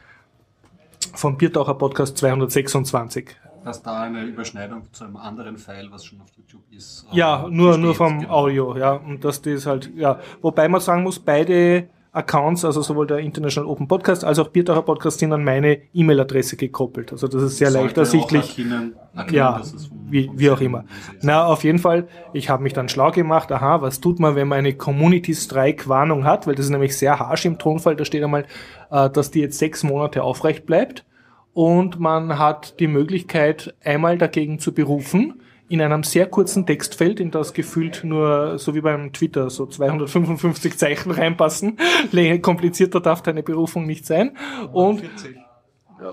[1.15, 6.29] vom Biertaucher Podcast 226 dass da eine Überschneidung zu einem anderen File, was schon auf
[6.37, 7.07] YouTube ist.
[7.13, 8.33] Ja, äh, nur, besteht, nur vom genau.
[8.33, 8.93] Audio, ja.
[8.93, 10.19] Und dass das halt, ja.
[10.43, 14.83] Wobei man sagen muss, beide Accounts, also sowohl der International Open Podcast als auch Biertaucher
[14.83, 17.13] Podcast sind an meine E-Mail-Adresse gekoppelt.
[17.13, 18.59] Also das ist sehr leicht Sollte ersichtlich.
[18.59, 20.85] erkennen- erkennen, Ja, vom- wie, vom wie auch immer.
[21.23, 24.49] Na, auf jeden Fall, ich habe mich dann schlau gemacht, aha, was tut man, wenn
[24.49, 28.45] man eine Community-Strike-Warnung hat, weil das ist nämlich sehr harsch im Tonfall, da steht einmal,
[28.91, 31.05] äh, dass die jetzt sechs Monate aufrecht bleibt
[31.53, 35.41] und man hat die Möglichkeit, einmal dagegen zu berufen,
[35.71, 40.77] in einem sehr kurzen Textfeld, in das gefühlt nur, so wie beim Twitter, so 255
[40.77, 41.79] Zeichen reinpassen.
[42.43, 44.37] Komplizierter darf deine Berufung nicht sein.
[44.73, 45.37] Und 40.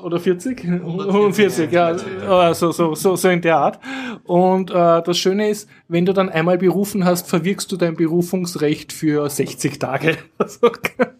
[0.03, 0.63] oder 40?
[0.63, 3.79] 140, ja, äh, so, so, so, so in der Art.
[4.25, 8.93] Und äh, das Schöne ist, wenn du dann einmal berufen hast, verwirkst du dein Berufungsrecht
[8.93, 10.17] für 60 Tage.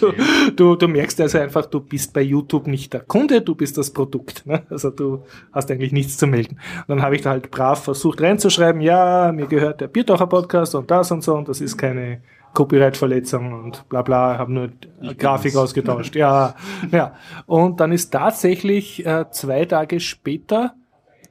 [0.00, 0.12] Du,
[0.56, 3.90] du, du merkst also einfach, du bist bei YouTube nicht der Kunde, du bist das
[3.90, 4.44] Produkt.
[4.46, 4.62] Ne?
[4.68, 6.58] Also du hast eigentlich nichts zu melden.
[6.86, 10.74] Und dann habe ich da halt brav versucht reinzuschreiben, ja, mir gehört der Biertaucher Podcast
[10.74, 12.20] und das und so und das ist keine
[12.52, 14.70] Copyright-Verletzung und bla bla, habe nur
[15.18, 16.14] Grafik ausgetauscht.
[16.16, 16.54] Ja,
[16.90, 17.14] ja.
[17.46, 20.74] Und dann ist tatsächlich äh, zwei Tage später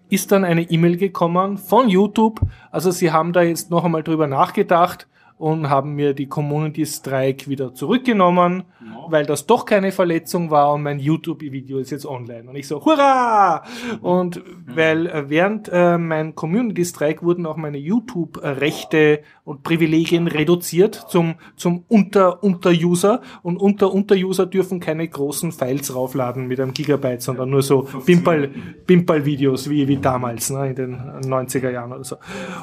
[0.10, 2.42] ist dann eine E-Mail gekommen von YouTube.
[2.72, 5.08] Also sie haben da jetzt noch einmal drüber nachgedacht
[5.44, 8.64] und haben mir die Community Strike wieder zurückgenommen,
[9.10, 12.50] weil das doch keine Verletzung war und mein YouTube-Video ist jetzt online.
[12.50, 13.66] Und ich so, hurra!
[14.02, 20.96] Und weil äh, während äh, mein Community Strike wurden auch meine YouTube-Rechte und Privilegien reduziert
[21.10, 27.64] zum, zum Unter-Unter-User und Unter-Unter-User dürfen keine großen Files raufladen mit einem Gigabyte, sondern nur
[27.64, 28.50] so Bimpal,
[28.88, 32.16] Bimpal-Videos wie, wie damals, ne, in den 90er Jahren oder so.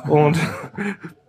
[0.09, 0.39] Und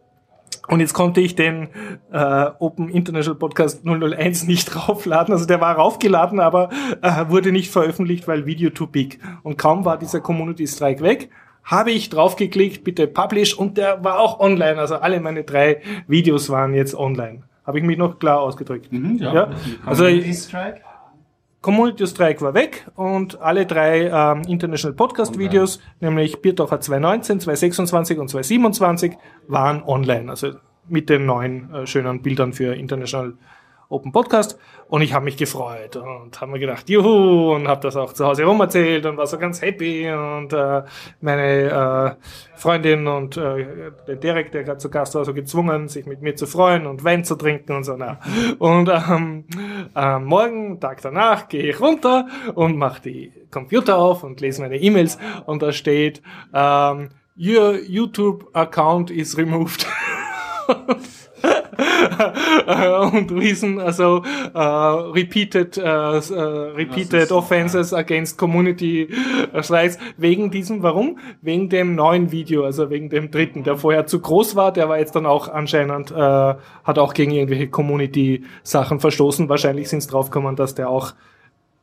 [0.67, 1.69] und jetzt konnte ich den
[2.11, 5.33] äh, Open International Podcast 001 nicht raufladen.
[5.33, 6.69] Also der war raufgeladen, aber
[7.01, 9.19] äh, wurde nicht veröffentlicht, weil Video too big.
[9.43, 11.29] Und kaum war dieser Community Strike weg,
[11.63, 14.77] habe ich draufgeklickt, bitte publish und der war auch online.
[14.79, 17.43] Also alle meine drei Videos waren jetzt online.
[17.65, 18.91] Habe ich mich noch klar ausgedrückt.
[18.91, 19.33] Mhm, ja.
[19.33, 19.49] Ja.
[19.85, 20.81] Also Community Strike?
[21.61, 28.17] Community Strike war weg und alle drei ähm, International Podcast Videos, nämlich Biertaucher 2019, 2026
[28.17, 29.13] und 2027,
[29.47, 30.29] waren online.
[30.29, 30.53] Also
[30.87, 33.33] mit den neuen äh, schönen Bildern für International
[33.91, 34.57] Open Podcast.
[34.87, 38.25] Und ich habe mich gefreut und habe mir gedacht, juhu, und habe das auch zu
[38.25, 40.11] Hause rum erzählt und war so ganz happy.
[40.11, 40.83] Und äh,
[41.21, 46.05] meine äh, Freundin und äh, der Derek, der gerade zu Gast war, so gezwungen, sich
[46.05, 47.95] mit mir zu freuen und Wein zu trinken und so.
[47.95, 48.19] Na.
[48.59, 49.45] Und ähm,
[49.93, 54.77] am Morgen, Tag danach, gehe ich runter und mache die Computer auf und lese meine
[54.77, 56.21] E-Mails und da steht,
[56.53, 59.87] ähm, Your YouTube-Account is removed.
[63.13, 64.23] und Reason, also
[64.53, 69.09] äh, repeated, äh, repeated offenses against community
[69.61, 71.17] strikes wegen diesem, warum?
[71.41, 74.99] Wegen dem neuen Video, also wegen dem dritten, der vorher zu groß war, der war
[74.99, 79.49] jetzt dann auch anscheinend, hat auch gegen irgendwelche Community-Sachen verstoßen.
[79.49, 81.13] Wahrscheinlich sind es draufgekommen, dass der auch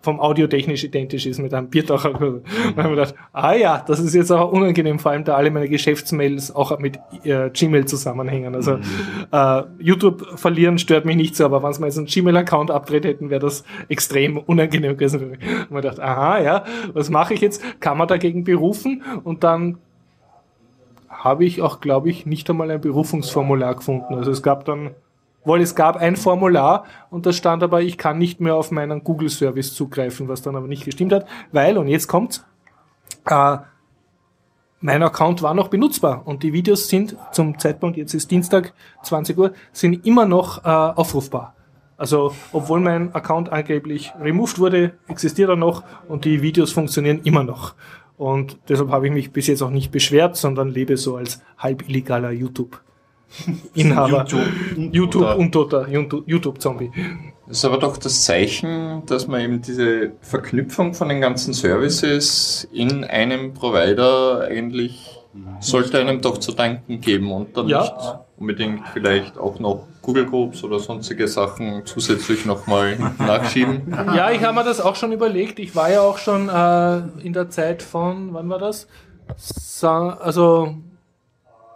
[0.01, 2.21] vom audiotechnisch identisch ist mit einem Biertaucher.
[2.21, 2.45] Und
[2.77, 5.51] dann haben wir gedacht, ah ja, das ist jetzt aber unangenehm, vor allem da alle
[5.51, 8.55] meine Geschäftsmails auch mit äh, Gmail zusammenhängen.
[8.55, 8.79] Also
[9.33, 13.05] äh, YouTube verlieren stört mich nicht so, aber wenn sie mal jetzt einen Gmail-Account abdreht
[13.05, 15.19] hätten, wäre das extrem unangenehm gewesen.
[15.19, 15.41] für mich.
[15.41, 17.63] Und man gedacht, aha, ja, was mache ich jetzt?
[17.81, 19.03] Kann man dagegen berufen?
[19.25, 19.79] Und dann
[21.09, 24.15] habe ich auch, glaube ich, nicht einmal ein Berufungsformular gefunden.
[24.15, 24.91] Also es gab dann
[25.49, 29.03] weil es gab ein Formular und da stand aber, ich kann nicht mehr auf meinen
[29.03, 32.45] Google-Service zugreifen, was dann aber nicht gestimmt hat, weil, und jetzt kommt's,
[33.27, 33.59] äh,
[34.81, 39.37] mein Account war noch benutzbar und die Videos sind zum Zeitpunkt, jetzt ist Dienstag 20
[39.37, 41.55] Uhr, sind immer noch äh, aufrufbar.
[41.97, 47.43] Also, obwohl mein Account angeblich removed wurde, existiert er noch und die Videos funktionieren immer
[47.43, 47.75] noch.
[48.17, 51.89] Und deshalb habe ich mich bis jetzt auch nicht beschwert, sondern lebe so als halb
[51.89, 52.31] illegaler
[53.75, 54.25] YouTube-Inhaber.
[54.29, 54.95] YouTube.
[54.95, 56.91] YouTube und toter YouTube-Zombie.
[57.47, 62.69] Das ist aber doch das Zeichen, dass man eben diese Verknüpfung von den ganzen Services
[62.73, 65.15] in einem Provider eigentlich
[65.61, 67.83] sollte einem doch zu danken geben und dann Ja.
[67.83, 67.93] nicht
[68.39, 73.83] unbedingt vielleicht auch noch Google Groups oder sonstige Sachen zusätzlich nochmal nachschieben.
[74.17, 75.59] Ja, ich habe mir das auch schon überlegt.
[75.59, 78.89] Ich war ja auch schon äh, in der Zeit von, wann war das?
[79.37, 80.75] Sa also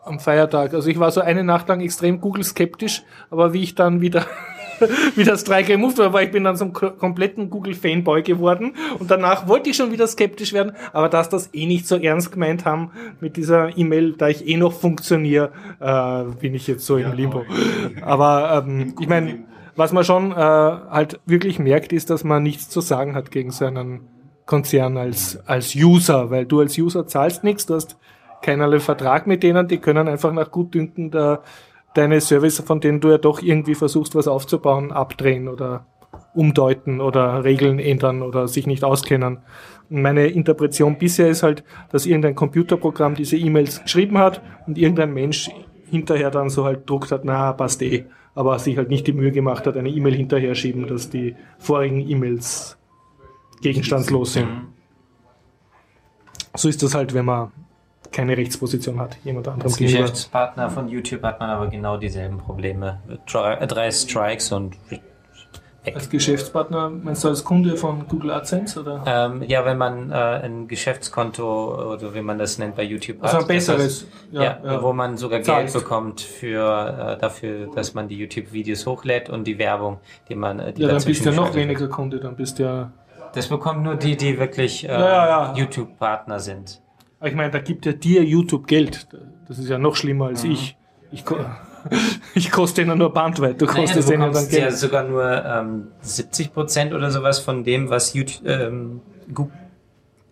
[0.05, 0.74] am Feiertag.
[0.74, 4.27] Also ich war so eine Nacht lang extrem Google-skeptisch, aber wie ich dann wieder
[5.15, 9.11] wie das Strike removed war, weil ich bin dann zum ko- kompletten Google-Fanboy geworden und
[9.11, 12.65] danach wollte ich schon wieder skeptisch werden, aber dass das eh nicht so ernst gemeint
[12.65, 17.12] haben mit dieser E-Mail, da ich eh noch funktioniere, äh, bin ich jetzt so im
[17.12, 17.45] Limbo.
[18.01, 19.45] Aber ähm, ich meine,
[19.77, 23.53] was man schon äh, halt wirklich merkt, ist, dass man nichts zu sagen hat gegen
[23.53, 24.01] seinen
[24.47, 27.97] Konzern als, als User, weil du als User zahlst nichts, du hast
[28.43, 31.43] keinerlei Vertrag mit denen, die können einfach nach Gutdünken da
[31.94, 35.86] deine Service, von denen du ja doch irgendwie versuchst, was aufzubauen, abdrehen oder
[36.35, 39.39] umdeuten oder Regeln ändern oder sich nicht auskennen.
[39.90, 45.12] Und meine Interpretation bisher ist halt, dass irgendein Computerprogramm diese E-Mails geschrieben hat und irgendein
[45.12, 45.51] Mensch
[45.90, 49.31] hinterher dann so halt druckt hat, na, passt eh, aber sich halt nicht die Mühe
[49.31, 52.78] gemacht hat, eine E-Mail hinterher schieben, dass die vorigen E-Mails
[53.60, 54.48] gegenstandslos sind.
[56.55, 57.52] So ist das halt, wenn man
[58.12, 60.02] keine Rechtsposition hat, jemand anderem Als gegenüber.
[60.02, 63.01] Geschäftspartner von YouTube hat man aber genau dieselben Probleme.
[63.09, 65.02] Äh, Drei Strikes und weg.
[65.97, 69.02] Als Geschäftspartner, meinst du als Kunde von Google AdSense oder?
[69.05, 73.39] Ähm, ja, wenn man äh, ein Geschäftskonto oder wie man das nennt bei YouTube Also
[73.39, 74.06] ein hat, das besseres.
[74.30, 75.74] Ja, wo man sogar Zahlst.
[75.74, 79.98] Geld bekommt für äh, dafür, dass man die YouTube-Videos hochlädt und die Werbung,
[80.28, 82.62] die man äh, die ja, dann bist du ja noch weniger Kunde, dann bist du
[82.62, 82.93] ja.
[83.34, 85.55] Das bekommen nur die, die wirklich äh, Ja, ja, ja.
[85.56, 86.81] YouTube-Partner sind.
[87.23, 89.07] Aber Ich meine, da gibt ja dir YouTube Geld.
[89.47, 90.77] Das ist ja noch schlimmer als ich.
[91.12, 91.36] Ich, ko
[92.35, 94.77] ich koste ihnen nur Bandweite, du Naja, kostest ihnen dann bekommst ja Geld.
[94.77, 99.01] sogar nur ähm, 70 Prozent oder sowas von dem, was YouTube, ähm,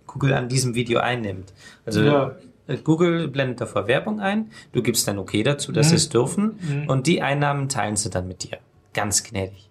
[0.07, 1.53] Google an diesem Video einnimmt.
[1.87, 2.35] Also Ja.
[2.67, 5.75] äh, Google blendet davor Werbung ein, du gibst dann okay dazu, Mhm.
[5.77, 6.59] dass sie es dürfen
[6.89, 8.59] und die Einnahmen teilen sie dann mit dir.
[8.95, 9.70] Ganz gnädig.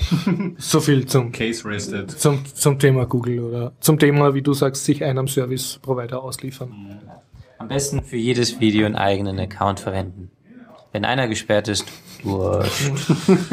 [0.58, 2.10] So viel zum, Case rested.
[2.10, 6.72] zum, zum Thema Google oder zum Thema, wie du sagst, sich einem Service-Provider ausliefern.
[7.58, 10.30] Am besten für jedes Video einen eigenen Account verwenden.
[10.92, 11.84] Wenn einer gesperrt ist,
[12.24, 12.90] wurscht.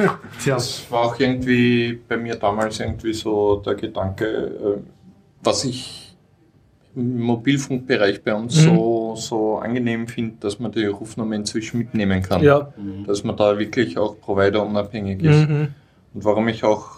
[0.44, 4.80] Tja, Das war auch irgendwie bei mir damals irgendwie so der Gedanke, äh,
[5.44, 6.15] was ich
[6.95, 8.61] im Mobilfunkbereich bei uns Mhm.
[8.76, 12.41] so, so angenehm finde, dass man die Rufnummer inzwischen mitnehmen kann.
[12.41, 12.74] ja.
[13.06, 15.48] Dass man da wirklich auch providerunabhängig ist.
[15.48, 15.68] Mhm.
[16.18, 16.98] Und warum ich auch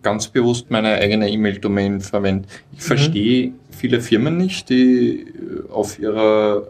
[0.00, 2.48] ganz bewusst meine eigene E-Mail-Domain verwende.
[2.48, 2.76] Mhm.
[2.78, 6.68] Ich verstehe viele Firmen nicht, die äh, auf ihrer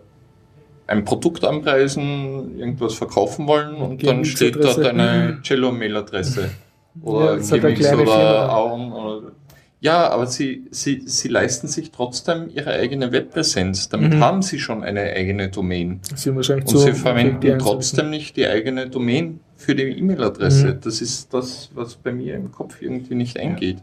[0.89, 6.51] ein Produkt anpreisen, irgendwas verkaufen wollen und Geben dann steht dort eine Cello-Mail-Adresse.
[6.97, 8.51] Ja, Oder Gmx kleine oder.
[8.51, 9.33] Aon oder
[9.79, 13.89] ja, aber sie, sie, sie leisten sich trotzdem ihre eigene Webpräsenz.
[13.89, 14.21] Damit Mhm.
[14.21, 16.01] haben sie schon eine eigene Domain.
[16.25, 20.67] Wahrscheinlich Und zu sie verwenden trotzdem nicht die eigene Domain für die E-Mail-Adresse.
[20.75, 20.81] Mhm.
[20.83, 23.79] Das ist das, was bei mir im Kopf irgendwie nicht eingeht.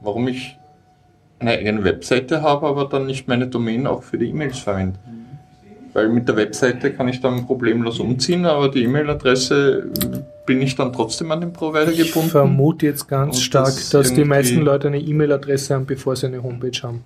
[0.00, 0.56] Warum ich
[1.38, 4.98] eine eigene Webseite habe, aber dann nicht meine Domain auch für die E-Mails verwende.
[5.92, 9.90] Weil mit der Webseite kann ich dann problemlos umziehen, aber die E-Mail-Adresse
[10.44, 12.30] bin ich dann trotzdem an den Provider Ich gebunden.
[12.30, 16.42] vermute jetzt ganz stark, das dass die meisten Leute eine E-Mail-Adresse haben, bevor sie eine
[16.42, 17.02] Homepage haben.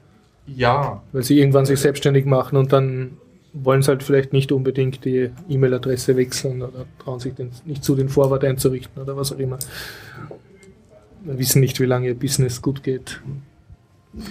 [0.47, 3.13] Ja, Weil sie irgendwann sich selbstständig machen und dann
[3.53, 7.97] wollen sie halt vielleicht nicht unbedingt die E-Mail-Adresse wechseln oder trauen sich den, nicht zu,
[7.97, 9.59] den Vorwort einzurichten oder was auch immer.
[11.23, 13.21] Wir wissen nicht, wie lange ihr Business gut geht.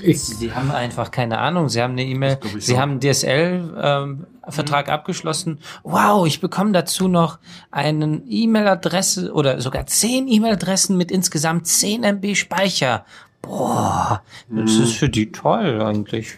[0.03, 1.69] Ich, Sie haben einfach keine Ahnung.
[1.69, 2.77] Sie haben eine E-Mail, Sie so.
[2.77, 4.93] haben einen DSL-Vertrag Mhm.
[4.93, 5.59] abgeschlossen.
[5.83, 7.39] Wow, ich bekomme dazu noch
[7.71, 13.05] eine E-Mail-Adresse oder sogar zehn E-Mail-Adressen mit insgesamt 10 MB Speicher.
[13.41, 14.83] Boah, das Mhm.
[14.83, 16.37] ist für die toll eigentlich.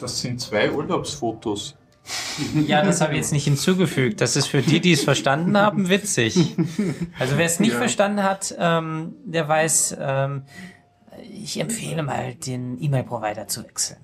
[0.00, 1.76] das sind zwei Urlaubsfotos.
[2.66, 4.20] Ja, das habe ich jetzt nicht hinzugefügt.
[4.20, 6.56] Das ist für die, die es verstanden haben, witzig.
[7.18, 10.42] Also wer es nicht verstanden hat, ähm, der weiß, ähm,
[11.32, 13.98] ich empfehle mal, den E-Mail-Provider zu wechseln.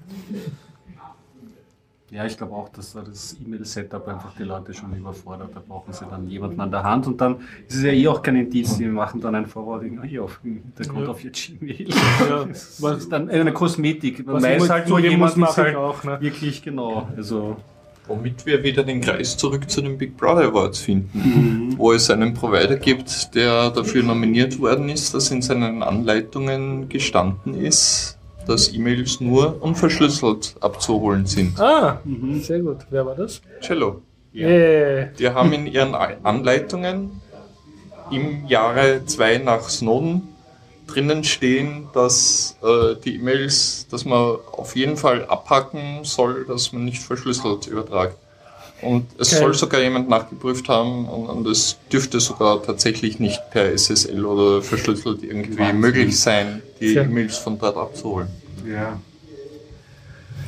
[2.12, 5.50] Ja, ich glaube auch, dass da das E-Mail-Setup einfach die Leute schon überfordert.
[5.54, 7.36] Da brauchen sie dann jemanden an der Hand und dann
[7.68, 8.76] ist es ja eh auch kein Indiz.
[8.76, 11.10] Sie machen dann ein Forwarding hier auf im Hintergrund Ja.
[11.10, 11.88] auf ihr Gmail.
[11.88, 14.26] Ja, Das was- ist dann eine Kosmetik.
[14.26, 16.20] Man was weiß halt nur zugeben muss, jemand ist halt auch, ne?
[16.20, 17.08] wirklich genau.
[17.16, 17.58] Also
[18.10, 22.34] Womit wir wieder den Kreis zurück zu den Big Brother Awards finden, wo es einen
[22.34, 28.18] Provider gibt, der dafür nominiert worden ist, dass in seinen Anleitungen gestanden ist,
[28.48, 31.60] dass E-Mails nur unverschlüsselt abzuholen sind.
[31.60, 32.00] Ah,
[32.40, 32.78] sehr gut.
[32.90, 33.42] Wer war das?
[33.60, 34.02] Cello.
[34.34, 37.12] Äh, Die haben in ihren Anleitungen
[38.10, 40.22] im Jahre 2 nach Snowden
[40.92, 46.84] drinnen stehen, dass äh, die E-Mails, dass man auf jeden Fall abhacken soll, dass man
[46.84, 48.16] nicht verschlüsselt übertragt.
[48.82, 49.40] Und es Geil.
[49.40, 54.62] soll sogar jemand nachgeprüft haben und, und es dürfte sogar tatsächlich nicht per SSL oder
[54.62, 55.80] verschlüsselt irgendwie Wahnsinn.
[55.80, 56.96] möglich sein, die.
[56.96, 58.28] E-Mails von dort abzuholen.
[58.66, 58.98] Ja.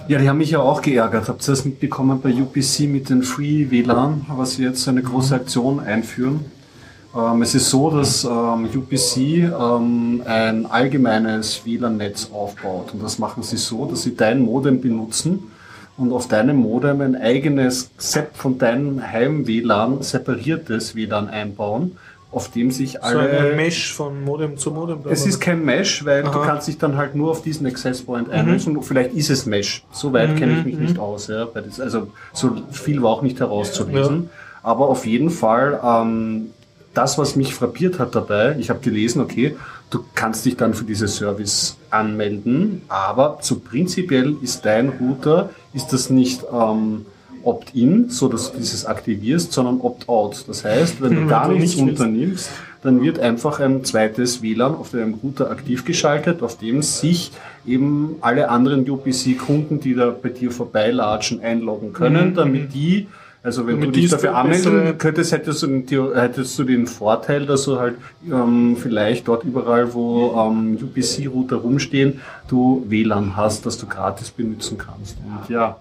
[0.09, 1.29] Ja, die haben mich ja auch geärgert.
[1.29, 5.35] Habt ihr das mitbekommen bei UPC mit den Free WLAN, was sie jetzt eine große
[5.35, 6.45] Aktion einführen?
[7.15, 12.95] Ähm, es ist so, dass ähm, UPC ähm, ein allgemeines WLAN-Netz aufbaut.
[12.95, 15.51] Und das machen sie so, dass sie dein Modem benutzen
[15.99, 21.99] und auf deinem Modem ein eigenes SEP von deinem Heim-WLAN, separiertes WLAN einbauen,
[22.31, 23.29] auf dem sich so alle...
[23.29, 25.01] ein Mesh von Modem zu Modem.
[25.11, 26.47] Es ist kein Mesh, weil du Aha.
[26.47, 28.75] kannst dich dann halt nur auf diesen Access Point einlösen.
[28.75, 29.85] Und Vielleicht ist es Mesh.
[29.93, 31.29] So weit kenne ich mich nicht aus.
[31.29, 31.49] Ja.
[31.79, 34.31] Also so viel war auch nicht herauszulesen.
[34.63, 36.53] Aber auf jeden Fall, ähm,
[36.95, 39.57] das, was mich frappiert hat dabei, ich habe gelesen, okay,
[39.91, 45.93] du kannst dich dann für diese Service anmelden, aber so prinzipiell ist dein Router, ist
[45.93, 47.07] das nicht ähm,
[47.45, 50.45] Opt-in, so dass du dieses aktivierst, sondern Opt-out.
[50.49, 52.51] Das heißt, wenn du gar nichts unternimmst,
[52.83, 57.31] dann wird einfach ein zweites WLAN auf deinem Router aktiv geschaltet, auf dem sich
[57.65, 63.07] eben alle anderen UPC-Kunden, die da bei dir vorbeilatschen, einloggen können, damit die,
[63.43, 67.65] also wenn du dich dafür anmelden könntest, hättest du, den, hättest du den Vorteil, dass
[67.65, 67.97] du halt
[68.31, 74.79] ähm, vielleicht dort überall, wo ähm, UPC-Router rumstehen, du WLAN hast, das du gratis benutzen
[74.79, 75.17] kannst.
[75.25, 75.79] Und ja,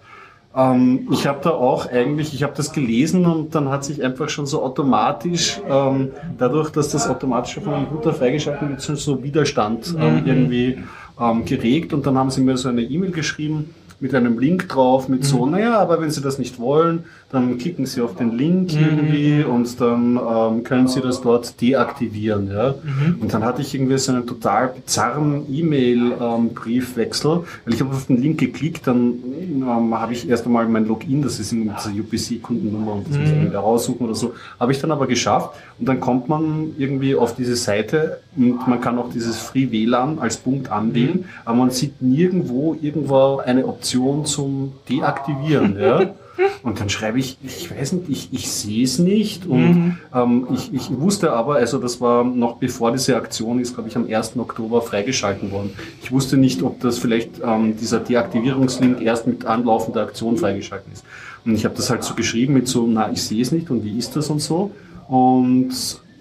[0.56, 4.30] ähm, ich habe da auch eigentlich, ich habe das gelesen und dann hat sich einfach
[4.30, 9.96] schon so automatisch, ähm, dadurch, dass das automatisch von einem Router freigeschaltet wird, so Widerstand
[10.00, 10.80] ähm, irgendwie
[11.20, 11.94] ähm, geregt.
[11.94, 13.70] Und dann haben sie mir so eine E-Mail geschrieben
[14.02, 17.86] mit einem Link drauf, mit so, naja, aber wenn Sie das nicht wollen, dann klicken
[17.86, 22.52] Sie auf den Link irgendwie und dann ähm, können Sie das dort deaktivieren.
[22.52, 22.76] Ja?
[23.20, 28.22] Und dann hatte ich irgendwie so einen total bizarren E-Mail-Briefwechsel, weil ich habe auf den
[28.22, 29.66] Link geklickt, dann ähm,
[29.98, 33.42] habe ich erst einmal mein Login, das ist in dieser UPC-Kundennummer und das muss ich
[33.46, 37.36] wieder raussuchen oder so, habe ich dann aber geschafft und dann kommt man irgendwie auf
[37.36, 42.02] diese Seite und man kann auch dieses Free WLAN als Punkt anwählen, aber man sieht
[42.02, 45.80] nirgendwo irgendwo eine Option zum Deaktivieren.
[45.80, 46.14] Ja?
[46.64, 49.46] Und dann schreibe ich, ich weiß nicht, ich, ich sehe es nicht.
[49.46, 53.90] Und ähm, ich, ich wusste aber, also das war noch bevor diese Aktion ist, glaube
[53.90, 54.38] ich, am 1.
[54.38, 55.72] Oktober freigeschalten worden.
[56.02, 61.04] Ich wusste nicht, ob das vielleicht ähm, dieser Deaktivierungslink erst mit anlaufender Aktion freigeschalten ist.
[61.46, 63.84] Und ich habe das halt so geschrieben mit so, na, ich sehe es nicht und
[63.84, 64.72] wie ist das und so.
[65.08, 65.72] Und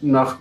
[0.02, 0.38] nach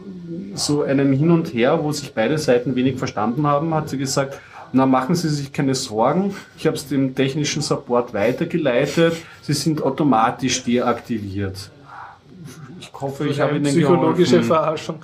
[0.53, 4.39] so einem Hin und Her, wo sich beide Seiten wenig verstanden haben, hat sie gesagt,
[4.71, 6.35] na, machen Sie sich keine Sorgen.
[6.57, 9.15] Ich habe es dem technischen Support weitergeleitet.
[9.41, 11.71] Sie sind automatisch deaktiviert.
[12.79, 14.47] Ich hoffe, ich habe Ihnen psychologische geholfen.
[14.47, 14.95] Verarschung.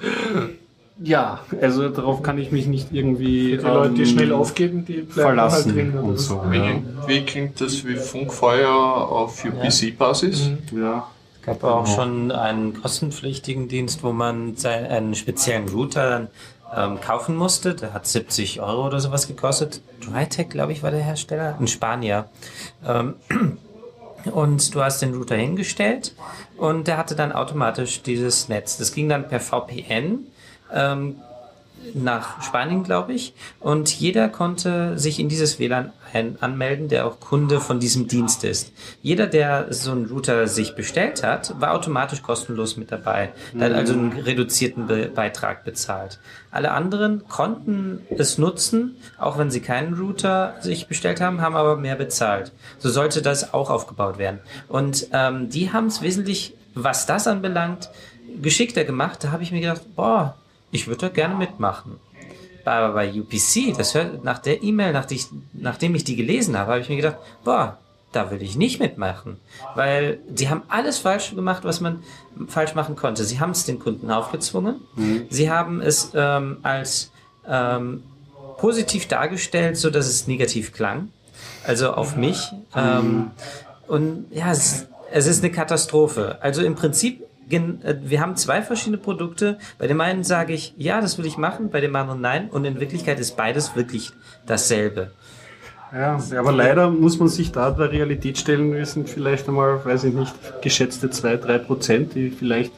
[1.03, 5.01] Ja, also darauf kann ich mich nicht irgendwie Die Leute, die ähm, schnell aufgeben, die
[5.01, 5.91] bleiben verlassen halt drin.
[5.91, 6.41] oder und so.
[6.41, 6.53] so.
[6.53, 6.71] Ja.
[7.05, 10.51] Wie klingt das wie Funkfeuer auf UPC-Basis?
[10.73, 11.07] Ja.
[11.41, 16.27] Es gab auch schon einen kostenpflichtigen Dienst, wo man einen speziellen Router dann
[16.73, 17.75] ähm, kaufen musste.
[17.75, 19.81] Der hat 70 Euro oder sowas gekostet.
[20.01, 21.57] Drytech, glaube ich, war der Hersteller.
[21.59, 22.29] Ein Spanier.
[22.85, 23.15] Ähm,
[24.31, 26.15] und du hast den Router hingestellt
[26.57, 28.77] und der hatte dann automatisch dieses Netz.
[28.77, 30.27] Das ging dann per VPN
[30.73, 31.17] ähm,
[31.93, 33.33] nach Spanien, glaube ich.
[33.59, 35.91] Und jeder konnte sich in dieses WLAN
[36.39, 38.71] anmelden, der auch Kunde von diesem Dienst ist.
[39.01, 43.33] Jeder, der so einen Router sich bestellt hat, war automatisch kostenlos mit dabei.
[43.53, 46.19] Der hat also einen reduzierten Be Beitrag bezahlt.
[46.51, 51.75] Alle anderen konnten es nutzen, auch wenn sie keinen Router sich bestellt haben, haben aber
[51.75, 52.53] mehr bezahlt.
[52.79, 54.39] So sollte das auch aufgebaut werden.
[54.69, 57.89] Und ähm, die haben es wesentlich, was das anbelangt,
[58.41, 59.23] geschickter gemacht.
[59.23, 60.35] Da habe ich mir gedacht, boah,
[60.75, 61.99] ich würde da gerne mitmachen.
[62.65, 65.21] Aber bei UPC, das hört, nach der E-Mail, nach die
[65.53, 67.77] nachdem ich die gelesen habe, habe ich mir gedacht, boah,
[68.11, 69.37] da will ich nicht mitmachen.
[69.75, 72.01] Weil sie haben alles falsch gemacht, was man
[72.47, 73.23] falsch machen konnte.
[73.23, 74.75] Sie haben es den Kunden aufgezwungen.
[75.29, 77.11] Sie haben es ähm, als
[77.47, 78.03] ähm,
[78.57, 81.09] positiv dargestellt, so dass es negativ klang.
[81.65, 82.51] Also auf mich.
[82.75, 83.31] Ähm,
[83.87, 86.39] Und ja, es, es ist eine Katastrophe.
[86.41, 89.57] Also im Prinzip, wir haben zwei verschiedene Produkte.
[89.77, 92.49] Bei dem einen sage ich, ja, das will ich machen, bei dem anderen nein.
[92.49, 94.11] Und in Wirklichkeit ist beides wirklich
[94.45, 95.11] dasselbe.
[95.93, 100.05] Ja, aber leider muss man sich da der Realität stellen, wir sind vielleicht einmal, weiß
[100.05, 102.73] ich nicht, geschätzte 2, 3 Prozent, die vielleicht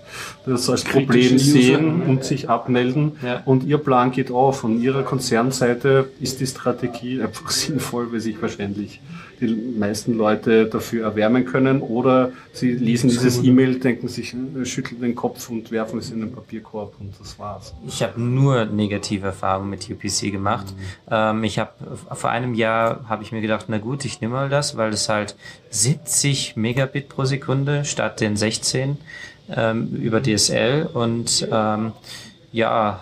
[0.45, 3.13] das als Problem sehen und sich abmelden.
[3.23, 3.41] Ja.
[3.45, 4.59] Und ihr Plan geht auf.
[4.59, 9.01] Von ihrer Konzernseite ist die Strategie einfach sinnvoll, weil sich wahrscheinlich
[9.39, 9.47] die
[9.77, 11.81] meisten Leute dafür erwärmen können.
[11.81, 16.19] Oder sie lesen dieses E-Mail, denken sich, äh, schütteln den Kopf und werfen es in
[16.19, 17.73] den Papierkorb und das war's.
[17.87, 20.73] Ich habe nur negative Erfahrungen mit UPC gemacht.
[21.09, 21.71] Ähm, ich habe
[22.13, 25.09] vor einem Jahr habe ich mir gedacht, na gut, ich nehme mal das, weil es
[25.09, 25.35] halt
[25.69, 28.97] 70 Megabit pro Sekunde statt den 16
[29.55, 31.93] ähm, über DSL und ähm,
[32.57, 32.99] ja,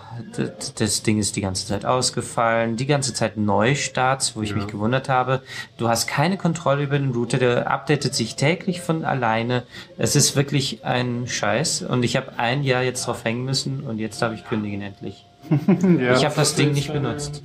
[0.76, 5.08] das, Ding ist die ganze Zeit ausgefallen, die ganze Zeit Neustarts, wo ich mich gewundert
[5.08, 5.40] habe.
[5.78, 9.62] Du hast keine Kontrolle über den Router, der updatet sich täglich von alleine.
[9.96, 13.98] Es ist wirklich ein Scheiß und ich habe ein Jahr jetzt drauf hängen müssen und
[13.98, 15.24] jetzt darf ich kündigen endlich.
[15.48, 17.42] Ich habe das Ding nicht benutzt.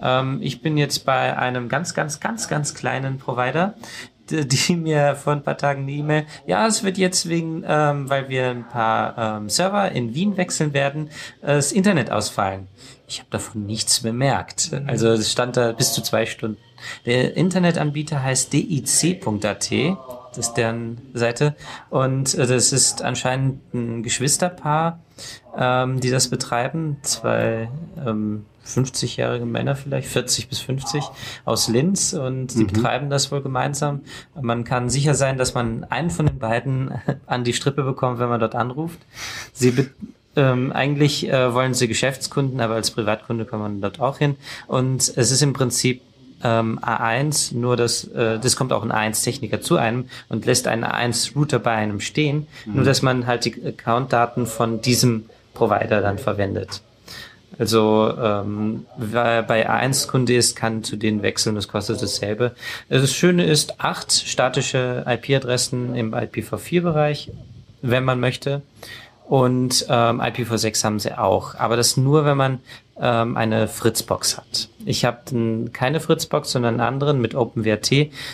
[0.00, 3.74] Ähm, ich bin jetzt bei einem ganz, ganz, ganz, ganz kleinen Provider,
[4.32, 8.28] die, mir vor ein paar Tagen eine E-Mail, ja, es wird jetzt wegen, ähm, weil
[8.28, 11.08] wir ein paar ähm, Server in Wien wechseln werden,
[11.42, 12.68] äh, das Internet ausfallen.
[13.06, 14.70] Ich habe davon nichts bemerkt.
[14.86, 16.56] Also es stand da bis zu zwei Stunden.
[17.04, 19.70] Der Internetanbieter heißt dic.at.
[20.34, 21.54] Das ist deren Seite.
[21.90, 24.98] Und äh, das ist anscheinend ein Geschwisterpaar,
[25.56, 26.98] ähm, die das betreiben.
[27.02, 27.68] Zwei
[28.04, 31.04] ähm, 50-jährige Männer vielleicht, 40 bis 50
[31.44, 34.02] aus Linz und die betreiben das wohl gemeinsam.
[34.40, 36.92] Man kann sicher sein, dass man einen von den beiden
[37.26, 39.00] an die Strippe bekommt, wenn man dort anruft.
[39.52, 39.88] Sie
[40.36, 44.36] ähm, eigentlich äh, wollen sie Geschäftskunden, aber als Privatkunde kann man dort auch hin.
[44.66, 46.02] Und es ist im Prinzip
[46.42, 50.84] ähm, A1, nur dass äh, das kommt auch ein A1-Techniker zu einem und lässt einen
[50.84, 56.82] A1-Router bei einem stehen, nur dass man halt die Account-Daten von diesem Provider dann verwendet.
[57.58, 62.52] Also ähm, wer bei A1-Kunde ist, kann zu denen wechseln, das kostet dasselbe.
[62.88, 67.30] Das Schöne ist, acht statische IP-Adressen im IPv4-Bereich,
[67.82, 68.62] wenn man möchte.
[69.28, 71.54] Und ähm, IPv6 haben sie auch.
[71.54, 72.60] Aber das nur, wenn man
[73.00, 74.68] ähm, eine Fritzbox hat.
[74.84, 75.18] Ich habe
[75.72, 77.90] keine Fritzbox, sondern einen anderen mit OpenWrt.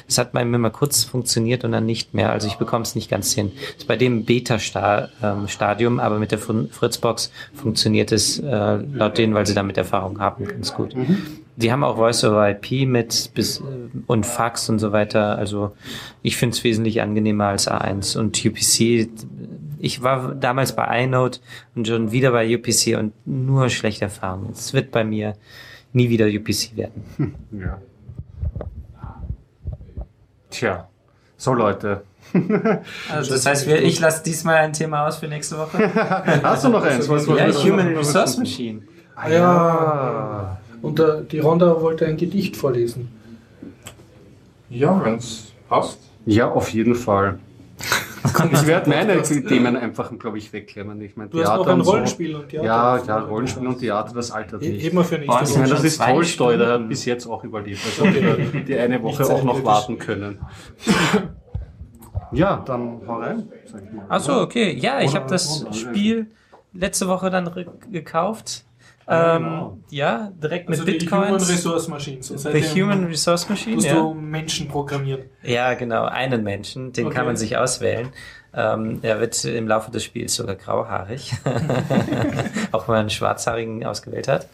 [0.07, 2.33] Das hat bei mir mal kurz funktioniert und dann nicht mehr.
[2.33, 3.53] Also ich bekomme es nicht ganz hin.
[3.55, 9.35] Das ist bei dem Beta-Stadium, aber mit der Fr- Fritzbox funktioniert es äh, laut denen,
[9.35, 10.95] weil sie damit Erfahrung haben, ganz gut.
[11.57, 13.63] Die haben auch Voice over IP mit bis äh,
[14.07, 15.37] und Fax und so weiter.
[15.37, 15.73] Also
[16.23, 19.09] ich finde es wesentlich angenehmer als A1 und UPC.
[19.81, 21.41] Ich war damals bei iNote
[21.75, 24.51] und schon wieder bei UPC und nur schlechte Erfahrungen.
[24.53, 25.35] Es wird bei mir
[25.93, 27.35] nie wieder UPC werden.
[27.53, 27.79] Ja.
[30.51, 30.89] Tja,
[31.37, 32.03] so Leute.
[33.11, 35.91] Also das heißt, wir, ich lasse diesmal ein Thema aus für nächste Woche.
[36.43, 37.09] Hast du noch eins?
[37.09, 38.83] Was, was, ja, was- Human Resource Machine.
[39.17, 40.59] Ah, ja.
[40.83, 43.09] Und äh, die Ronda wollte ein Gedicht vorlesen.
[44.69, 45.99] Ja, wenn es passt.
[46.27, 47.39] Ja, auf jeden Fall.
[48.25, 51.01] Ich werde meine Themen einfach, glaube ich, wegklemmen.
[51.01, 51.91] Ich meine, Du hast noch Theater ein und so.
[51.93, 52.67] Rollenspiel und Theater.
[52.67, 54.83] Ja, ja, Rollenspiel und Theater, das altert nicht.
[54.83, 55.75] Heben wir für nächste Ich meine, Woche.
[55.75, 57.81] das ist Tolstoi, der hat bis jetzt auch überlebt.
[57.85, 60.39] Also die, die eine Woche auch noch warten können.
[62.33, 63.49] Ja, dann hau rein.
[63.65, 64.05] Sag ich mal.
[64.09, 64.73] Ach so, okay.
[64.79, 66.27] Ja, ich habe das Spiel
[66.73, 67.51] letzte Woche dann
[67.91, 68.65] gekauft.
[69.11, 69.79] Ähm, genau.
[69.91, 71.35] ja, direkt mit Also die Human.
[71.35, 72.29] Resource Machines.
[72.29, 73.95] The Seitdem Human Resource Machine, Musst ja.
[73.95, 75.23] du Menschen programmieren.
[75.43, 77.15] Ja, genau, einen Menschen, den Okay.
[77.17, 78.11] kann man sich auswählen.
[78.55, 81.33] Ähm, er wird im Laufe des Spiels sogar grauhaarig,
[82.73, 84.49] auch wenn man einen schwarzhaarigen ausgewählt hat.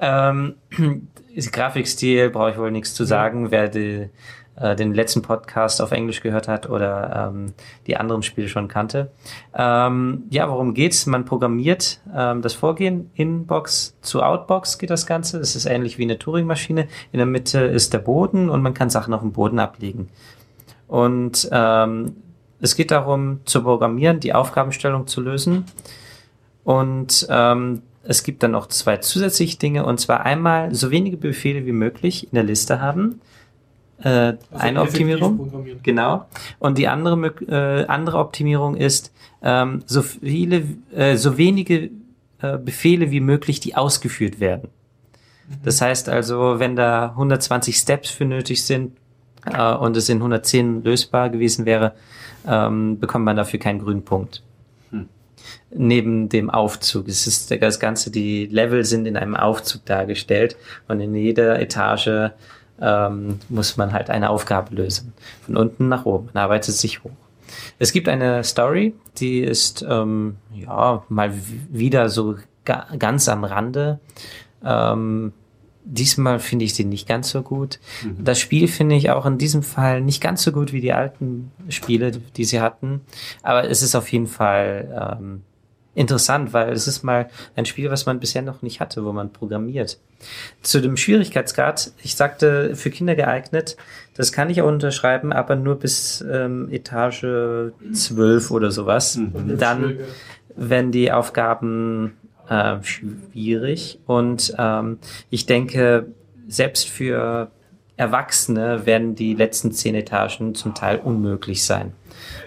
[0.00, 0.54] Ähm,
[1.52, 3.50] Grafikstil brauche ich wohl nichts zu sagen.
[3.50, 4.10] Wer die,
[4.60, 7.54] äh, den letzten Podcast auf Englisch gehört hat oder ähm,
[7.86, 9.10] die anderen Spiele schon kannte.
[9.54, 11.06] Ähm, ja, worum geht's?
[11.06, 15.38] Man programmiert ähm, das Vorgehen Inbox zu Outbox geht das Ganze.
[15.38, 16.88] Es ist ähnlich wie eine Turing-Maschine.
[17.12, 20.08] In der Mitte ist der Boden und man kann Sachen auf dem Boden ablegen.
[20.86, 22.16] Und ähm,
[22.60, 25.66] es geht darum, zu programmieren, die Aufgabenstellung zu lösen.
[26.64, 31.66] Und ähm, es gibt dann noch zwei zusätzliche Dinge, und zwar einmal so wenige Befehle
[31.66, 33.20] wie möglich in der Liste haben.
[34.02, 35.80] Äh, Also eine Optimierung.
[35.82, 36.26] Genau.
[36.58, 39.12] Und die andere, äh, andere Optimierung ist,
[39.42, 40.62] ähm, so viele,
[40.94, 41.90] äh, so wenige
[42.40, 44.68] äh, Befehle wie möglich, die ausgeführt werden.
[45.64, 48.96] Das heißt also, wenn da 120 Steps für nötig sind
[49.46, 51.94] äh, und es in 110 lösbar gewesen wäre,
[52.46, 54.42] ähm, bekommt man dafür keinen grünen Punkt.
[55.70, 57.08] Neben dem Aufzug.
[57.08, 60.56] Es ist das Ganze, die Level sind in einem Aufzug dargestellt
[60.88, 62.30] und in jeder Etage
[62.80, 65.12] ähm, muss man halt eine Aufgabe lösen.
[65.42, 66.30] Von unten nach oben.
[66.32, 67.10] Man arbeitet sich hoch.
[67.78, 71.32] Es gibt eine Story, die ist ähm, ja mal
[71.70, 74.00] wieder so ga ganz am Rande.
[74.64, 75.32] Ähm,
[75.84, 77.80] diesmal finde ich sie nicht ganz so gut.
[78.04, 78.24] Mhm.
[78.24, 81.50] Das Spiel finde ich auch in diesem Fall nicht ganz so gut wie die alten
[81.68, 83.00] Spiele, die sie hatten.
[83.42, 85.42] Aber es ist auf jeden Fall ähm,
[85.94, 89.32] interessant, weil es ist mal ein Spiel, was man bisher noch nicht hatte, wo man
[89.32, 89.98] programmiert.
[90.62, 93.76] Zu dem Schwierigkeitsgrad, ich sagte für Kinder geeignet,
[94.14, 99.16] das kann ich auch unterschreiben, aber nur bis ähm, Etage 12 oder sowas.
[99.16, 99.58] Mhm.
[99.58, 99.98] Dann,
[100.56, 102.16] wenn die Aufgaben
[102.48, 104.98] äh, schwierig und ähm,
[105.30, 106.06] ich denke,
[106.48, 107.50] selbst für
[107.96, 111.92] Erwachsene werden die letzten zehn Etagen zum Teil unmöglich sein.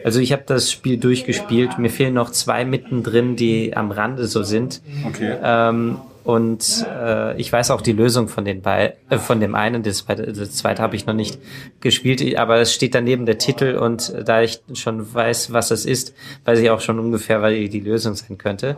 [0.04, 1.78] Also ich habe das Spiel durchgespielt.
[1.78, 4.82] Mir fehlen noch zwei mittendrin, die am Rande so sind.
[5.08, 5.38] Okay.
[5.44, 9.82] Ähm, und äh, ich weiß auch die Lösung von den bei äh, von dem einen,
[9.82, 11.40] das, das zweite habe ich noch nicht
[11.80, 16.14] gespielt, aber es steht daneben der Titel und da ich schon weiß, was das ist,
[16.46, 18.78] weiß ich auch schon ungefähr, weil die Lösung sein könnte.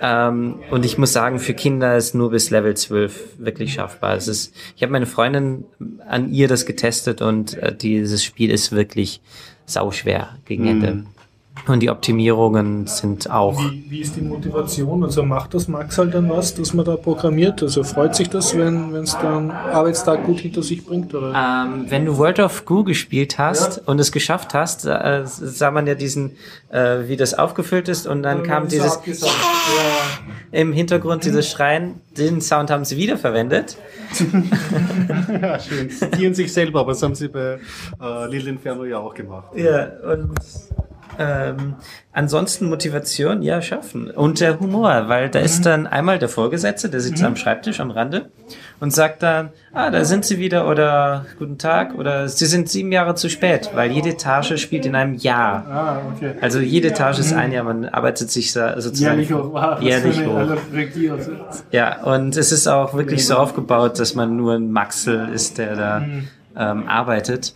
[0.00, 4.16] Ähm, und ich muss sagen, für Kinder ist nur bis Level 12 wirklich schaffbar.
[4.16, 5.64] Es ist, ich habe meine Freundin
[6.08, 9.20] an ihr das getestet und äh, dieses Spiel ist wirklich
[9.70, 10.94] sauschwer gegen Ende.
[10.94, 11.06] Mhm.
[11.66, 13.60] Und die Optimierungen sind auch.
[13.60, 15.04] Wie, wie, ist die Motivation?
[15.04, 17.62] Also macht das Max halt dann was, dass man da programmiert?
[17.62, 21.14] Also freut sich das, wenn es dann Arbeitstag gut hinter sich bringt?
[21.14, 21.32] Oder?
[21.34, 23.82] Ähm, wenn du World of Goo gespielt hast ja.
[23.86, 26.32] und es geschafft hast, äh, sah man ja diesen,
[26.70, 29.28] äh, wie das aufgefüllt ist und dann ja, kam dieses ja.
[30.52, 32.00] im Hintergrund dieses Schreien.
[32.16, 33.76] Den Sound haben sie wiederverwendet.
[35.42, 35.90] ja, schön.
[36.18, 37.58] Die und sich selber, aber das haben sie bei
[38.00, 39.54] äh, Lil Inferno ja auch gemacht.
[39.54, 40.34] Ja, und
[41.18, 41.74] ähm,
[42.12, 44.10] ansonsten Motivation, ja, schaffen.
[44.10, 45.64] Und der Humor, weil da ist mhm.
[45.64, 47.28] dann einmal der Vorgesetzte, der sitzt mhm.
[47.28, 48.30] am Schreibtisch am Rande
[48.80, 52.92] und sagt dann, ah, da sind Sie wieder oder guten Tag oder Sie sind sieben
[52.92, 55.66] Jahre zu spät, weil jede Etage spielt in einem Jahr.
[55.68, 56.34] Ah, okay.
[56.40, 59.52] Also jede Etage ist ein Jahr, man arbeitet sich sozusagen jährlich hoch.
[59.52, 60.56] Wow, jährlich hoch.
[61.72, 65.76] Ja, und es ist auch wirklich so aufgebaut, dass man nur ein Maxel ist, der
[65.76, 67.54] da mhm ähm, arbeitet.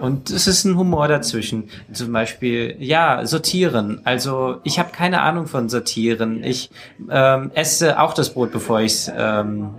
[0.00, 1.70] Und es ist ein Humor dazwischen.
[1.92, 4.00] Zum Beispiel, ja, sortieren.
[4.04, 6.44] Also ich habe keine Ahnung von sortieren.
[6.44, 6.70] Ich
[7.10, 9.70] ähm, esse auch das Brot, bevor ich es ähm,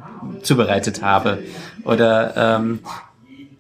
[0.42, 1.40] zubereitet habe.
[1.84, 2.80] Oder ähm,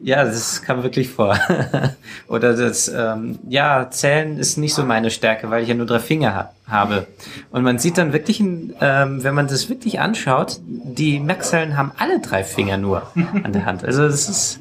[0.01, 1.37] ja, das kam wirklich vor.
[2.27, 5.99] Oder das, ähm, ja, Zählen ist nicht so meine Stärke, weil ich ja nur drei
[5.99, 7.07] Finger ha habe.
[7.51, 12.19] Und man sieht dann wirklich, ähm, wenn man das wirklich anschaut, die Maxellen haben alle
[12.19, 13.11] drei Finger nur
[13.43, 13.83] an der Hand.
[13.83, 14.59] Also das ist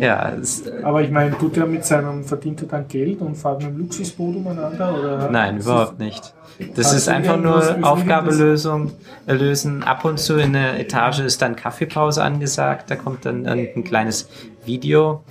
[0.00, 3.62] ja, äh, Aber ich meine, tut er mit seinem verdient er dann Geld und fahrt
[3.62, 4.98] mit dem Luxusboot umeinander?
[4.98, 6.34] Oder Nein, überhaupt nicht.
[6.74, 8.92] Das also ist einfach nur Aufgabelösung
[9.26, 9.82] äh, lösen.
[9.82, 12.90] Ab und zu in der Etage ist dann Kaffeepause angesagt.
[12.90, 14.28] Da kommt dann irgendein kleines
[14.64, 15.22] Video.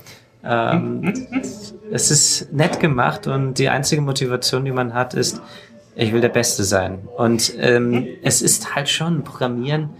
[0.44, 1.12] Ähm,
[1.90, 5.42] es ist nett gemacht und die einzige Motivation, die man hat, ist,
[5.96, 7.00] ich will der Beste sein.
[7.16, 9.90] Und ähm, es ist halt schon Programmieren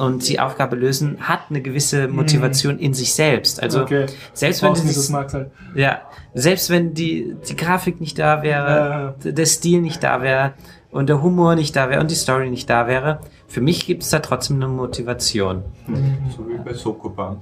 [0.00, 2.16] und die Aufgabe lösen hat eine gewisse mhm.
[2.16, 3.62] Motivation in sich selbst.
[3.62, 4.06] Also okay.
[4.32, 5.50] selbst wenn dieses, halt.
[5.74, 6.00] ja,
[6.34, 9.32] selbst wenn die die Grafik nicht da wäre, ja.
[9.32, 10.54] der Stil nicht da wäre
[10.90, 14.02] und der Humor nicht da wäre und die Story nicht da wäre, für mich gibt
[14.02, 15.64] es da trotzdem eine Motivation.
[15.86, 16.16] Mhm.
[16.34, 17.36] So wie bei Sokoban.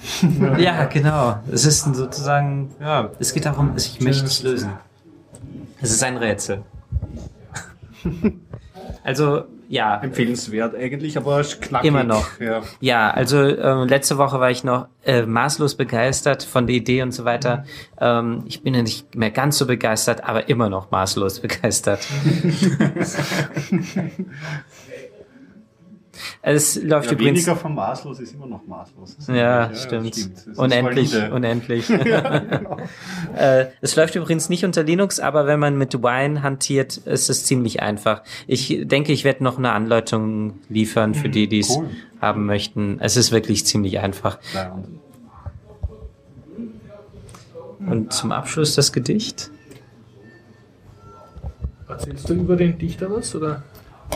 [0.58, 1.38] ja, genau.
[1.50, 4.72] Es ist sozusagen, ja, es geht darum, ich möchte es lösen.
[5.80, 6.62] Es ist ein Rätsel.
[9.02, 9.98] also ja.
[10.02, 11.88] Empfehlenswert eigentlich, aber knackig.
[11.88, 12.38] Immer noch.
[12.38, 17.00] Ja, ja also äh, letzte Woche war ich noch äh, maßlos begeistert von der Idee
[17.00, 17.58] und so weiter.
[17.58, 17.64] Mhm.
[17.98, 22.06] Ähm, ich bin ja nicht mehr ganz so begeistert, aber immer noch maßlos begeistert.
[26.44, 27.38] Es läuft ja, übrigens.
[27.38, 29.16] Weniger von maßlos ist immer noch maßlos.
[29.28, 30.16] Ja, ja, stimmt.
[30.16, 30.58] stimmt.
[30.58, 31.88] Unendlich, unendlich.
[32.04, 32.78] ja, genau.
[33.36, 37.44] äh, es läuft übrigens nicht unter Linux, aber wenn man mit Wine hantiert, ist es
[37.44, 38.22] ziemlich einfach.
[38.48, 41.88] Ich denke, ich werde noch eine Anleitung liefern für die, die es cool.
[42.20, 42.98] haben möchten.
[42.98, 44.38] Es ist wirklich ziemlich einfach.
[47.78, 49.52] Und zum Abschluss das Gedicht.
[51.88, 53.32] Erzählst du über den Dichter was?
[53.36, 53.62] Oder?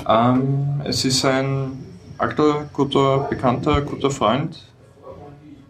[0.08, 4.58] Ähm, es ist ein alter, guter Bekannter, guter Freund,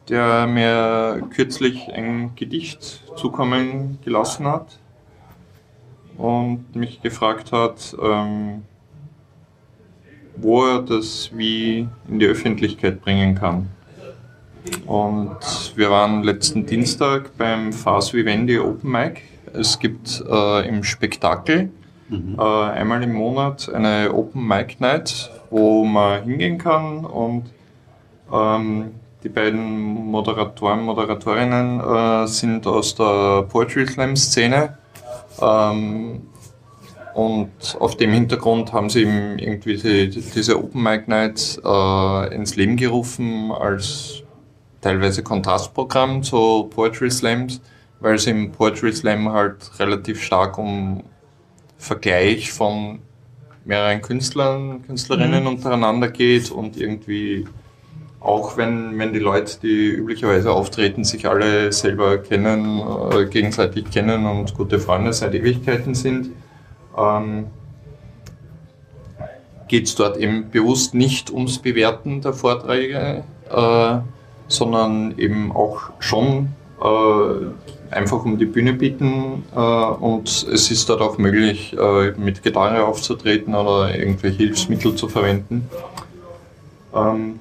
[0.08, 4.78] der mir kürzlich ein Gedicht zukommen gelassen hat
[6.16, 8.62] und mich gefragt hat, ähm,
[10.36, 13.68] wo er das wie in die Öffentlichkeit bringen kann.
[14.86, 15.38] Und
[15.76, 19.22] wir waren letzten Dienstag beim Fast Vivendi Open Mic.
[19.52, 21.70] Es gibt äh, im Spektakel
[22.08, 22.36] mhm.
[22.38, 27.44] äh, einmal im Monat eine Open Mic Night wo man hingehen kann und
[28.32, 34.78] ähm, die beiden Moderatoren, Moderatorinnen äh, sind aus der Poetry Slam Szene.
[35.40, 36.22] Ähm,
[37.14, 42.56] und auf dem Hintergrund haben sie eben irgendwie die, diese Open Mic Night äh, ins
[42.56, 44.22] Leben gerufen als
[44.82, 47.60] teilweise Kontrastprogramm zu Poetry Slams,
[48.00, 51.02] weil es im Poetry Slam halt relativ stark um
[51.78, 53.00] Vergleich von
[53.66, 55.48] mehreren Künstlern, Künstlerinnen mhm.
[55.48, 57.46] untereinander geht und irgendwie
[58.20, 62.80] auch wenn, wenn die Leute, die üblicherweise auftreten, sich alle selber kennen,
[63.12, 66.30] äh, gegenseitig kennen und gute Freunde seit Ewigkeiten sind,
[66.98, 67.46] ähm,
[69.68, 73.98] geht es dort eben bewusst nicht ums Bewerten der Vorträge, äh,
[74.48, 76.48] sondern eben auch schon
[76.82, 77.46] äh,
[77.90, 82.84] einfach um die Bühne bieten äh, und es ist dort auch möglich, äh, mit Gitarre
[82.84, 85.68] aufzutreten oder irgendwelche Hilfsmittel zu verwenden.
[86.94, 87.40] Ähm,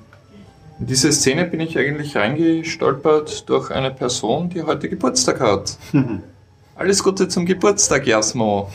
[0.80, 5.78] in diese Szene bin ich eigentlich reingestolpert durch eine Person, die heute Geburtstag hat.
[6.76, 8.70] Alles Gute zum Geburtstag, Jasmo.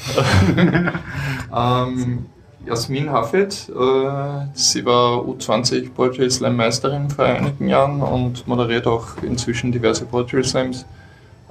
[1.55, 2.27] ähm,
[2.67, 9.23] Jasmin Hafid, äh, sie war U20 Poetry Slam Meisterin vor einigen Jahren und moderiert auch
[9.23, 10.87] inzwischen diverse Poetry Slams.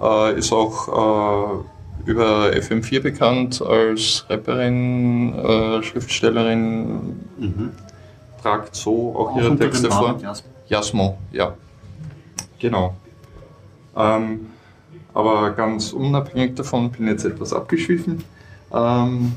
[0.02, 7.72] Äh, ist auch äh, über FM4 bekannt als Rapperin, äh, Schriftstellerin, mhm.
[8.42, 10.18] tragt so auch, auch ihre Texte vor.
[10.22, 10.50] Jasmo.
[10.68, 11.54] Jasmo, ja.
[12.60, 12.96] Genau.
[13.98, 14.48] Ähm,
[15.14, 18.24] aber ganz unabhängig davon bin ich jetzt etwas abgeschwiffen.
[18.74, 19.34] Ähm,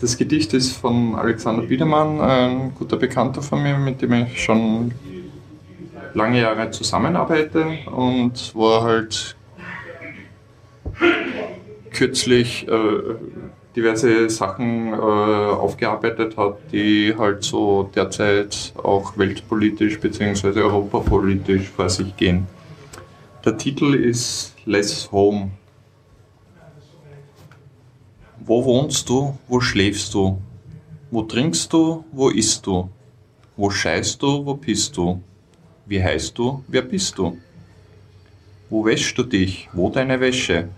[0.00, 4.92] das Gedicht ist von Alexander Biedermann, ein guter Bekannter von mir, mit dem ich schon
[6.14, 9.36] lange Jahre zusammenarbeite und wo er halt
[11.90, 13.00] kürzlich äh,
[13.74, 20.60] diverse Sachen äh, aufgearbeitet hat, die halt so derzeit auch weltpolitisch bzw.
[20.60, 22.46] europapolitisch vor sich gehen.
[23.44, 25.50] Der Titel ist Less Home.
[28.40, 29.38] Wo wohnst du?
[29.46, 30.40] Wo schläfst du?
[31.10, 32.04] Wo trinkst du?
[32.12, 32.88] Wo isst du?
[33.56, 34.44] Wo scheißt du?
[34.46, 35.22] Wo pisst du?
[35.86, 36.62] Wie heißt du?
[36.68, 37.38] Wer bist du?
[38.70, 39.68] Wo wäschst du dich?
[39.72, 40.68] Wo deine Wäsche?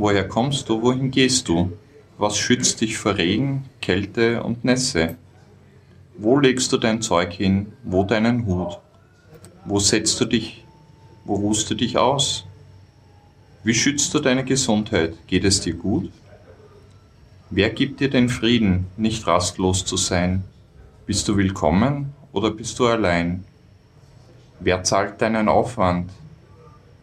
[0.00, 0.80] Woher kommst du?
[0.80, 1.72] Wohin gehst du?
[2.16, 5.16] Was schützt dich vor Regen, Kälte und Nässe?
[6.16, 7.74] Wo legst du dein Zeug hin?
[7.84, 8.78] Wo deinen Hut?
[9.66, 10.64] Wo setzt du dich?
[11.26, 12.46] Wo ruhst du dich aus?
[13.62, 15.18] Wie schützt du deine Gesundheit?
[15.26, 16.10] Geht es dir gut?
[17.50, 20.44] Wer gibt dir den Frieden, nicht rastlos zu sein?
[21.04, 23.44] Bist du willkommen oder bist du allein?
[24.60, 26.10] Wer zahlt deinen Aufwand?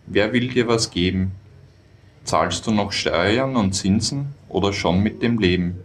[0.07, 1.34] Wer will dir was geben?
[2.28, 5.80] Zahlst du noch Steuern und Zinsen oder schon mit dem Leben?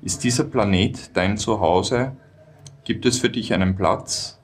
[0.00, 2.16] Ist dieser Planet dein Zuhause?
[2.84, 4.40] Gibt es für dich einen Platz?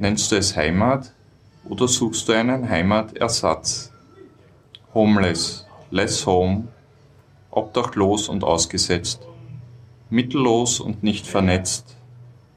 [0.00, 1.12] Nennst du es Heimat
[1.68, 3.92] oder suchst du einen Heimatersatz?
[4.94, 6.66] Homeless, less home,
[7.52, 9.20] obdachlos und ausgesetzt,
[10.10, 11.96] mittellos und nicht vernetzt,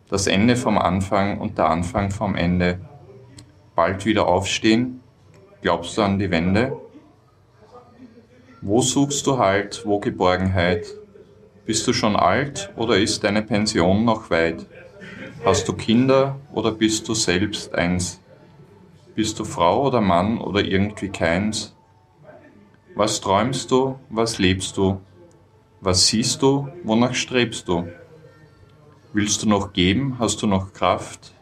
[0.10, 2.80] das Ende vom Anfang und der Anfang vom Ende.
[3.76, 5.02] Bald wieder aufstehen,
[5.62, 6.76] glaubst du an die Wende?
[8.62, 10.86] Wo suchst du Halt, wo Geborgenheit?
[11.66, 14.66] Bist du schon alt oder ist deine Pension noch weit?
[15.46, 18.20] Hast du Kinder oder bist du selbst eins?
[19.16, 21.74] Bist du Frau oder Mann oder irgendwie keins?
[22.96, 23.98] Was träumst du?
[24.10, 25.00] Was lebst du?
[25.80, 26.68] Was siehst du?
[26.84, 27.88] Wonach strebst du?
[29.14, 30.18] Willst du noch geben?
[30.20, 31.34] Hast du noch Kraft?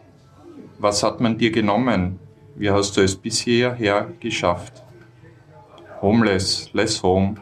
[0.77, 2.19] Was hat man dir genommen?
[2.56, 4.84] Wie hast du es bisher her geschafft?
[6.02, 7.36] Homeless, less home,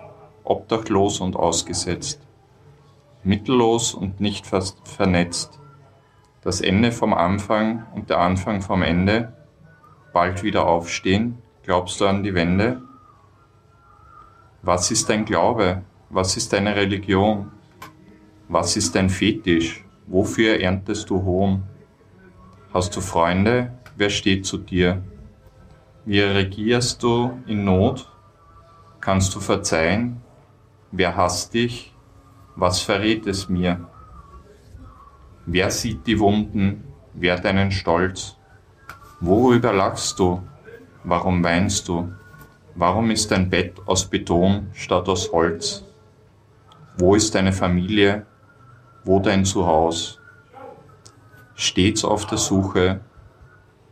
[0.46, 2.22] obdachlos und ausgesetzt,
[3.24, 5.60] mittellos und nicht vernetzt.
[6.42, 9.34] Das Ende vom Anfang und der Anfang vom Ende,
[10.14, 12.82] bald wieder aufstehen, glaubst du an die Wende?
[14.62, 15.82] Was ist dein Glaube?
[16.10, 17.52] Was ist deine Religion?
[18.48, 19.84] Was ist dein Fetisch?
[20.08, 21.64] Wofür erntest du Hohn?
[22.74, 23.74] Hast du Freunde?
[23.98, 25.04] Wer steht zu dir?
[26.06, 28.15] Wie regierst du in Not?
[29.06, 30.20] Kannst du verzeihen?
[30.92, 31.94] Wer hasst dich?
[32.56, 33.88] Was verrät es mir?
[35.46, 36.86] Wer sieht die Wunden?
[37.14, 38.36] Wer deinen Stolz?
[39.20, 40.42] Worüber lachst du?
[41.04, 42.14] Warum weinst du?
[42.74, 45.84] Warum ist dein Bett aus Beton statt aus Holz?
[46.98, 48.26] Wo ist deine Familie?
[49.04, 50.18] Wo dein Zuhause?
[51.54, 53.02] Stets auf der Suche.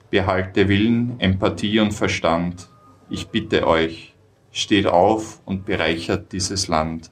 [0.10, 2.68] Behalte Willen, Empathie und Verstand.
[3.12, 4.13] Ich bitte euch,
[4.54, 7.10] steht auf und bereichert dieses Land.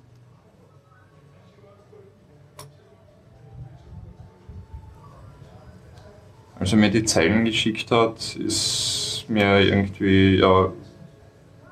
[6.57, 10.71] Als er mir die Zeilen geschickt hat, ist mir irgendwie, ja,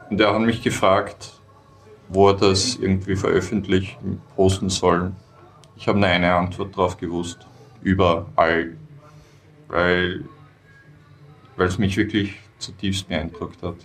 [0.09, 1.33] und er hat mich gefragt,
[2.07, 5.11] wo er das irgendwie veröffentlichen, posten soll.
[5.77, 7.45] Ich habe nur eine Antwort drauf gewusst.
[7.83, 8.75] Überall.
[9.67, 10.25] Weil
[11.57, 13.75] es mich wirklich zutiefst beeindruckt hat.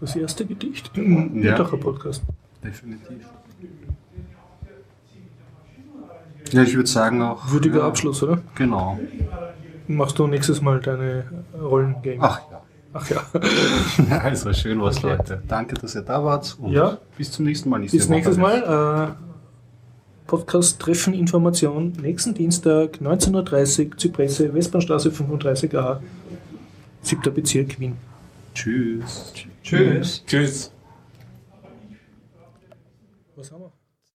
[0.00, 1.50] Das erste Gedicht im Ja.
[1.58, 2.22] Wirtacher Podcast.
[2.64, 3.18] Definitiv.
[6.52, 7.50] Ja, ich würde sagen auch.
[7.50, 8.40] Würdiger ja, Abschluss, oder?
[8.54, 8.98] Genau.
[9.86, 11.24] Machst du nächstes Mal deine
[11.60, 12.16] Rollengame?
[12.20, 12.62] Ach ja.
[12.92, 13.22] Ach ja.
[14.22, 15.16] Also schön was, Okay.
[15.16, 15.42] Leute.
[15.46, 16.56] Danke, dass ihr da wart.
[16.60, 16.98] Und Ja.
[17.16, 17.78] Bis zum nächsten Mal.
[17.80, 18.14] nächste Bis Woche.
[18.14, 19.12] nächstes Mal.
[19.16, 25.98] Äh, Podcast Treffen Information nächsten Dienstag 19.30 Uhr Zypresse, Westbahnstraße 35a,
[27.02, 27.34] 7.
[27.34, 27.96] Bezirk Wien.
[28.54, 29.32] Tschüss.
[29.62, 30.24] Tschüss.
[30.26, 30.72] Tschüss.